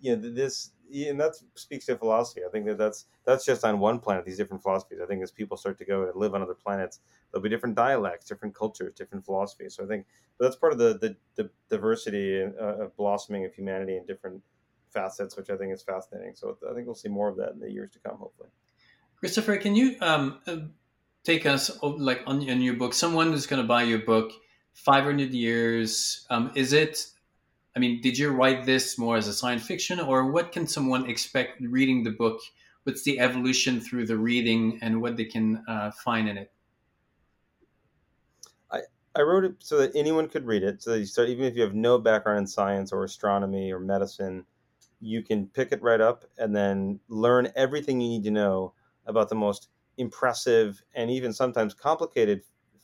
you 0.00 0.16
know 0.16 0.30
this 0.30 0.72
and 0.94 1.20
that 1.20 1.34
speaks 1.54 1.86
to 1.86 1.96
philosophy. 1.96 2.42
I 2.46 2.50
think 2.50 2.66
that 2.66 2.78
that's 2.78 3.06
that's 3.24 3.44
just 3.44 3.64
on 3.64 3.80
one 3.80 3.98
planet. 3.98 4.24
These 4.24 4.36
different 4.36 4.62
philosophies. 4.62 4.98
I 5.02 5.06
think 5.06 5.22
as 5.22 5.30
people 5.32 5.56
start 5.56 5.78
to 5.78 5.84
go 5.84 6.04
and 6.04 6.14
live 6.14 6.34
on 6.34 6.42
other 6.42 6.54
planets, 6.54 7.00
there'll 7.30 7.42
be 7.42 7.48
different 7.48 7.74
dialects, 7.74 8.26
different 8.26 8.54
cultures, 8.54 8.94
different 8.94 9.24
philosophies. 9.24 9.74
So 9.74 9.84
I 9.84 9.88
think 9.88 10.06
that's 10.38 10.56
part 10.56 10.72
of 10.72 10.78
the 10.78 10.98
the, 10.98 11.16
the 11.34 11.50
diversity 11.68 12.42
uh, 12.42 12.84
of 12.84 12.96
blossoming 12.96 13.44
of 13.44 13.54
humanity 13.54 13.96
in 13.96 14.06
different 14.06 14.42
facets, 14.96 15.36
which 15.36 15.50
I 15.50 15.56
think 15.56 15.72
is 15.72 15.82
fascinating. 15.82 16.34
So 16.34 16.56
I 16.68 16.74
think 16.74 16.86
we'll 16.86 16.94
see 16.94 17.08
more 17.08 17.28
of 17.28 17.36
that 17.36 17.52
in 17.52 17.60
the 17.60 17.70
years 17.70 17.90
to 17.92 17.98
come, 17.98 18.18
hopefully. 18.18 18.48
Christopher, 19.20 19.56
can 19.56 19.74
you 19.74 19.96
um, 20.00 20.40
uh, 20.46 20.56
take 21.24 21.46
us 21.46 21.70
oh, 21.82 21.88
like 21.88 22.22
on, 22.26 22.48
on 22.48 22.60
your 22.60 22.74
book? 22.74 22.94
Someone 22.94 23.32
who's 23.32 23.46
going 23.46 23.62
to 23.62 23.68
buy 23.68 23.82
your 23.82 24.00
book, 24.00 24.32
500 24.74 25.32
years. 25.32 26.26
Um, 26.30 26.52
is 26.54 26.72
it 26.72 27.06
I 27.76 27.78
mean, 27.78 28.00
did 28.00 28.16
you 28.16 28.30
write 28.30 28.64
this 28.64 28.98
more 28.98 29.18
as 29.18 29.28
a 29.28 29.34
science 29.34 29.66
fiction, 29.66 30.00
or 30.00 30.32
what 30.32 30.50
can 30.50 30.66
someone 30.66 31.10
expect 31.10 31.60
reading 31.60 32.04
the 32.04 32.10
book? 32.10 32.40
What's 32.84 33.02
the 33.02 33.20
evolution 33.20 33.80
through 33.80 34.06
the 34.06 34.16
reading, 34.16 34.78
and 34.80 35.02
what 35.02 35.18
they 35.18 35.26
can 35.26 35.62
uh, 35.68 35.90
find 35.90 36.26
in 36.26 36.38
it? 36.38 36.50
I 38.72 38.80
I 39.14 39.20
wrote 39.20 39.44
it 39.44 39.56
so 39.58 39.76
that 39.76 39.94
anyone 39.94 40.26
could 40.30 40.46
read 40.46 40.62
it. 40.62 40.82
So 40.82 40.92
that 40.92 41.00
you 41.00 41.04
start, 41.04 41.28
even 41.28 41.44
if 41.44 41.54
you 41.54 41.62
have 41.62 41.74
no 41.74 41.98
background 41.98 42.38
in 42.38 42.46
science 42.46 42.92
or 42.94 43.04
astronomy 43.04 43.70
or 43.70 43.78
medicine, 43.78 44.46
you 45.00 45.22
can 45.22 45.46
pick 45.46 45.72
it 45.72 45.82
right 45.82 46.00
up 46.00 46.24
and 46.38 46.54
then 46.54 47.00
learn 47.08 47.52
everything 47.56 48.00
you 48.00 48.08
need 48.08 48.24
to 48.24 48.30
know 48.30 48.72
about 49.06 49.28
the 49.28 49.34
most 49.34 49.68
impressive 49.98 50.82
and 50.94 51.10
even 51.10 51.32
sometimes 51.32 51.74
complicated, 51.74 52.42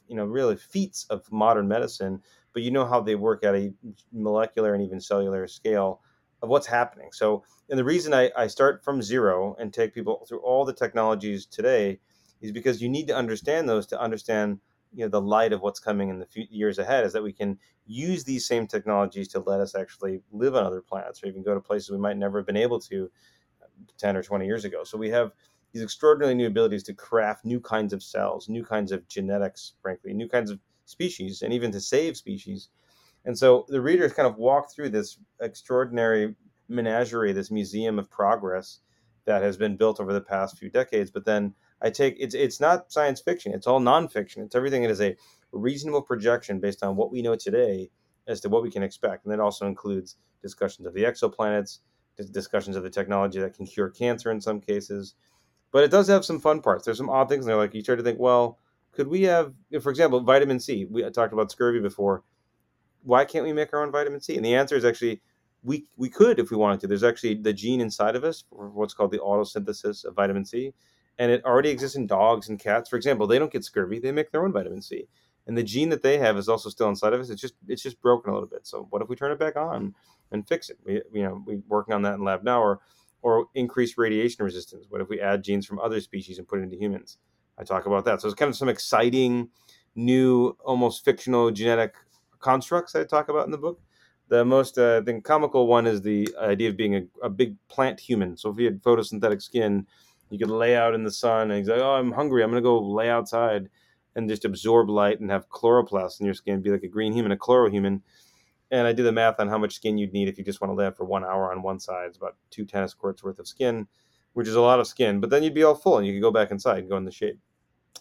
you 0.09 0.17
know, 0.17 0.25
really 0.25 0.57
feats 0.57 1.05
of 1.11 1.31
modern 1.31 1.69
medicine 1.69 2.23
but 2.53 2.63
you 2.63 2.71
know 2.71 2.87
how 2.87 3.01
they 3.01 3.15
work 3.15 3.45
at 3.45 3.55
a 3.55 3.73
molecular 4.13 4.75
and 4.75 4.83
even 4.83 5.01
cellular 5.01 5.47
scale 5.47 6.01
of 6.43 6.49
what's 6.49 6.67
happening. 6.67 7.11
So, 7.13 7.45
and 7.71 7.79
the 7.79 7.85
reason 7.85 8.13
I, 8.13 8.31
I 8.37 8.47
start 8.47 8.85
from 8.85 9.01
zero 9.01 9.57
and 9.59 9.73
take 9.73 9.95
people 9.95 10.25
through 10.29 10.41
all 10.41 10.65
the 10.65 10.73
technologies 10.73 11.47
today 11.47 12.01
is 12.41 12.53
because 12.53 12.83
you 12.83 12.89
need 12.89 13.07
to 13.09 13.17
understand 13.17 13.69
those 13.69 13.87
to 13.89 14.01
understand 14.01 14.59
you 14.95 15.05
know 15.05 15.09
the 15.09 15.21
light 15.21 15.53
of 15.53 15.61
what's 15.61 15.81
coming 15.81 16.09
in 16.09 16.19
the 16.19 16.27
few 16.27 16.45
years 16.51 16.79
ahead 16.79 17.05
is 17.05 17.13
that 17.13 17.23
we 17.23 17.33
can 17.33 17.59
use 17.87 18.25
these 18.25 18.47
same 18.47 18.67
technologies 18.67 19.29
to 19.29 19.41
let 19.41 19.61
us 19.61 19.75
actually 19.75 20.21
live 20.31 20.55
on 20.55 20.65
other 20.65 20.81
planets 20.81 21.23
or 21.23 21.27
even 21.27 21.43
go 21.43 21.55
to 21.55 21.61
places 21.61 21.91
we 21.91 21.99
might 21.99 22.17
never 22.17 22.39
have 22.39 22.47
been 22.47 22.57
able 22.57 22.79
to 22.79 23.11
uh, 23.63 23.67
10 23.99 24.17
or 24.17 24.23
20 24.23 24.47
years 24.47 24.65
ago 24.65 24.85
so 24.85 24.97
we 24.97 25.11
have 25.11 25.33
these 25.73 25.83
extraordinary 25.83 26.35
new 26.35 26.47
abilities 26.47 26.83
to 26.83 26.95
craft 26.95 27.45
new 27.45 27.61
kinds 27.61 27.93
of 27.93 28.03
cells 28.03 28.49
new 28.49 28.65
kinds 28.65 28.93
of 28.93 29.07
genetics 29.09 29.75
frankly 29.83 30.13
new 30.13 30.29
kinds 30.29 30.51
of 30.51 30.59
species 30.85 31.43
and 31.43 31.53
even 31.53 31.73
to 31.73 31.81
save 31.81 32.17
species. 32.17 32.69
And 33.25 33.37
so 33.37 33.67
the 33.69 33.81
readers 33.81 34.13
kind 34.13 34.27
of 34.27 34.37
walk 34.37 34.73
through 34.73 34.91
this 34.91 35.19
extraordinary 35.41 36.35
menagerie, 36.69 37.33
this 37.33 37.51
museum 37.51 37.99
of 37.99 38.11
progress 38.11 38.81
that 39.25 39.43
has 39.43 39.57
been 39.57 39.77
built 39.77 40.01
over 40.01 40.13
the 40.13 40.21
past 40.21 40.59
few 40.59 40.71
decades. 40.71 41.11
But 41.11 41.25
then 41.25 41.55
I 41.83 41.91
take 41.91 42.17
it's 42.19 42.35
it's 42.35 42.61
not 42.61 42.93
science 42.93 43.21
fiction; 43.21 43.53
it's 43.53 43.67
all 43.67 43.81
nonfiction. 43.81 44.39
It's 44.45 44.55
everything 44.55 44.83
that 44.83 44.91
is 44.91 45.01
a 45.01 45.17
reasonable 45.53 46.03
projection 46.03 46.61
based 46.61 46.83
on 46.83 46.97
what 46.97 47.11
we 47.13 47.23
know 47.23 47.37
today 47.37 47.91
as 48.27 48.41
to 48.43 48.49
what 48.49 48.63
we 48.63 48.71
can 48.71 48.83
expect, 48.83 49.25
and 49.25 49.33
that 49.33 49.41
also 49.41 49.67
includes 49.67 50.17
discussions 50.41 50.87
of 50.87 50.95
the 50.95 51.03
exoplanets, 51.05 51.81
discussions 52.31 52.77
of 52.77 52.83
the 52.83 52.91
technology 52.91 53.41
that 53.41 53.55
can 53.55 53.67
cure 53.67 53.91
cancer 53.91 54.31
in 54.31 54.41
some 54.41 54.61
cases. 54.61 55.15
But 55.73 55.85
it 55.85 55.91
does 55.91 56.09
have 56.09 56.25
some 56.25 56.39
fun 56.39 56.61
parts. 56.61 56.85
There's 56.85 56.99
some 56.99 57.11
odd 57.11 57.29
things 57.29 57.47
They're 57.47 57.57
like 57.57 57.75
you 57.75 57.83
start 57.83 57.99
to 57.99 58.05
think, 58.05 58.19
well, 58.19 58.59
could 58.93 59.09
we 59.09 59.23
have, 59.23 59.55
for 59.81 59.91
example, 59.91 60.21
vitamin 60.21 60.61
C? 60.61 60.85
We 60.85 61.09
talked 61.11 61.33
about 61.33 61.51
scurvy 61.51 61.81
before. 61.81 62.23
Why 63.03 63.25
can't 63.25 63.45
we 63.45 63.53
make 63.53 63.73
our 63.73 63.83
own 63.83 63.91
vitamin 63.91 64.21
C? 64.21 64.37
And 64.37 64.45
the 64.45 64.55
answer 64.55 64.77
is 64.77 64.85
actually 64.85 65.23
we 65.63 65.87
we 65.97 66.09
could 66.09 66.39
if 66.39 66.51
we 66.51 66.57
wanted 66.57 66.81
to. 66.81 66.87
There's 66.87 67.03
actually 67.03 67.35
the 67.35 67.53
gene 67.53 67.81
inside 67.81 68.17
of 68.17 68.25
us 68.25 68.45
what's 68.51 68.95
called 68.95 69.13
the 69.13 69.19
autosynthesis 69.19 70.05
of 70.05 70.15
vitamin 70.15 70.45
C, 70.45 70.75
and 71.19 71.31
it 71.31 71.45
already 71.45 71.71
exists 71.71 71.97
in 71.97 72.07
dogs 72.07 72.49
and 72.49 72.59
cats. 72.59 72.89
For 72.89 72.97
example, 72.97 73.27
they 73.27 73.39
don't 73.39 73.53
get 73.53 73.65
scurvy; 73.65 73.99
they 73.99 74.13
make 74.13 74.31
their 74.31 74.45
own 74.45 74.53
vitamin 74.53 74.83
C, 74.83 75.09
and 75.47 75.57
the 75.57 75.63
gene 75.63 75.89
that 75.91 76.03
they 76.03 76.19
have 76.19 76.37
is 76.37 76.49
also 76.49 76.69
still 76.69 76.89
inside 76.89 77.13
of 77.13 77.21
us. 77.21 77.31
It's 77.31 77.41
just 77.41 77.55
it's 77.69 77.83
just 77.83 78.01
broken 78.01 78.31
a 78.31 78.35
little 78.35 78.49
bit. 78.49 78.67
So 78.67 78.87
what 78.91 79.03
if 79.03 79.09
we 79.09 79.17
turn 79.17 79.33
it 79.33 79.39
back 79.39 79.57
on 79.57 79.95
and 80.31 80.47
fix 80.47 80.71
it? 80.71 80.79
We 80.85 81.03
you 81.13 81.23
know 81.23 81.43
we're 81.47 81.63
working 81.69 81.95
on 81.95 82.03
that 82.03 82.15
in 82.15 82.25
lab 82.25 82.43
now, 82.43 82.63
or 82.63 82.81
or 83.23 83.47
increase 83.55 83.97
radiation 83.97 84.45
resistance. 84.45 84.87
What 84.89 85.01
if 85.01 85.09
we 85.09 85.21
add 85.21 85.45
genes 85.45 85.67
from 85.67 85.79
other 85.79 86.01
species 86.01 86.39
and 86.39 86.47
put 86.47 86.59
it 86.59 86.63
into 86.63 86.77
humans? 86.77 87.19
I 87.59 87.65
talk 87.65 87.87
about 87.87 88.05
that. 88.05 88.21
So 88.21 88.29
it's 88.29 88.35
kind 88.35 88.49
of 88.49 88.57
some 88.57 88.69
exciting, 88.69 89.49
new, 89.95 90.57
almost 90.65 91.05
fictional 91.05 91.51
genetic 91.51 91.95
constructs 92.41 92.95
I 92.95 93.05
talk 93.05 93.29
about 93.29 93.47
in 93.47 93.53
the 93.53 93.59
book. 93.59 93.81
The 94.29 94.45
most, 94.45 94.79
uh, 94.79 95.01
I 95.01 95.05
think, 95.05 95.25
comical 95.25 95.67
one 95.67 95.87
is 95.87 96.03
the 96.03 96.29
idea 96.41 96.71
of 96.71 96.77
being 96.77 96.95
a, 96.97 97.03
a, 97.23 97.29
big 97.29 97.57
plant 97.69 98.01
human. 98.01 98.37
So 98.37 98.51
if 98.51 98.59
you 98.59 98.65
had 98.65 98.83
photosynthetic 98.83 99.43
skin, 99.43 99.87
you 100.33 100.39
could 100.39 100.51
lay 100.51 100.77
out 100.77 100.95
in 100.95 101.05
the 101.05 101.11
sun 101.11 101.51
and 101.51 101.59
he's 101.59 101.69
like, 101.69 101.81
oh, 101.81 101.95
I'm 101.95 102.13
hungry. 102.13 102.43
I'm 102.43 102.53
to 102.53 102.61
go 102.61 102.81
lay 102.81 103.09
outside 103.09 103.69
and 104.15 104.29
just 104.29 104.45
absorb 104.45 104.91
light 104.91 105.21
and 105.21 105.31
have 105.31 105.49
chloroplasts 105.49 106.21
in 106.21 106.27
your 106.27 106.35
skin, 106.35 106.63
be 106.63 106.71
like 106.71 106.83
a 106.83 106.89
green 106.89 107.13
human, 107.13 107.33
a 107.33 107.37
chlorohuman. 107.37 108.01
And 108.71 108.87
I 108.87 108.93
do 108.93 109.03
the 109.03 109.13
math 109.13 109.39
on 109.39 109.49
how 109.49 109.59
much 109.59 109.75
skin 109.75 109.99
you'd 109.99 110.13
need 110.13 110.29
if 110.29 110.39
you 110.39 110.45
just 110.45 110.61
want 110.61 110.71
to 110.71 110.75
lay 110.75 110.87
out 110.87 110.97
for 110.97 111.05
one 111.05 111.25
hour 111.25 111.53
on 111.53 111.63
one 111.63 111.79
side. 111.79 112.07
It's 112.07 112.17
about 112.17 112.37
two 112.51 112.65
tennis 112.65 112.95
courts 112.95 113.23
worth 113.23 113.39
of 113.39 113.47
skin 113.47 113.87
which 114.35 114.49
is 114.49 114.55
a 114.55 114.61
lot 114.61 114.81
of 114.81 114.87
skin, 114.87 115.21
but 115.21 115.31
then 115.31 115.43
you'd 115.43 115.55
be 115.55 115.63
all 115.63 115.75
full 115.75 115.99
and 115.99 116.07
you 116.07 116.15
could 116.15 116.23
go 116.23 116.31
back 116.31 116.51
inside 116.51 116.79
and 116.79 116.89
go 116.89 116.97
in 116.97 117.05
the 117.05 117.11
shade. 117.11 117.39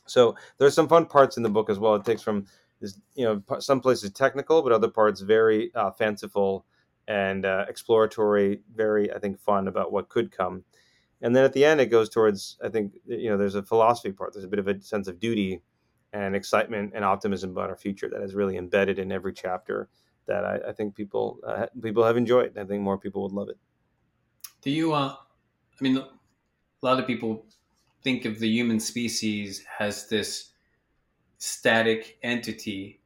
So 0.06 0.36
there's 0.58 0.74
some 0.74 0.88
fun 0.88 1.06
parts 1.06 1.38
in 1.38 1.44
the 1.44 1.50
book 1.50 1.70
as 1.70 1.80
well. 1.80 1.96
It 1.96 2.06
takes 2.06 2.22
from 2.22 2.46
you 3.16 3.26
know, 3.26 3.60
some 3.60 3.80
places 3.80 4.12
technical, 4.12 4.62
but 4.62 4.72
other 4.72 4.88
parts 4.88 5.22
very 5.22 5.74
uh, 5.76 5.92
fanciful 5.92 6.66
and 7.08 7.46
uh, 7.46 7.66
exploratory, 7.68 8.62
very, 8.74 9.14
I 9.14 9.20
think, 9.20 9.40
fun 9.40 9.68
about 9.68 9.92
what 9.92 10.10
could 10.10 10.32
come. 10.32 10.64
And 11.22 11.36
then 11.36 11.44
at 11.44 11.54
the 11.54 11.66
end, 11.66 11.80
it 11.80 11.88
goes 11.88 12.10
towards, 12.10 12.58
I 12.64 12.70
think, 12.70 12.94
you 13.06 13.30
know, 13.30 13.38
there's 13.38 13.56
a 13.56 13.64
philosophy 13.64 14.12
part. 14.12 14.34
There's 14.34 14.46
a 14.46 14.48
bit 14.50 14.60
of 14.60 14.68
a 14.68 14.82
sense 14.82 15.08
of 15.08 15.20
duty 15.20 15.62
and 16.14 16.36
excitement 16.36 16.94
and 16.96 17.06
optimism 17.06 17.52
about 17.52 17.70
our 17.70 17.76
future 17.76 18.10
that 18.10 18.22
is 18.22 18.34
really 18.34 18.58
embedded 18.58 19.00
in 19.00 19.12
every 19.12 19.34
chapter 19.34 19.90
that 20.28 20.46
I, 20.46 20.70
I 20.70 20.72
think 20.74 20.96
people 20.96 21.40
uh, 21.46 21.68
people 21.82 22.04
have 22.04 22.18
enjoyed. 22.18 22.58
I 22.58 22.66
think 22.66 22.82
more 22.82 22.98
people 22.98 23.24
would 23.24 23.32
love 23.32 23.50
it. 23.50 23.58
Do 24.62 24.72
you, 24.72 24.94
uh, 24.94 25.16
I 25.16 25.84
mean, 25.84 25.98
a 25.98 26.08
lot 26.82 27.00
of 27.00 27.08
people 27.08 27.46
think 28.04 28.26
of 28.26 28.40
the 28.40 28.50
human 28.50 28.80
species 28.80 29.64
as 29.80 30.08
this 30.08 30.52
static 31.38 32.18
entity 32.22 33.00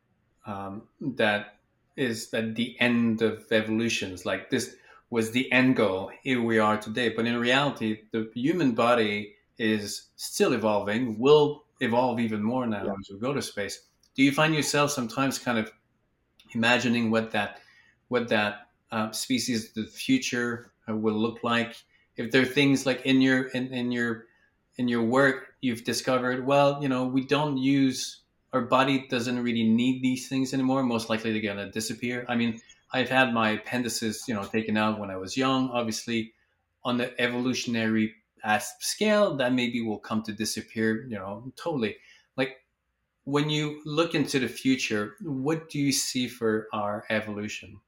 um, 0.46 0.84
that 1.00 1.58
is 1.96 2.34
at 2.34 2.56
the 2.56 2.76
end 2.80 3.22
of 3.22 3.46
evolutions. 3.52 4.26
Like 4.26 4.50
this 4.50 4.76
was 5.16 5.32
the 5.32 5.50
end 5.52 5.78
goal. 5.78 6.12
Here 6.24 6.42
we 6.42 6.60
are 6.60 6.78
today. 6.78 7.08
But 7.10 7.26
in 7.26 7.38
reality, 7.38 8.02
the 8.12 8.30
human 8.36 8.76
body 8.76 9.36
is 9.58 10.10
still 10.18 10.52
evolving. 10.52 11.18
Will 11.18 11.64
evolve 11.80 12.20
even 12.20 12.44
more 12.44 12.68
now 12.68 12.84
yeah. 12.84 12.92
as 13.00 13.10
we 13.10 13.18
go 13.20 13.34
to 13.34 13.42
space. 13.42 13.88
Do 14.16 14.24
you 14.24 14.34
find 14.34 14.54
yourself 14.54 14.92
sometimes 14.92 15.40
kind 15.40 15.58
of 15.58 15.72
imagining 16.54 17.12
what 17.12 17.32
that 17.32 17.62
what 18.10 18.28
that 18.28 18.68
uh, 18.92 19.12
species, 19.12 19.72
the 19.72 19.86
future, 19.86 20.74
uh, 20.90 20.96
will 20.96 21.20
look 21.26 21.44
like? 21.44 21.76
if 22.18 22.32
there 22.32 22.42
are 22.42 22.54
things 22.60 22.86
like 22.86 23.02
in 23.06 23.20
your 23.20 23.48
in, 23.58 23.74
in 23.74 23.92
your 23.92 24.26
in 24.78 24.88
your 24.88 25.04
work 25.04 25.54
you've 25.60 25.84
discovered 25.84 26.46
well 26.46 26.82
you 26.82 26.88
know 26.88 27.04
we 27.04 27.26
don't 27.26 27.58
use 27.58 28.22
our 28.56 28.62
body 28.62 29.06
doesn't 29.10 29.44
really 29.44 29.64
need 29.64 30.02
these 30.02 30.30
things 30.30 30.54
anymore. 30.54 30.82
Most 30.82 31.10
likely 31.10 31.34
they're 31.34 31.54
gonna 31.54 31.70
disappear. 31.70 32.26
I 32.30 32.36
mean, 32.36 32.62
I've 32.94 33.10
had 33.10 33.34
my 33.34 33.52
appendices, 33.52 34.24
you 34.28 34.34
know, 34.34 34.44
taken 34.46 34.78
out 34.78 35.00
when 35.00 35.10
I 35.10 35.18
was 35.18 35.36
young. 35.36 35.70
Obviously, 35.70 36.34
on 36.84 36.98
the 36.98 37.20
evolutionary 37.20 38.14
scale, 38.80 39.36
that 39.38 39.54
maybe 39.54 39.82
will 39.82 40.00
come 40.00 40.22
to 40.24 40.34
disappear, 40.34 41.06
you 41.08 41.16
know, 41.16 41.52
totally. 41.56 41.98
Like 42.38 42.58
when 43.24 43.50
you 43.50 43.82
look 43.86 44.16
into 44.16 44.40
the 44.40 44.48
future, 44.48 45.16
what 45.22 45.70
do 45.70 45.80
you 45.80 45.92
see 45.92 46.28
for 46.28 46.68
our 46.72 47.06
evolution? 47.10 47.80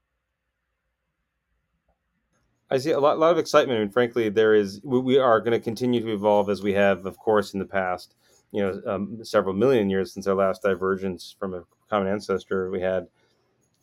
I 2.70 2.78
see 2.78 2.90
a 2.90 3.00
lot, 3.00 3.16
a 3.16 3.20
lot 3.20 3.32
of 3.32 3.38
excitement, 3.38 3.80
and 3.80 3.92
frankly, 3.92 4.28
there 4.28 4.54
is. 4.54 4.80
We 4.84 5.16
are 5.16 5.40
going 5.40 5.52
to 5.52 5.60
continue 5.60 6.02
to 6.02 6.12
evolve 6.12 6.50
as 6.50 6.62
we 6.62 6.74
have, 6.74 7.06
of 7.06 7.16
course, 7.18 7.54
in 7.54 7.60
the 7.60 7.64
past. 7.64 8.14
You 8.52 8.62
know, 8.62 8.82
um, 8.86 9.24
several 9.24 9.54
million 9.54 9.88
years 9.88 10.12
since 10.12 10.26
our 10.26 10.34
last 10.34 10.62
divergence 10.62 11.34
from 11.38 11.54
a 11.54 11.64
common 11.88 12.08
ancestor. 12.08 12.70
We 12.70 12.80
had 12.80 13.08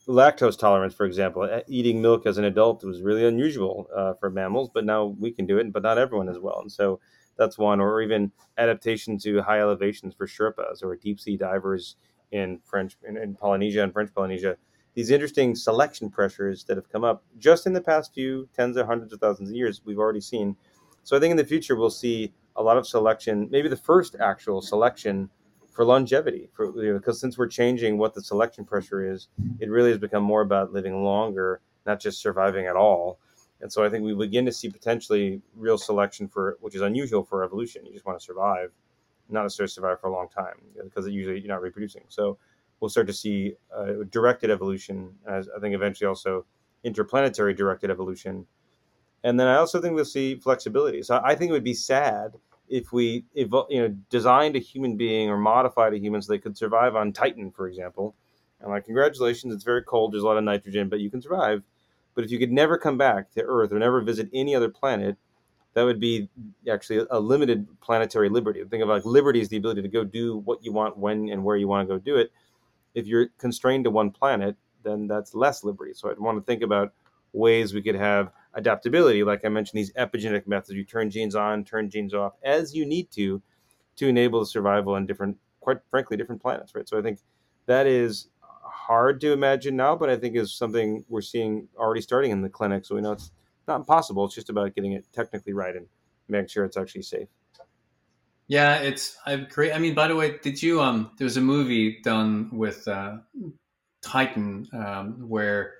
lactose 0.07 0.57
tolerance, 0.57 0.93
for 0.93 1.05
example. 1.05 1.61
Eating 1.67 2.01
milk 2.01 2.25
as 2.25 2.37
an 2.37 2.45
adult 2.45 2.83
was 2.83 3.01
really 3.01 3.25
unusual 3.25 3.87
uh, 3.95 4.13
for 4.13 4.29
mammals, 4.29 4.69
but 4.73 4.85
now 4.85 5.05
we 5.19 5.31
can 5.31 5.45
do 5.45 5.57
it, 5.57 5.71
but 5.71 5.83
not 5.83 5.97
everyone 5.97 6.29
as 6.29 6.39
well. 6.39 6.59
And 6.61 6.71
so 6.71 6.99
that's 7.37 7.57
one, 7.57 7.79
or 7.79 8.01
even 8.01 8.31
adaptation 8.57 9.17
to 9.19 9.41
high 9.41 9.59
elevations 9.59 10.13
for 10.13 10.27
Sherpas 10.27 10.83
or 10.83 10.95
deep 10.95 11.19
sea 11.19 11.37
divers 11.37 11.95
in 12.31 12.59
French 12.63 12.97
in, 13.07 13.17
in 13.17 13.35
Polynesia 13.35 13.83
and 13.83 13.93
French 13.93 14.13
Polynesia 14.13 14.57
these 14.95 15.11
interesting 15.11 15.55
selection 15.55 16.09
pressures 16.09 16.63
that 16.63 16.77
have 16.77 16.89
come 16.89 17.03
up 17.03 17.23
just 17.37 17.67
in 17.67 17.73
the 17.73 17.81
past 17.81 18.13
few 18.13 18.49
tens 18.55 18.77
or 18.77 18.85
hundreds 18.85 19.13
of 19.13 19.19
thousands 19.19 19.49
of 19.49 19.55
years 19.55 19.81
we've 19.85 19.99
already 19.99 20.21
seen 20.21 20.55
so 21.03 21.15
i 21.15 21.19
think 21.19 21.31
in 21.31 21.37
the 21.37 21.45
future 21.45 21.75
we'll 21.75 21.89
see 21.89 22.33
a 22.55 22.63
lot 22.63 22.77
of 22.77 22.87
selection 22.87 23.47
maybe 23.51 23.67
the 23.67 23.75
first 23.75 24.15
actual 24.19 24.61
selection 24.61 25.29
for 25.75 25.85
longevity 25.85 26.49
for, 26.53 26.65
you 26.81 26.93
know, 26.93 26.99
because 26.99 27.19
since 27.19 27.37
we're 27.37 27.47
changing 27.47 27.97
what 27.97 28.13
the 28.13 28.21
selection 28.21 28.65
pressure 28.65 29.11
is 29.11 29.27
it 29.59 29.69
really 29.69 29.89
has 29.89 29.99
become 29.99 30.23
more 30.23 30.41
about 30.41 30.73
living 30.73 31.03
longer 31.03 31.61
not 31.85 31.99
just 31.99 32.19
surviving 32.21 32.65
at 32.65 32.75
all 32.75 33.19
and 33.61 33.71
so 33.71 33.83
i 33.83 33.89
think 33.89 34.03
we 34.03 34.15
begin 34.15 34.45
to 34.45 34.51
see 34.51 34.69
potentially 34.69 35.41
real 35.55 35.77
selection 35.77 36.27
for 36.27 36.57
which 36.61 36.75
is 36.75 36.81
unusual 36.81 37.23
for 37.23 37.43
evolution 37.43 37.85
you 37.85 37.93
just 37.93 38.05
want 38.05 38.17
to 38.17 38.23
survive 38.25 38.71
not 39.29 39.43
necessarily 39.43 39.69
survive 39.69 39.99
for 39.99 40.07
a 40.07 40.13
long 40.13 40.29
time 40.29 40.55
because 40.83 41.07
usually 41.07 41.39
you're 41.39 41.47
not 41.47 41.61
reproducing 41.61 42.03
so 42.07 42.37
we'll 42.79 42.89
start 42.89 43.07
to 43.07 43.13
see 43.13 43.55
uh, 43.75 44.03
directed 44.11 44.49
evolution, 44.51 45.13
as 45.27 45.49
I 45.55 45.59
think 45.59 45.75
eventually 45.75 46.07
also 46.07 46.45
interplanetary 46.83 47.53
directed 47.53 47.89
evolution. 47.89 48.45
And 49.23 49.39
then 49.39 49.47
I 49.47 49.55
also 49.55 49.81
think 49.81 49.95
we'll 49.95 50.05
see 50.05 50.35
flexibility. 50.35 51.01
So 51.01 51.19
I 51.23 51.35
think 51.35 51.49
it 51.49 51.53
would 51.53 51.63
be 51.63 51.73
sad 51.73 52.33
if 52.67 52.91
we 52.91 53.25
you 53.33 53.47
know 53.49 53.89
designed 54.09 54.55
a 54.55 54.59
human 54.59 54.97
being 54.97 55.29
or 55.29 55.37
modified 55.37 55.93
a 55.93 55.99
human 55.99 56.21
so 56.21 56.31
they 56.31 56.39
could 56.39 56.57
survive 56.57 56.95
on 56.95 57.13
Titan, 57.13 57.51
for 57.51 57.67
example. 57.67 58.15
And 58.61 58.69
like, 58.69 58.85
congratulations, 58.85 59.53
it's 59.53 59.63
very 59.63 59.83
cold, 59.83 60.13
there's 60.13 60.23
a 60.23 60.25
lot 60.25 60.37
of 60.37 60.43
nitrogen, 60.43 60.89
but 60.89 60.99
you 60.99 61.09
can 61.09 61.21
survive. 61.21 61.61
But 62.15 62.23
if 62.23 62.31
you 62.31 62.39
could 62.39 62.51
never 62.51 62.77
come 62.77 62.97
back 62.97 63.31
to 63.31 63.43
Earth 63.43 63.71
or 63.71 63.79
never 63.79 64.01
visit 64.01 64.29
any 64.33 64.55
other 64.55 64.69
planet, 64.69 65.17
that 65.73 65.83
would 65.83 65.99
be 65.99 66.29
actually 66.71 67.05
a 67.11 67.19
limited 67.19 67.67
planetary 67.81 68.29
liberty. 68.29 68.63
Think 68.63 68.81
of 68.81 68.87
like 68.87 69.03
liberty 69.03 69.41
is 69.41 69.49
the 69.49 69.57
ability 69.57 69.81
to 69.81 69.89
go 69.89 70.05
do 70.05 70.37
what 70.37 70.63
you 70.63 70.71
want 70.71 70.97
when 70.97 71.27
and 71.29 71.43
where 71.43 71.57
you 71.57 71.67
want 71.67 71.87
to 71.87 71.93
go 71.93 71.99
do 71.99 72.15
it 72.15 72.31
if 72.95 73.05
you're 73.05 73.27
constrained 73.37 73.83
to 73.83 73.91
one 73.91 74.09
planet, 74.09 74.55
then 74.83 75.05
that's 75.05 75.35
less 75.35 75.63
liberty. 75.63 75.93
So 75.93 76.09
I'd 76.09 76.17
want 76.17 76.37
to 76.37 76.43
think 76.43 76.63
about 76.63 76.93
ways 77.35 77.73
we 77.73 77.81
could 77.81 77.95
have 77.95 78.31
adaptability, 78.53 79.23
like 79.23 79.43
I 79.43 79.49
mentioned, 79.49 79.77
these 79.77 79.93
epigenetic 79.93 80.47
methods. 80.47 80.71
You 80.71 80.85
turn 80.85 81.09
genes 81.09 81.35
on, 81.35 81.63
turn 81.63 81.89
genes 81.89 82.13
off 82.13 82.33
as 82.43 82.73
you 82.73 82.85
need 82.85 83.11
to, 83.11 83.41
to 83.97 84.07
enable 84.07 84.39
the 84.39 84.45
survival 84.45 84.93
on 84.93 85.05
different, 85.05 85.37
quite 85.59 85.77
frankly, 85.89 86.17
different 86.17 86.41
planets, 86.41 86.73
right? 86.73 86.87
So 86.87 86.97
I 86.97 87.01
think 87.01 87.19
that 87.65 87.85
is 87.87 88.29
hard 88.63 89.19
to 89.21 89.33
imagine 89.33 89.75
now, 89.75 89.95
but 89.95 90.09
I 90.09 90.15
think 90.15 90.35
is 90.35 90.53
something 90.53 91.03
we're 91.09 91.21
seeing 91.21 91.67
already 91.77 92.01
starting 92.01 92.31
in 92.31 92.41
the 92.41 92.49
clinic. 92.49 92.85
So 92.85 92.95
we 92.95 93.01
know 93.01 93.11
it's 93.11 93.31
not 93.67 93.77
impossible. 93.77 94.25
It's 94.25 94.35
just 94.35 94.49
about 94.49 94.73
getting 94.75 94.93
it 94.93 95.05
technically 95.13 95.53
right 95.53 95.75
and 95.75 95.87
making 96.27 96.47
sure 96.47 96.65
it's 96.65 96.77
actually 96.77 97.01
safe. 97.03 97.27
Yeah, 98.47 98.75
it's 98.75 99.17
I 99.25 99.37
great. 99.37 99.73
I 99.73 99.79
mean, 99.79 99.95
by 99.95 100.07
the 100.07 100.15
way, 100.15 100.37
did 100.37 100.61
you 100.61 100.79
um? 100.79 101.11
There 101.17 101.25
was 101.25 101.37
a 101.37 101.41
movie 101.41 101.99
done 102.03 102.49
with 102.51 102.87
uh, 102.87 103.17
Titan 104.03 104.67
um, 104.71 105.27
where 105.27 105.73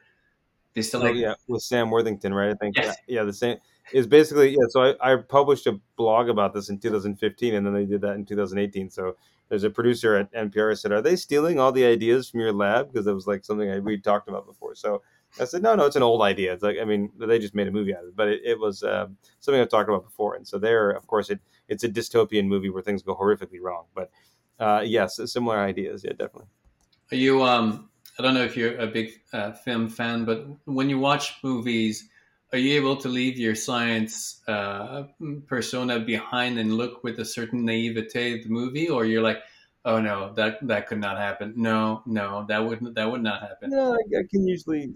they 0.76 0.82
still 0.82 1.01
oh, 1.01 1.05
like 1.05 1.15
yeah 1.15 1.34
with 1.47 1.63
Sam 1.63 1.89
Worthington, 1.89 2.34
right? 2.34 2.51
I 2.51 2.53
think 2.53 2.78
yes. 2.78 2.95
yeah, 3.07 3.19
yeah, 3.19 3.23
the 3.23 3.34
same 3.34 3.57
is 3.93 4.05
basically 4.05 4.51
yeah. 4.51 4.65
So 4.69 4.95
I, 5.01 5.13
I 5.13 5.15
published 5.15 5.67
a 5.67 5.80
blog 5.95 6.30
about 6.30 6.53
this 6.53 6.69
in 6.69 6.78
2015, 6.80 7.55
and 7.55 7.65
then 7.65 7.73
they 7.73 7.86
did 7.86 8.01
that 8.01 8.15
in 8.15 8.26
2018. 8.26 8.89
So 8.89 9.15
there's 9.47 9.63
a 9.63 9.69
producer 9.69 10.15
at 10.15 10.32
NPR 10.34 10.78
said, 10.78 10.91
"Are 10.91 11.01
they 11.01 11.15
stealing 11.15 11.59
all 11.59 11.71
the 11.71 11.86
ideas 11.86 12.30
from 12.30 12.41
your 12.41 12.51
lab?" 12.51 12.91
Because 12.91 13.07
it 13.07 13.13
was 13.13 13.26
like 13.26 13.45
something 13.45 13.69
I, 13.69 13.80
we 13.80 13.97
talked 13.97 14.28
about 14.28 14.45
before. 14.45 14.76
So 14.76 15.01
I 15.39 15.45
said, 15.45 15.63
"No, 15.63 15.76
no, 15.76 15.86
it's 15.86 15.95
an 15.95 16.03
old 16.03 16.21
idea. 16.21 16.51
It's 16.51 16.63
like 16.63 16.78
I 16.82 16.84
mean, 16.84 17.09
they 17.17 17.39
just 17.39 17.55
made 17.55 17.67
a 17.67 17.71
movie 17.71 17.95
out 17.95 18.03
of 18.03 18.09
it, 18.09 18.15
but 18.15 18.28
it, 18.28 18.41
it 18.43 18.59
was 18.59 18.84
uh, 18.84 19.07
something 19.39 19.61
I've 19.61 19.69
talked 19.69 19.89
about 19.89 20.03
before." 20.03 20.36
And 20.36 20.45
so 20.45 20.59
there, 20.59 20.91
of 20.91 21.07
course, 21.07 21.30
it 21.30 21.39
it's 21.69 21.86
a 21.86 21.89
dystopian 21.89 22.47
movie 22.47 22.69
where 22.69 22.84
things 22.84 23.01
go 23.01 23.15
horrifically 23.15 23.61
wrong. 23.61 23.86
But 23.95 24.11
uh, 24.59 24.82
yes, 24.86 25.21
similar 25.32 25.57
ideas. 25.59 26.03
Yeah, 26.03 26.11
definitely. 26.11 26.49
Are 27.11 27.17
you? 27.17 27.43
Um, 27.43 27.89
I 28.18 28.24
don't 28.24 28.34
know 28.34 28.43
if 28.43 28.55
you're 28.55 28.78
a 28.80 28.88
big 28.88 29.20
uh, 29.34 29.51
film 29.51 29.89
fan, 29.89 30.26
but 30.26 30.47
when 30.66 30.89
you 30.89 30.99
watch 30.99 31.36
movies, 31.43 32.07
are 32.53 32.57
you 32.57 32.76
able 32.76 32.95
to 32.97 33.09
leave 33.09 33.38
your 33.38 33.55
science 33.55 34.41
uh, 34.47 35.03
persona 35.47 35.99
behind 35.99 36.57
and 36.57 36.74
look 36.74 37.03
with 37.03 37.20
a 37.20 37.26
certain 37.26 37.66
naivete 37.66 38.38
at 38.38 38.43
the 38.43 38.49
movie, 38.49 38.88
or 38.88 39.05
you're 39.05 39.22
like, 39.22 39.39
oh 39.84 39.99
no, 39.99 40.34
that 40.34 40.66
that 40.68 40.88
could 40.88 40.99
not 40.99 41.18
happen. 41.18 41.53
No, 41.57 42.01
no, 42.05 42.45
that 42.47 42.59
would 42.66 42.95
that 42.95 43.11
would 43.11 43.24
not 43.24 43.41
happen. 43.41 43.72
No, 43.72 43.93
I, 43.93 44.20
I 44.20 44.24
can 44.30 44.47
usually 44.47 44.93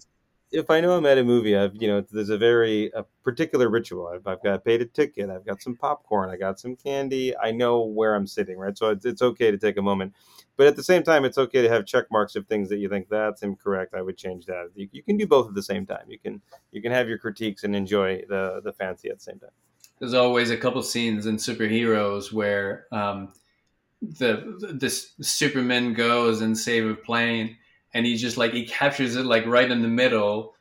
if 0.52 0.70
I 0.70 0.82
know 0.82 0.98
I'm 0.98 1.06
at 1.06 1.18
a 1.18 1.24
movie, 1.24 1.56
I've 1.56 1.76
you 1.76 1.88
know 1.88 2.04
there's 2.12 2.30
a 2.30 2.38
very 2.38 2.92
a 2.96 3.04
particular 3.24 3.70
ritual. 3.70 4.08
I've, 4.08 4.26
I've 4.26 4.42
got 4.44 4.66
paid 4.66 4.82
a 4.82 4.86
ticket. 4.86 5.30
I've 5.30 5.46
got 5.46 5.62
some 5.62 5.76
popcorn. 5.76 6.30
I 6.30 6.38
got 6.38 6.60
some 6.60 6.76
candy. 6.76 7.36
I 7.38 7.52
know 7.52 7.82
where 7.82 8.16
I'm 8.16 8.26
sitting, 8.26 8.58
right? 8.58 8.78
So 8.78 8.90
it's, 8.90 9.06
it's 9.06 9.22
okay 9.22 9.52
to 9.52 9.58
take 9.58 9.78
a 9.78 9.82
moment, 9.82 10.14
but 10.58 10.68
at 10.68 10.76
the 10.76 10.84
same 10.84 11.04
time, 11.04 11.26
it's 11.26 11.38
okay 11.38 11.62
to 11.62 11.70
have 11.70 11.86
check 11.86 12.06
marks 12.12 12.36
of 12.36 12.48
things 12.48 12.70
that 12.70 12.78
you 12.78 12.90
think 12.90 13.10
that's 13.10 13.44
incorrect. 13.44 13.94
I 13.94 14.02
would 14.02 14.18
change 14.18 14.46
that. 14.48 14.70
You, 14.76 14.90
you 14.92 15.04
can 15.04 15.18
do 15.18 15.28
both 15.28 15.48
at 15.48 15.56
the 15.56 15.64
same 15.64 15.86
time. 15.86 16.06
You 16.08 16.20
can 16.20 16.42
you 16.72 16.82
can 16.82 16.92
have 16.92 17.08
your 17.08 17.20
critiques 17.20 17.64
and 17.64 17.76
enjoy 17.76 18.24
the 18.28 18.62
the 18.64 18.74
fancy 18.74 19.10
at 19.10 19.18
the 19.18 19.24
same 19.24 19.40
time. 19.40 19.52
There's 20.00 20.14
always 20.14 20.50
a 20.50 20.58
couple 20.58 20.82
scenes 20.82 21.26
in 21.26 21.38
superheroes 21.38 22.32
where 22.32 22.86
um, 22.92 23.34
the 24.02 24.58
this 24.74 25.14
Superman 25.22 25.94
goes 25.94 26.42
and 26.42 26.58
save 26.58 26.90
a 26.90 26.96
plane 26.96 27.58
and 27.94 28.06
he 28.06 28.16
just 28.16 28.38
like 28.38 28.54
he 28.54 28.66
captures 28.66 29.16
it 29.16 29.26
like 29.26 29.46
right 29.46 29.70
in 29.70 29.82
the 29.82 29.88
middle 29.88 30.56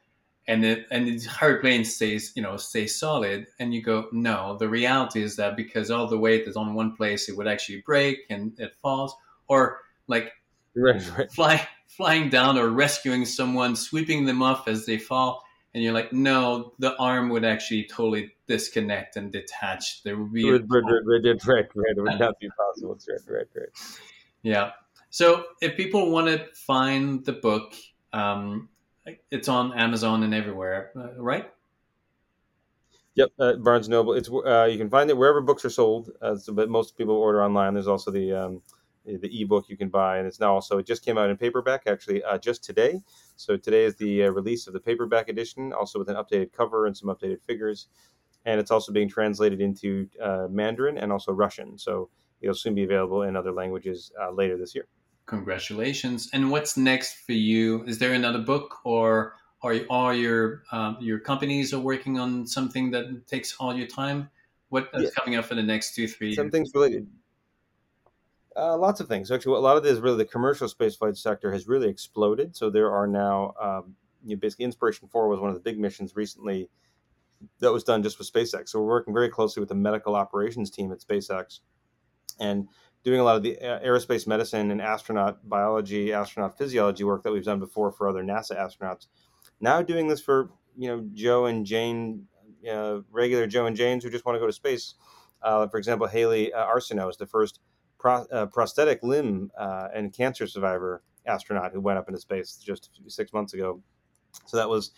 and 0.47 0.65
it 0.65 0.87
and 0.91 1.07
the 1.07 1.13
entire 1.13 1.61
plane 1.61 1.85
stays 1.85 2.33
you 2.35 2.43
know 2.43 2.57
stays 2.57 2.99
solid 2.99 3.47
and 3.59 3.75
you 3.75 3.83
go 3.83 4.09
no 4.13 4.57
the 4.59 4.69
reality 4.69 5.23
is 5.23 5.37
that 5.37 5.57
because 5.57 5.91
all 5.91 6.07
the 6.07 6.19
weight 6.19 6.47
is 6.47 6.57
on 6.57 6.75
one 6.75 6.95
place 6.97 7.29
it 7.29 7.37
would 7.37 7.49
actually 7.49 7.83
break 7.85 8.19
and 8.31 8.53
it 8.59 8.73
falls 8.81 9.15
or 9.49 9.81
like 10.07 10.33
right, 10.77 11.19
right. 11.19 11.33
fly 11.33 11.69
flying 11.87 12.29
down 12.29 12.57
or 12.57 12.69
rescuing 12.69 13.25
someone 13.25 13.75
sweeping 13.75 14.25
them 14.25 14.43
off 14.43 14.69
as 14.69 14.87
they 14.87 14.99
fall 14.99 15.43
and 15.75 15.83
you're 15.83 15.93
like 15.93 16.13
no 16.13 16.73
the 16.79 16.97
arm 16.97 17.29
would 17.29 17.45
actually 17.45 17.85
totally 17.85 18.33
disconnect 18.47 19.17
and 19.17 19.31
detach. 19.31 20.03
There 20.03 20.17
would 20.17 20.33
be 20.33 20.51
right, 20.51 20.63
right, 20.69 20.83
right, 21.05 21.47
right, 21.47 21.67
right. 21.75 21.97
it 21.97 22.01
would 22.01 22.19
not 22.19 22.41
be 22.41 22.49
possible. 22.57 22.99
Right 23.09 23.21
right 23.29 23.47
right. 23.55 23.69
Yeah 24.43 24.71
so 25.11 25.45
if 25.61 25.77
people 25.77 26.11
want 26.11 26.27
to 26.29 26.47
find 26.55 27.25
the 27.25 27.33
book, 27.33 27.75
um, 28.13 28.69
it's 29.31 29.49
on 29.49 29.73
Amazon 29.79 30.23
and 30.23 30.35
everywhere, 30.35 30.91
uh, 30.97 31.15
right? 31.21 31.51
Yep, 33.15 33.31
uh, 33.41 33.53
Barnes 33.55 33.89
Noble. 33.89 34.13
It's 34.13 34.31
uh, 34.31 34.69
you 34.71 34.79
can 34.79 34.89
find 34.89 35.11
it 35.11 35.17
wherever 35.17 35.41
books 35.41 35.65
are 35.65 35.71
sold. 35.71 36.11
Uh, 36.23 36.37
so, 36.37 36.53
but 36.53 36.69
most 36.69 36.97
people 36.97 37.17
order 37.17 37.43
online. 37.43 37.75
There's 37.75 37.89
also 37.89 38.11
the 38.11 38.33
um, 38.33 38.63
the 39.05 39.43
ebook 39.43 39.69
you 39.69 39.77
can 39.77 39.89
buy, 39.89 40.19
and 40.19 40.27
it's 40.27 40.39
now 40.39 40.55
also 40.55 40.79
it 40.79 40.87
just 40.87 41.05
came 41.05 41.19
out 41.19 41.31
in 41.31 41.37
paperback 41.37 41.83
actually 41.87 42.23
uh, 42.23 42.39
just 42.39 42.63
today. 42.63 43.01
So 43.35 43.57
today 43.57 43.85
is 43.85 43.97
the 43.97 44.25
uh, 44.25 44.31
release 44.31 44.69
of 44.69 44.73
the 44.73 44.79
paperback 44.79 45.29
edition, 45.29 45.73
also 45.73 45.99
with 45.99 46.09
an 46.09 46.17
updated 46.17 46.53
cover 46.53 46.87
and 46.87 46.97
some 46.97 47.09
updated 47.09 47.43
figures, 47.43 47.89
and 48.45 48.61
it's 48.61 48.71
also 48.71 48.93
being 48.93 49.09
translated 49.09 49.61
into 49.61 50.09
uh, 50.23 50.47
Mandarin 50.49 50.99
and 50.99 51.11
also 51.11 51.33
Russian. 51.33 51.77
So 51.77 52.11
it'll 52.41 52.55
soon 52.55 52.77
be 52.77 52.85
available 52.85 53.23
in 53.23 53.35
other 53.35 53.51
languages 53.51 54.13
later 54.33 54.57
this 54.57 54.77
year. 54.77 54.87
Congratulations! 55.29 56.31
And 56.33 56.51
what's 56.51 56.77
next 56.77 57.19
for 57.27 57.33
you? 57.33 57.85
Is 57.85 57.99
there 57.99 58.15
another 58.15 58.39
book, 58.39 58.79
or 58.85 59.35
are 59.63 59.77
all 59.91 60.15
your 60.15 60.63
um, 60.73 60.97
your 61.01 61.19
companies 61.19 61.75
are 61.75 61.81
working 61.81 62.19
on 62.19 62.47
something 62.47 62.91
that 62.93 63.27
takes 63.27 63.55
all 63.61 63.75
your 63.77 63.87
time? 63.87 64.31
What 64.71 64.89
is 64.95 65.05
yeah. 65.05 65.11
coming 65.11 65.39
up 65.39 65.45
for 65.45 65.55
the 65.55 65.63
next 65.63 65.95
two 65.95 66.09
three? 66.09 66.35
Some 66.35 66.47
years? 66.47 66.53
things 66.53 66.71
related. 66.75 67.07
Uh, 68.57 68.77
lots 68.77 69.01
of 69.01 69.09
things. 69.09 69.31
Actually, 69.31 69.57
a 69.57 69.61
lot 69.61 69.77
of 69.77 69.83
this 69.83 69.99
really 69.99 70.17
the 70.17 70.25
commercial 70.25 70.67
spaceflight 70.67 71.17
sector 71.17 71.53
has 71.53 71.69
really 71.69 71.89
exploded. 71.89 72.57
So 72.57 72.71
there 72.71 72.91
are 72.91 73.07
now, 73.07 73.55
um, 73.61 73.95
you 74.25 74.35
know, 74.35 74.41
basically, 74.41 74.67
Inspiration4 74.67 75.29
was 75.29 75.41
one 75.41 75.51
of 75.51 75.55
the 75.55 75.61
big 75.61 75.79
missions 75.79 76.17
recently 76.17 76.71
that 77.61 77.73
was 77.73 77.85
done 77.85 78.03
just 78.03 78.19
with 78.19 78.33
SpaceX. 78.33 78.71
So 78.71 78.81
we're 78.81 78.89
working 78.89 79.15
very 79.15 79.29
closely 79.29 79.61
with 79.61 79.69
the 79.69 79.75
medical 79.75 80.17
operations 80.17 80.71
team 80.71 80.91
at 80.91 81.01
SpaceX, 81.01 81.61
and 82.41 82.69
doing 83.09 83.21
a 83.21 83.25
lot 83.25 83.37
of 83.37 83.43
the 83.43 83.57
aerospace 83.63 84.27
medicine 84.27 84.71
and 84.71 84.83
astronaut 84.83 85.49
biology, 85.49 86.13
astronaut 86.13 86.59
physiology 86.59 87.05
work 87.05 87.23
that 87.23 87.33
we've 87.33 87.45
done 87.45 87.59
before 87.59 87.91
for 87.91 88.09
other 88.09 88.23
NASA 88.23 88.59
astronauts. 88.59 89.07
Now 89.61 89.81
doing 89.81 90.09
this 90.09 90.21
for 90.21 90.51
you 90.77 90.89
know 90.89 91.07
Joe 91.15 91.47
and 91.47 91.65
Jane, 91.65 92.27
uh, 92.71 92.99
regular 93.11 93.47
Joe 93.47 93.67
and 93.67 93.75
Janes 93.75 94.05
who 94.05 94.11
just 94.11 94.27
want 94.27 94.37
to 94.37 94.41
go 94.41 94.47
to 94.47 94.53
space. 94.53 94.95
Uh, 95.43 95.67
for 95.69 95.79
example, 95.79 96.07
Hayley 96.07 96.53
uh, 96.53 96.67
Arceneaux 96.67 97.09
is 97.09 97.17
the 97.17 97.27
first 97.27 97.61
pro- 97.99 98.27
uh, 98.27 98.47
prosthetic 98.47 99.03
limb 99.03 99.51
uh, 99.59 99.89
and 99.95 100.13
cancer 100.13 100.47
survivor 100.47 101.03
astronaut 101.27 101.73
who 101.73 101.81
went 101.81 101.99
up 101.99 102.09
into 102.09 102.21
space 102.21 102.61
just 102.63 102.91
six 103.07 103.33
months 103.33 103.55
ago. 103.55 103.81
So 104.47 104.57
that 104.57 104.69
was 104.69 104.91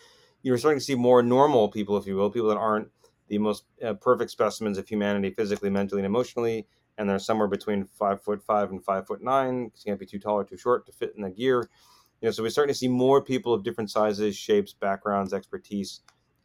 you're 0.42 0.58
starting 0.58 0.78
to 0.78 0.84
see 0.84 0.94
more 0.94 1.22
normal 1.22 1.68
people, 1.68 1.96
if 1.96 2.06
you 2.06 2.16
will, 2.16 2.30
people 2.30 2.48
that 2.48 2.56
aren't 2.56 2.88
the 3.28 3.38
most 3.38 3.64
uh, 3.84 3.94
perfect 3.94 4.30
specimens 4.30 4.78
of 4.78 4.88
humanity 4.88 5.30
physically, 5.30 5.70
mentally, 5.70 6.00
and 6.00 6.06
emotionally. 6.06 6.66
And 7.00 7.08
they're 7.08 7.18
somewhere 7.18 7.48
between 7.48 7.86
five 7.86 8.22
foot 8.22 8.42
five 8.42 8.70
and 8.70 8.84
five 8.84 9.06
foot 9.06 9.22
nine. 9.22 9.72
You 9.74 9.82
can't 9.86 9.98
be 9.98 10.04
too 10.04 10.18
tall 10.18 10.36
or 10.36 10.44
too 10.44 10.58
short 10.58 10.84
to 10.84 10.92
fit 10.92 11.14
in 11.16 11.22
the 11.22 11.30
gear. 11.30 11.70
You 12.20 12.26
know, 12.26 12.30
so 12.30 12.42
we're 12.42 12.50
starting 12.50 12.74
to 12.74 12.78
see 12.78 12.88
more 12.88 13.22
people 13.22 13.54
of 13.54 13.64
different 13.64 13.90
sizes, 13.90 14.36
shapes, 14.36 14.74
backgrounds, 14.74 15.32
expertise, 15.32 16.02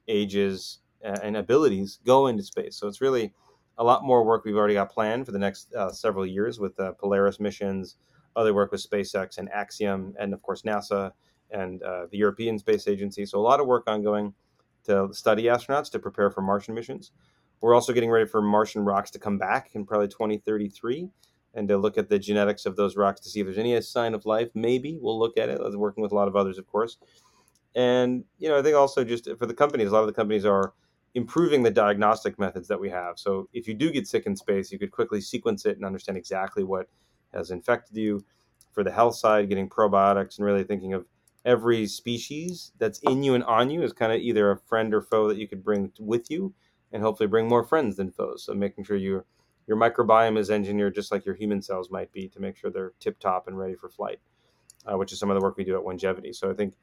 ages, 0.08 0.80
and 1.02 1.36
abilities 1.36 2.00
go 2.06 2.28
into 2.28 2.42
space. 2.44 2.78
So 2.78 2.88
it's 2.88 3.02
really 3.02 3.34
a 3.78 3.84
lot 3.84 4.06
more 4.06 4.24
work 4.24 4.46
we've 4.46 4.56
already 4.56 4.76
got 4.76 4.92
planned 4.92 5.26
for 5.26 5.34
the 5.34 5.40
next 5.40 5.74
uh, 5.76 5.92
several 5.92 6.26
years 6.26 6.58
with 6.58 6.80
uh, 6.80 6.94
Polaris 6.94 7.42
missions, 7.42 7.98
other 8.38 8.54
work 8.54 8.72
with 8.72 8.90
SpaceX 8.90 9.38
and 9.38 9.50
Axiom, 9.52 10.16
and 10.18 10.34
of 10.34 10.42
course 10.42 10.62
NASA 10.62 11.12
and 11.52 11.84
uh, 11.84 12.06
the 12.10 12.18
European 12.18 12.58
Space 12.58 12.88
Agency. 12.88 13.26
So 13.26 13.38
a 13.38 13.42
lot 13.42 13.60
of 13.60 13.68
work 13.68 13.84
ongoing 13.88 14.34
to 14.86 15.10
study 15.12 15.44
astronauts 15.44 15.92
to 15.92 16.00
prepare 16.00 16.32
for 16.32 16.42
Martian 16.42 16.74
missions. 16.74 17.12
We're 17.66 17.74
also 17.74 17.94
getting 17.94 18.12
ready 18.12 18.28
for 18.28 18.44
Martian 18.44 18.86
rocks 18.86 19.10
to 19.10 19.18
come 19.18 19.40
back 19.40 19.72
in 19.74 19.88
probably 19.88 20.08
2033 20.10 21.10
and 21.56 21.68
to 21.68 21.80
look 21.80 21.98
at 21.98 22.10
the 22.10 22.20
genetics 22.20 22.68
of 22.68 22.76
those 22.76 22.96
rocks 22.96 23.22
to 23.22 23.30
see 23.30 23.40
if 23.40 23.48
there's 23.48 23.58
any 23.58 23.82
sign 23.82 24.14
of 24.14 24.28
life. 24.28 24.50
Maybe 24.54 25.00
we'll 25.02 25.18
look 25.18 25.36
at 25.36 25.50
it. 25.50 25.60
I 25.60 25.64
was 25.64 25.76
working 25.76 26.04
with 26.04 26.12
a 26.12 26.16
lot 26.16 26.28
of 26.28 26.36
others, 26.36 26.60
of 26.60 26.68
course. 26.68 27.00
And, 27.74 28.24
you 28.38 28.50
know, 28.50 28.60
I 28.60 28.62
think 28.62 28.76
also 28.76 29.04
just 29.04 29.28
for 29.40 29.48
the 29.48 29.54
companies, 29.56 29.88
a 29.88 29.94
lot 29.94 30.02
of 30.02 30.06
the 30.06 30.14
companies 30.14 30.46
are 30.46 30.74
improving 31.16 31.64
the 31.64 31.72
diagnostic 31.72 32.38
methods 32.38 32.68
that 32.68 32.80
we 32.80 32.92
have. 32.92 33.18
So 33.18 33.50
if 33.52 33.68
you 33.68 33.74
do 33.74 33.92
get 33.92 34.08
sick 34.08 34.28
in 34.28 34.36
space, 34.36 34.72
you 34.72 34.78
could 34.78 34.92
quickly 34.92 35.20
sequence 35.20 35.66
it 35.66 35.76
and 35.76 35.86
understand 35.86 36.20
exactly 36.20 36.64
what 36.64 36.88
has 37.34 37.50
infected 37.50 37.98
you. 37.98 38.24
For 38.74 38.84
the 38.84 38.92
health 38.92 39.16
side, 39.16 39.50
getting 39.50 39.70
probiotics 39.70 40.38
and 40.38 40.46
really 40.46 40.66
thinking 40.66 40.94
of 40.94 41.08
every 41.46 41.88
species 41.88 42.74
that's 42.78 43.00
in 43.00 43.24
you 43.24 43.34
and 43.34 43.44
on 43.46 43.72
you 43.72 43.82
is 43.82 43.92
kind 43.92 44.12
of 44.12 44.20
either 44.20 44.52
a 44.52 44.58
friend 44.60 44.94
or 44.94 45.02
foe 45.02 45.28
that 45.30 45.38
you 45.38 45.48
could 45.48 45.64
bring 45.64 45.92
with 46.00 46.30
you 46.30 46.54
and 46.96 47.04
hopefully 47.04 47.28
bring 47.28 47.48
more 47.48 47.64
friends 47.64 47.98
than 47.98 48.10
foes. 48.10 48.44
So 48.46 48.54
making 48.54 48.86
sure 48.86 48.96
your 48.96 49.26
your 49.68 49.78
microbiome 49.78 50.38
is 50.38 50.50
engineered 50.50 50.96
just 50.96 51.12
like 51.12 51.26
your 51.26 51.36
human 51.36 51.62
cells 51.62 51.92
might 51.92 52.12
be 52.14 52.30
to 52.30 52.40
make 52.40 52.56
sure 52.56 52.72
they're 52.72 52.94
tip 53.00 53.20
top 53.20 53.48
and 53.48 53.58
ready 53.58 53.76
for 53.76 53.90
flight, 53.90 54.20
uh, 54.86 54.98
which 54.98 55.12
is 55.12 55.20
some 55.20 55.30
of 55.30 55.36
the 55.36 55.42
work 55.42 55.58
we 55.58 55.66
do 55.66 55.76
at 55.76 55.84
Onegevity. 55.84 56.34
So 56.34 56.50
I 56.50 56.54
think 56.54 56.76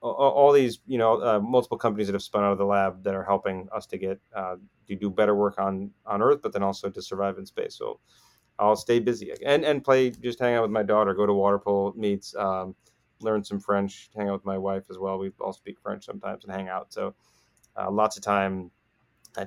all, 0.00 0.12
all 0.12 0.52
these, 0.52 0.80
you 0.86 0.98
know, 0.98 1.22
uh, 1.22 1.40
multiple 1.40 1.78
companies 1.78 2.08
that 2.08 2.12
have 2.12 2.22
spun 2.22 2.44
out 2.44 2.52
of 2.52 2.58
the 2.58 2.66
lab 2.66 3.02
that 3.04 3.14
are 3.14 3.24
helping 3.24 3.68
us 3.74 3.86
to 3.86 3.96
get 3.96 4.20
uh, 4.36 4.56
to 4.86 4.94
do 4.94 5.08
better 5.08 5.34
work 5.34 5.58
on 5.58 5.90
on 6.04 6.20
Earth, 6.20 6.40
but 6.42 6.52
then 6.52 6.62
also 6.62 6.90
to 6.90 7.00
survive 7.00 7.38
in 7.38 7.46
space. 7.46 7.74
So 7.74 8.00
I'll 8.58 8.76
stay 8.76 8.98
busy 8.98 9.32
and 9.44 9.64
and 9.64 9.82
play, 9.82 10.10
just 10.10 10.38
hang 10.38 10.54
out 10.54 10.62
with 10.62 10.70
my 10.70 10.82
daughter, 10.82 11.14
go 11.14 11.26
to 11.26 11.32
water 11.32 11.58
polo 11.58 11.92
meets. 11.96 12.34
Um, 12.36 12.76
learn 13.20 13.42
some 13.42 13.60
French, 13.60 14.10
hang 14.14 14.28
out 14.28 14.34
with 14.34 14.44
my 14.44 14.58
wife 14.58 14.84
as 14.90 14.98
well. 14.98 15.18
We 15.18 15.30
all 15.40 15.52
speak 15.52 15.80
French 15.80 16.04
sometimes 16.04 16.44
and 16.44 16.52
hang 16.52 16.68
out. 16.68 16.92
So 16.92 17.14
uh, 17.76 17.90
lots 17.90 18.16
of 18.18 18.22
time 18.22 18.70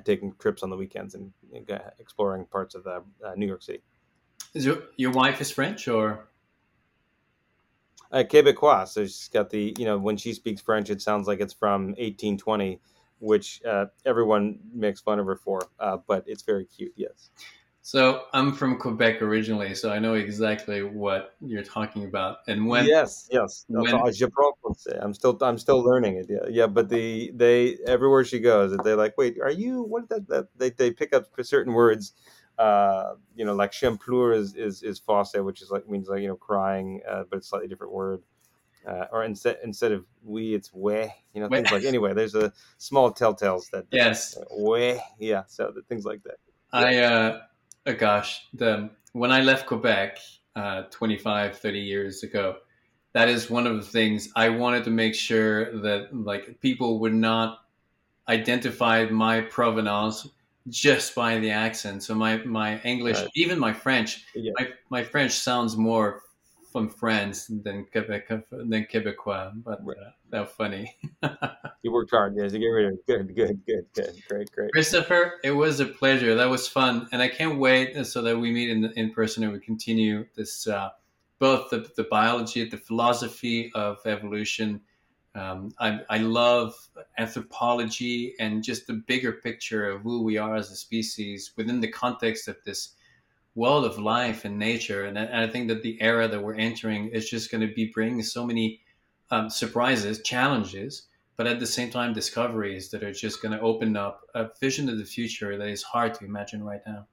taking 0.04 0.34
trips 0.38 0.62
on 0.62 0.70
the 0.70 0.76
weekends 0.76 1.14
and, 1.14 1.32
and 1.54 1.68
exploring 1.98 2.44
parts 2.46 2.74
of 2.74 2.86
uh, 2.86 3.00
New 3.36 3.46
York 3.46 3.62
City. 3.62 3.82
Is 4.54 4.64
your, 4.64 4.82
your 4.96 5.10
wife 5.12 5.40
is 5.40 5.50
French 5.50 5.88
or? 5.88 6.28
Uh, 8.10 8.22
Quebecois. 8.22 8.88
So 8.88 9.04
she's 9.04 9.28
got 9.28 9.50
the, 9.50 9.74
you 9.78 9.84
know, 9.84 9.98
when 9.98 10.16
she 10.16 10.32
speaks 10.32 10.60
French, 10.60 10.90
it 10.90 11.02
sounds 11.02 11.26
like 11.26 11.40
it's 11.40 11.52
from 11.52 11.88
1820, 11.88 12.80
which 13.18 13.62
uh, 13.64 13.86
everyone 14.06 14.58
makes 14.72 15.00
fun 15.00 15.18
of 15.18 15.26
her 15.26 15.36
for, 15.36 15.60
uh, 15.78 15.98
but 16.06 16.24
it's 16.26 16.42
very 16.42 16.64
cute, 16.64 16.92
yes. 16.96 17.30
So 17.82 18.24
I'm 18.34 18.52
from 18.52 18.78
Quebec 18.78 19.22
originally, 19.22 19.74
so 19.74 19.90
I 19.90 19.98
know 19.98 20.14
exactly 20.14 20.82
what 20.82 21.34
you're 21.40 21.62
talking 21.62 22.04
about. 22.04 22.38
And 22.46 22.66
when 22.66 22.84
yes, 22.84 23.28
yes, 23.30 23.64
when, 23.68 23.94
I'm 23.94 25.14
still 25.14 25.38
I'm 25.40 25.58
still 25.58 25.82
learning 25.82 26.16
it. 26.16 26.26
Yeah, 26.28 26.48
yeah. 26.50 26.66
But 26.66 26.90
the 26.90 27.30
they 27.34 27.78
everywhere 27.86 28.24
she 28.24 28.40
goes, 28.40 28.76
they're 28.84 28.96
like, 28.96 29.16
wait, 29.16 29.38
are 29.40 29.50
you 29.50 29.82
what 29.82 30.08
that 30.10 30.28
that 30.28 30.48
they 30.56 30.70
they 30.70 30.90
pick 30.90 31.14
up 31.14 31.26
certain 31.42 31.72
words. 31.72 32.12
Uh, 32.58 33.14
you 33.36 33.44
know, 33.44 33.54
like 33.54 33.70
champlure 33.70 34.34
is 34.34 34.54
is 34.54 34.82
is 34.82 34.98
fosse, 34.98 35.34
which 35.36 35.62
is 35.62 35.70
like 35.70 35.88
means 35.88 36.08
like 36.08 36.20
you 36.20 36.28
know 36.28 36.36
crying, 36.36 37.00
uh, 37.08 37.22
but 37.30 37.36
it's 37.36 37.48
slightly 37.48 37.68
different 37.68 37.92
word. 37.92 38.22
Uh, 38.86 39.06
or 39.12 39.24
instead 39.24 39.58
instead 39.62 39.92
of 39.92 40.04
we, 40.24 40.54
it's 40.54 40.72
we. 40.72 41.12
You 41.34 41.42
know, 41.42 41.48
things 41.48 41.70
like 41.70 41.84
anyway. 41.84 42.14
There's 42.14 42.34
a 42.34 42.52
small 42.78 43.12
telltales 43.12 43.70
that 43.70 43.86
yes, 43.92 44.36
we. 44.58 45.00
Yeah, 45.18 45.44
so 45.46 45.72
things 45.88 46.04
like 46.04 46.22
that. 46.24 46.36
I 46.72 46.98
uh, 46.98 47.40
oh 47.88 47.94
gosh, 47.94 48.46
the 48.54 48.90
when 49.12 49.32
I 49.32 49.40
left 49.40 49.66
Quebec 49.66 50.18
uh, 50.54 50.82
25, 50.90 51.58
30 51.58 51.78
years 51.80 52.22
ago, 52.22 52.56
that 53.14 53.28
is 53.28 53.50
one 53.50 53.66
of 53.66 53.76
the 53.76 53.82
things 53.82 54.30
I 54.36 54.50
wanted 54.50 54.84
to 54.84 54.90
make 54.90 55.14
sure 55.14 55.80
that 55.80 56.14
like 56.14 56.60
people 56.60 57.00
would 57.00 57.14
not 57.14 57.60
identify 58.28 59.06
my 59.06 59.40
provenance 59.40 60.28
just 60.68 61.14
by 61.14 61.38
the 61.38 61.50
accent. 61.50 62.02
So 62.02 62.14
my 62.14 62.36
my 62.38 62.78
English, 62.80 63.18
right. 63.18 63.30
even 63.34 63.58
my 63.58 63.72
French, 63.72 64.24
yeah. 64.34 64.52
my 64.58 64.68
my 64.90 65.02
French 65.02 65.32
sounds 65.32 65.76
more 65.76 66.22
from 66.72 66.88
France 66.88 67.46
than 67.46 67.86
Quebec 67.92 68.28
than 68.50 68.86
Quebecois, 68.86 69.52
but 69.64 69.84
right. 69.84 69.96
uh, 69.96 70.10
that's 70.30 70.52
funny. 70.52 70.94
you 71.82 71.92
worked 71.92 72.10
hard, 72.10 72.34
yes. 72.36 72.52
You 72.52 72.58
get 72.58 72.66
rid 72.66 72.86
of 72.86 72.92
it. 72.94 73.06
Good, 73.06 73.34
good, 73.34 73.60
good, 73.66 73.86
good, 73.94 74.22
great, 74.28 74.52
great. 74.52 74.72
Christopher, 74.72 75.34
it 75.42 75.52
was 75.52 75.80
a 75.80 75.86
pleasure. 75.86 76.34
That 76.34 76.50
was 76.50 76.68
fun, 76.68 77.08
and 77.12 77.22
I 77.22 77.28
can't 77.28 77.58
wait 77.58 78.06
so 78.06 78.22
that 78.22 78.38
we 78.38 78.50
meet 78.50 78.70
in 78.70 78.84
in 78.96 79.12
person 79.12 79.44
and 79.44 79.52
we 79.52 79.60
continue 79.60 80.26
this 80.36 80.66
uh, 80.66 80.90
both 81.38 81.70
the 81.70 81.90
the 81.96 82.04
biology, 82.04 82.68
the 82.68 82.76
philosophy 82.76 83.70
of 83.74 83.98
evolution. 84.06 84.80
Um, 85.34 85.70
I, 85.78 86.00
I 86.10 86.18
love 86.18 86.74
anthropology 87.16 88.34
and 88.40 88.64
just 88.64 88.88
the 88.88 88.94
bigger 88.94 89.32
picture 89.32 89.88
of 89.88 90.02
who 90.02 90.22
we 90.22 90.36
are 90.36 90.56
as 90.56 90.72
a 90.72 90.74
species 90.74 91.52
within 91.56 91.80
the 91.80 91.86
context 91.86 92.48
of 92.48 92.56
this 92.64 92.94
world 93.58 93.84
of 93.84 93.98
life 93.98 94.44
and 94.44 94.56
nature. 94.56 95.04
And 95.04 95.18
I, 95.18 95.24
and 95.24 95.40
I 95.40 95.48
think 95.48 95.66
that 95.68 95.82
the 95.82 96.00
era 96.00 96.28
that 96.28 96.40
we're 96.40 96.54
entering 96.54 97.08
is 97.08 97.28
just 97.28 97.50
going 97.50 97.66
to 97.66 97.74
be 97.74 97.90
bringing 97.92 98.22
so 98.22 98.46
many 98.46 98.80
um, 99.32 99.50
surprises, 99.50 100.22
challenges, 100.22 101.08
but 101.36 101.48
at 101.48 101.58
the 101.58 101.66
same 101.66 101.90
time, 101.90 102.12
discoveries 102.12 102.90
that 102.90 103.02
are 103.02 103.12
just 103.12 103.42
going 103.42 103.52
to 103.52 103.60
open 103.60 103.96
up 103.96 104.22
a 104.34 104.48
vision 104.60 104.88
of 104.88 104.96
the 104.96 105.04
future 105.04 105.58
that 105.58 105.68
is 105.68 105.82
hard 105.82 106.14
to 106.14 106.24
imagine 106.24 106.62
right 106.62 106.80
now. 106.86 107.06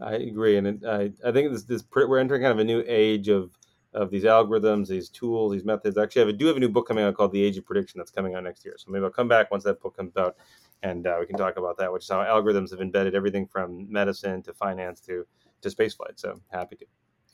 I 0.00 0.14
agree, 0.14 0.56
and 0.56 0.86
I, 0.86 1.12
I 1.24 1.32
think 1.32 1.52
this, 1.52 1.64
this 1.64 1.84
we're 1.94 2.18
entering 2.18 2.40
kind 2.40 2.52
of 2.52 2.58
a 2.58 2.64
new 2.64 2.82
age 2.86 3.28
of 3.28 3.50
of 3.94 4.10
these 4.10 4.24
algorithms, 4.24 4.88
these 4.88 5.10
tools, 5.10 5.52
these 5.52 5.66
methods. 5.66 5.98
Actually, 5.98 6.32
I 6.32 6.36
do 6.36 6.46
have 6.46 6.56
a 6.56 6.60
new 6.60 6.70
book 6.70 6.88
coming 6.88 7.04
out 7.04 7.14
called 7.14 7.32
The 7.32 7.42
Age 7.42 7.58
of 7.58 7.66
Prediction 7.66 7.98
that's 7.98 8.10
coming 8.10 8.34
out 8.34 8.42
next 8.42 8.64
year. 8.64 8.74
So 8.78 8.90
maybe 8.90 9.04
I'll 9.04 9.10
come 9.10 9.28
back 9.28 9.50
once 9.50 9.64
that 9.64 9.82
book 9.82 9.96
comes 9.98 10.16
out 10.16 10.36
and 10.82 11.06
uh, 11.06 11.16
we 11.20 11.26
can 11.26 11.36
talk 11.36 11.56
about 11.56 11.78
that, 11.78 11.92
which 11.92 12.04
is 12.04 12.08
how 12.10 12.18
algorithms 12.18 12.70
have 12.70 12.80
embedded 12.80 13.14
everything 13.14 13.46
from 13.46 13.90
medicine 13.90 14.42
to 14.42 14.52
finance 14.52 15.00
to 15.00 15.26
to 15.62 15.68
spaceflight. 15.68 16.16
So 16.16 16.40
happy 16.50 16.76
to. 16.76 16.86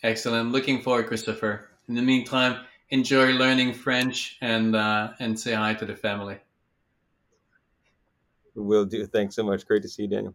Excellent. 0.02 0.52
Looking 0.52 0.80
forward, 0.80 1.06
Christopher. 1.06 1.68
In 1.88 1.94
the 1.94 2.02
meantime, 2.02 2.64
enjoy 2.90 3.32
learning 3.32 3.74
French 3.74 4.36
and 4.40 4.76
uh, 4.76 5.12
and 5.18 5.38
say 5.38 5.54
hi 5.54 5.74
to 5.74 5.86
the 5.86 5.96
family. 5.96 6.38
Will 8.54 8.84
do. 8.84 9.06
Thanks 9.06 9.36
so 9.36 9.42
much. 9.42 9.66
Great 9.66 9.82
to 9.82 9.88
see 9.88 10.02
you, 10.02 10.08
Daniel. 10.08 10.34